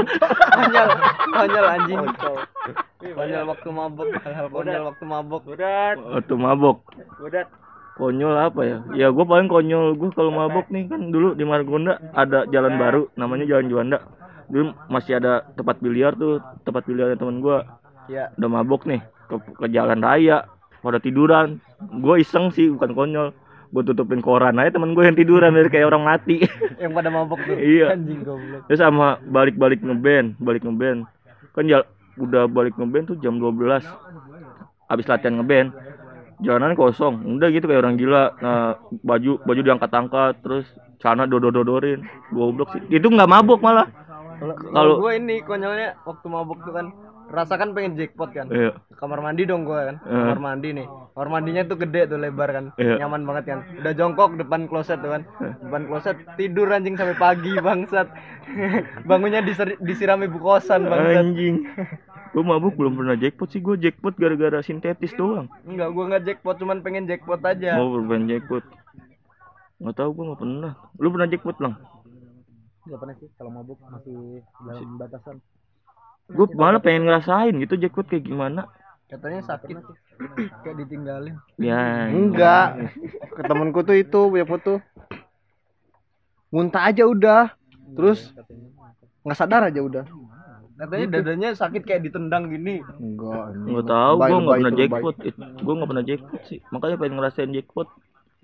Konyol, 0.56 0.88
konyol 1.36 1.66
anjing. 1.68 2.00
Konyol 3.12 3.44
waktu 3.44 3.68
mabuk, 3.68 4.08
hal-hal 4.24 4.46
konyol 4.48 4.82
waktu 4.88 5.04
mabuk. 5.04 5.42
Waktu 5.44 6.34
mabok. 6.40 6.76
udah 7.20 7.44
Konyol 7.94 8.34
apa 8.34 8.60
ya? 8.66 8.78
Ya 8.96 9.06
gue 9.12 9.22
paling 9.22 9.46
konyol 9.46 9.94
gue 9.94 10.10
kalau 10.16 10.34
mabok 10.34 10.66
nih 10.72 10.90
kan 10.90 11.14
dulu 11.14 11.36
di 11.38 11.46
Margonda 11.46 12.00
ada 12.10 12.42
jalan 12.50 12.74
baru 12.74 13.06
namanya 13.14 13.46
Jalan 13.46 13.70
Juanda. 13.70 14.02
Dulu 14.50 14.72
masih 14.90 15.20
ada 15.22 15.46
tempat 15.54 15.78
biliar 15.78 16.16
tuh, 16.18 16.40
tempat 16.66 16.88
biliarnya 16.88 17.20
temen 17.20 17.38
gue. 17.38 17.62
Ya. 18.08 18.32
Udah 18.40 18.50
mabok 18.50 18.88
nih 18.88 19.04
ke, 19.28 19.36
ke 19.60 19.66
jalan 19.70 20.00
raya 20.00 20.48
pada 20.80 20.98
tiduran. 20.98 21.62
Gue 22.00 22.24
iseng 22.24 22.50
sih 22.50 22.72
bukan 22.72 22.96
konyol. 22.96 23.28
Gue 23.74 23.82
tutupin 23.82 24.22
koran 24.22 24.54
aja 24.62 24.78
temen 24.78 24.94
gue 24.94 25.02
yang 25.02 25.18
tiduran 25.18 25.50
dari 25.50 25.66
kayak 25.66 25.90
orang 25.90 26.06
mati. 26.06 26.46
Yang 26.82 26.94
pada 26.94 27.10
mabuk 27.10 27.42
tuh. 27.42 27.58
Iya. 27.58 27.98
Anjing 27.98 28.22
goblok. 28.22 28.70
Terus 28.70 28.78
sama 28.78 29.18
balik-balik 29.26 29.82
ngeband, 29.82 30.38
balik 30.38 30.62
ngeband. 30.62 31.10
Kan 31.50 31.66
jal 31.66 31.82
udah 32.14 32.46
balik 32.46 32.78
ngeband 32.78 33.10
tuh 33.10 33.18
jam 33.18 33.42
12. 33.42 33.82
Habis 34.86 35.06
latihan 35.10 35.42
ngeband. 35.42 35.74
Jalanan 36.38 36.78
kosong. 36.78 37.18
Udah 37.34 37.50
gitu 37.50 37.66
kayak 37.66 37.82
orang 37.82 37.98
gila. 37.98 38.30
Nah, 38.38 38.78
baju 39.02 39.42
baju 39.42 39.60
diangkat-angkat 39.66 40.38
terus 40.46 40.70
celana 41.02 41.26
dodor-dodorin. 41.26 42.06
Goblok 42.30 42.78
sih. 42.78 42.82
Itu 42.94 43.10
nggak 43.10 43.26
mabuk 43.26 43.58
malah. 43.58 43.90
Kalau 44.70 45.02
gue 45.02 45.12
ini 45.18 45.42
konyolnya 45.42 45.98
waktu 46.06 46.26
mabuk 46.30 46.62
tuh 46.62 46.78
kan 46.78 46.94
rasakan 47.30 47.72
pengen 47.72 47.96
jackpot 47.96 48.30
kan. 48.32 48.46
Iya. 48.50 48.76
Kamar 48.96 49.20
mandi 49.20 49.48
dong 49.48 49.64
gue 49.64 49.76
kan. 49.76 49.96
Eh. 50.02 50.12
Kamar 50.12 50.40
mandi 50.40 50.68
nih. 50.76 50.86
Kamar 50.86 51.28
mandinya 51.28 51.62
tuh 51.64 51.78
gede 51.80 52.10
tuh 52.10 52.18
lebar 52.20 52.48
kan. 52.50 52.64
Iya. 52.76 53.04
Nyaman 53.04 53.22
banget 53.24 53.44
kan. 53.48 53.58
Udah 53.80 53.92
jongkok 53.96 54.36
depan 54.36 54.66
kloset 54.66 55.00
tuh 55.00 55.14
kan. 55.14 55.22
Depan 55.40 55.82
kloset 55.88 56.16
tidur 56.36 56.68
anjing 56.72 56.98
sampai 56.98 57.16
pagi 57.16 57.52
bangsat. 57.56 58.08
Bangunnya 59.08 59.40
disirami 59.80 60.26
bukosan 60.28 60.88
bangsat. 60.88 61.20
Anjing. 61.20 61.56
Gue 62.34 62.42
mabuk 62.42 62.74
belum 62.74 62.98
pernah 62.98 63.14
jackpot 63.14 63.48
sih. 63.54 63.62
Gue 63.62 63.78
jackpot 63.78 64.18
gara-gara 64.18 64.58
sintetis 64.60 65.14
doang. 65.14 65.46
Enggak, 65.64 65.88
gue 65.94 66.04
nggak 66.10 66.24
jackpot 66.26 66.56
cuman 66.58 66.82
pengen 66.82 67.06
jackpot 67.06 67.38
aja. 67.46 67.78
Mau 67.78 67.94
bermain 67.94 68.26
jackpot. 68.26 68.66
Nggak 69.78 69.94
tahu 69.96 70.10
gue 70.18 70.24
nggak 70.32 70.40
pernah. 70.42 70.72
Lu 70.98 71.08
pernah 71.14 71.28
jackpot 71.30 71.58
lang? 71.62 71.74
nggak 72.84 73.00
pernah 73.00 73.16
sih 73.16 73.28
kalau 73.40 73.50
mabuk 73.50 73.80
masih 73.88 74.44
dalam 74.60 75.00
batasan 75.00 75.40
Gue 76.30 76.46
malah 76.56 76.80
pengen 76.80 77.04
ngerasain 77.04 77.52
gitu 77.60 77.76
jackpot 77.76 78.08
kayak 78.08 78.24
gimana. 78.24 78.68
Katanya 79.10 79.44
sakit. 79.44 79.76
Kayak 80.64 80.76
ditinggalin. 80.84 81.34
Ya. 81.60 82.08
Enggak. 82.08 82.92
Ke 83.36 83.42
temenku 83.44 83.84
tuh 83.84 83.96
itu 84.00 84.20
punya 84.32 84.48
foto. 84.48 84.80
Muntah 86.48 86.88
aja 86.88 87.04
udah. 87.04 87.52
Terus 87.94 88.32
nggak 89.24 89.38
sadar 89.38 89.68
aja 89.68 89.84
udah. 89.84 90.04
Katanya 90.74 91.06
dadanya 91.06 91.48
sakit 91.54 91.86
kayak 91.86 92.02
ditendang 92.08 92.50
gini. 92.50 92.82
Enggak. 92.98 93.54
Nggak 93.54 93.86
tahu, 93.86 94.14
gue 94.18 94.38
nggak 94.40 94.56
pernah 94.58 94.74
jackpot. 94.74 95.16
Gue 95.60 95.74
nggak 95.76 95.90
pernah 95.92 96.04
jackpot 96.08 96.42
sih. 96.48 96.58
Makanya 96.72 96.96
pengen 96.98 97.14
ngerasain 97.20 97.52
jackpot. 97.52 97.88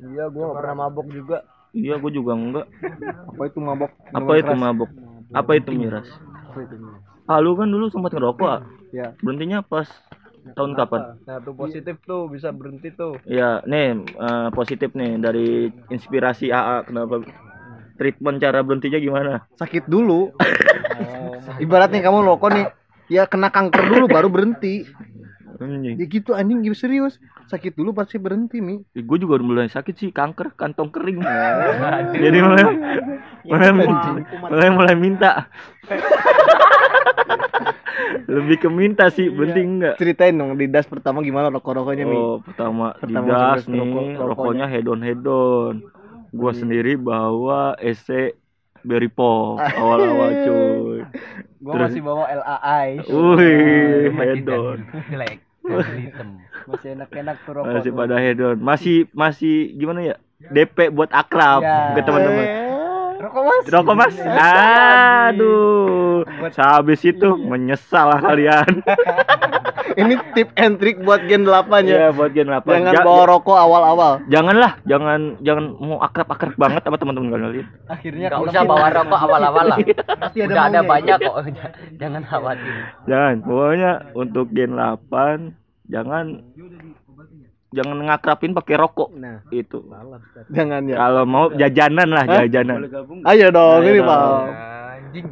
Iya, 0.01 0.33
gue 0.33 0.41
gak 0.41 0.57
pernah 0.65 0.77
mabok 0.89 1.13
juga. 1.13 1.45
Iya, 1.77 2.01
gue 2.01 2.11
juga 2.17 2.33
enggak. 2.33 2.67
Apa 3.37 3.43
itu 3.53 3.59
mabok? 3.61 3.91
Apa 4.17 4.33
itu 4.41 4.53
mabok? 4.57 4.91
Apa 5.37 5.51
itu 5.61 5.71
miras? 5.77 6.09
Ah, 7.31 7.39
lu 7.39 7.55
kan 7.55 7.71
dulu 7.71 7.87
sempat 7.95 8.11
ngerokok. 8.11 8.51
ah? 8.51 8.63
Ya. 8.91 9.15
Berhentinya 9.23 9.63
pas 9.63 9.87
tahun 10.59 10.75
kapan? 10.75 11.15
Nah, 11.23 11.39
tuh 11.47 11.55
positif 11.55 11.95
tuh 12.03 12.27
bisa 12.27 12.51
berhenti 12.51 12.91
tuh. 12.91 13.23
Ya, 13.23 13.63
nih 13.63 14.03
eh, 14.03 14.49
positif 14.51 14.91
nih 14.99 15.15
dari 15.15 15.71
inspirasi 15.95 16.51
AA 16.51 16.91
kenapa 16.91 17.23
treatment 17.95 18.43
cara 18.43 18.67
berhentinya 18.67 18.99
gimana? 18.99 19.47
Sakit 19.63 19.87
dulu. 19.87 20.35
Ibaratnya 21.63 22.03
kamu 22.03 22.19
rokok 22.35 22.51
nih, 22.51 22.67
ya 23.15 23.31
kena 23.31 23.55
kanker 23.55 23.95
dulu 23.95 24.11
baru 24.11 24.27
berhenti. 24.27 24.91
Anjing. 25.63 26.03
Ya 26.03 26.07
gitu 26.11 26.35
anjing 26.35 26.67
gitu 26.67 26.75
serius. 26.75 27.23
Sakit 27.47 27.79
dulu 27.79 27.95
pasti 27.95 28.19
berhenti 28.19 28.59
mi. 28.59 28.83
gue 28.91 29.19
juga 29.23 29.39
udah 29.39 29.47
mulai 29.47 29.69
sakit 29.71 29.95
sih 29.95 30.11
kanker 30.11 30.59
kantong 30.59 30.91
kering. 30.91 31.23
Jadi 32.27 32.39
mulai 32.43 32.65
mulai, 33.47 33.71
mulai 34.51 34.69
mulai 34.75 34.95
minta. 34.99 35.47
Lebih 38.31 38.57
ke 38.59 38.69
minta 38.69 39.09
sih, 39.09 39.29
berhenti 39.29 39.61
enggak? 39.61 39.95
Ceritain 39.97 40.33
dong 40.33 40.55
di 40.55 40.67
das 40.67 40.85
pertama 40.85 41.21
gimana 41.21 41.51
rokok-rokoknya 41.51 42.05
mi. 42.05 42.15
Oh, 42.15 42.39
pertama, 42.39 42.95
Pertama 42.95 43.27
di 43.27 43.31
das 43.31 43.63
nih, 43.67 43.77
rokok- 43.77 43.91
rokoknya. 43.91 44.27
rokoknya 44.27 44.67
hedon 44.67 45.01
hedon. 45.01 45.75
Gua 46.31 46.53
sendiri 46.53 46.95
bawa 46.95 47.75
EC 47.77 48.39
Berry 48.81 49.09
Pop 49.09 49.59
awal-awal 49.59 50.31
cuy. 50.45 51.01
Gue 51.59 51.73
Terus- 51.77 51.91
masih 51.91 52.01
bawa 52.01 52.25
LAI. 52.31 52.89
Wih, 53.03 54.09
hedon. 54.11 54.79
jelek. 55.07 55.39
Masih 56.67 56.89
enak-enak 56.95 57.37
tuh 57.45 57.53
rokok. 57.53 57.75
Masih 57.75 57.93
pada 57.93 58.17
hedon. 58.17 58.57
Masih 58.59 58.97
masih 59.13 59.75
gimana 59.75 60.01
ya? 60.05 60.17
DP 60.41 60.89
buat 60.89 61.13
akrab 61.13 61.61
Ya. 61.61 61.93
ke 61.93 62.01
teman-teman. 62.01 62.47
Rokok 63.21 63.43
mas. 63.45 63.65
Rokok 63.69 63.95
Mas. 63.95 64.15
Aduh. 65.29 66.25
Sehabis 66.51 67.05
itu 67.05 67.29
menyesal 67.37 68.09
lah 68.09 68.21
kalian. 68.23 68.81
Ini 70.01 70.15
tip 70.33 70.55
and 70.55 70.79
trick 70.79 71.03
buat 71.03 71.21
Gen 71.27 71.43
8 71.43 71.67
ya. 71.85 72.09
ya 72.09 72.11
buat 72.15 72.31
gen 72.31 72.47
8. 72.47 72.63
Jangan 72.63 72.95
Ja- 72.95 73.03
bawa 73.03 73.25
rokok 73.27 73.59
awal-awal. 73.59 74.13
Janganlah, 74.31 74.79
jangan 74.87 75.35
jangan 75.43 75.65
mau 75.77 75.99
akrab-akrab 75.99 76.55
banget 76.55 76.81
sama 76.81 76.97
teman-teman 76.97 77.29
kalian. 77.35 77.67
Akhirnya 77.91 78.27
Gak 78.31 78.39
kena 78.39 78.51
usah 78.55 78.63
bawa 78.65 78.87
rokok 78.89 79.19
awal-awal 79.19 79.65
lah. 79.67 79.79
Pasti 80.23 80.39
ada 80.41 80.47
Udah 80.47 80.63
ada 80.63 80.79
maunya. 80.79 80.87
banyak 80.87 81.17
kok. 81.21 81.35
Jangan 82.01 82.23
khawatir. 82.23 82.75
Jangan, 83.05 83.35
pokoknya 83.43 83.91
untuk 84.15 84.47
gen 84.55 84.73
8 84.73 85.59
jangan 85.91 86.25
jangan 87.71 87.99
ngakrapin 88.07 88.53
pakai 88.55 88.75
rokok. 88.79 89.15
Nah, 89.15 89.47
Itu. 89.51 89.87
jangan 90.51 90.87
ya. 90.91 90.97
Kalau 90.99 91.25
mau 91.27 91.51
jajanan 91.55 92.09
lah, 92.11 92.25
Hah? 92.27 92.39
jajanan. 92.47 92.79
Ayo 93.27 93.47
dong, 93.55 93.83
Ayo 93.83 93.91
ini. 93.95 94.01
Pak. 94.03 94.21
Anjing. 94.21 95.27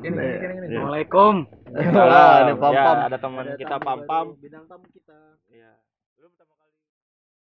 Assalamualaikum. 0.00 1.34
Ah, 1.70 2.48
ini 2.48 2.52
pam-pam. 2.58 2.96
Ya, 2.98 3.06
ada 3.06 3.18
teman 3.20 3.46
kita 3.54 3.76
pam-pam. 3.78 4.34
Bidang 4.42 4.64
tamu 4.66 4.86
kita. 4.90 5.12
Iya. 5.12 5.14
Lu 5.14 5.20
pertama 5.20 5.29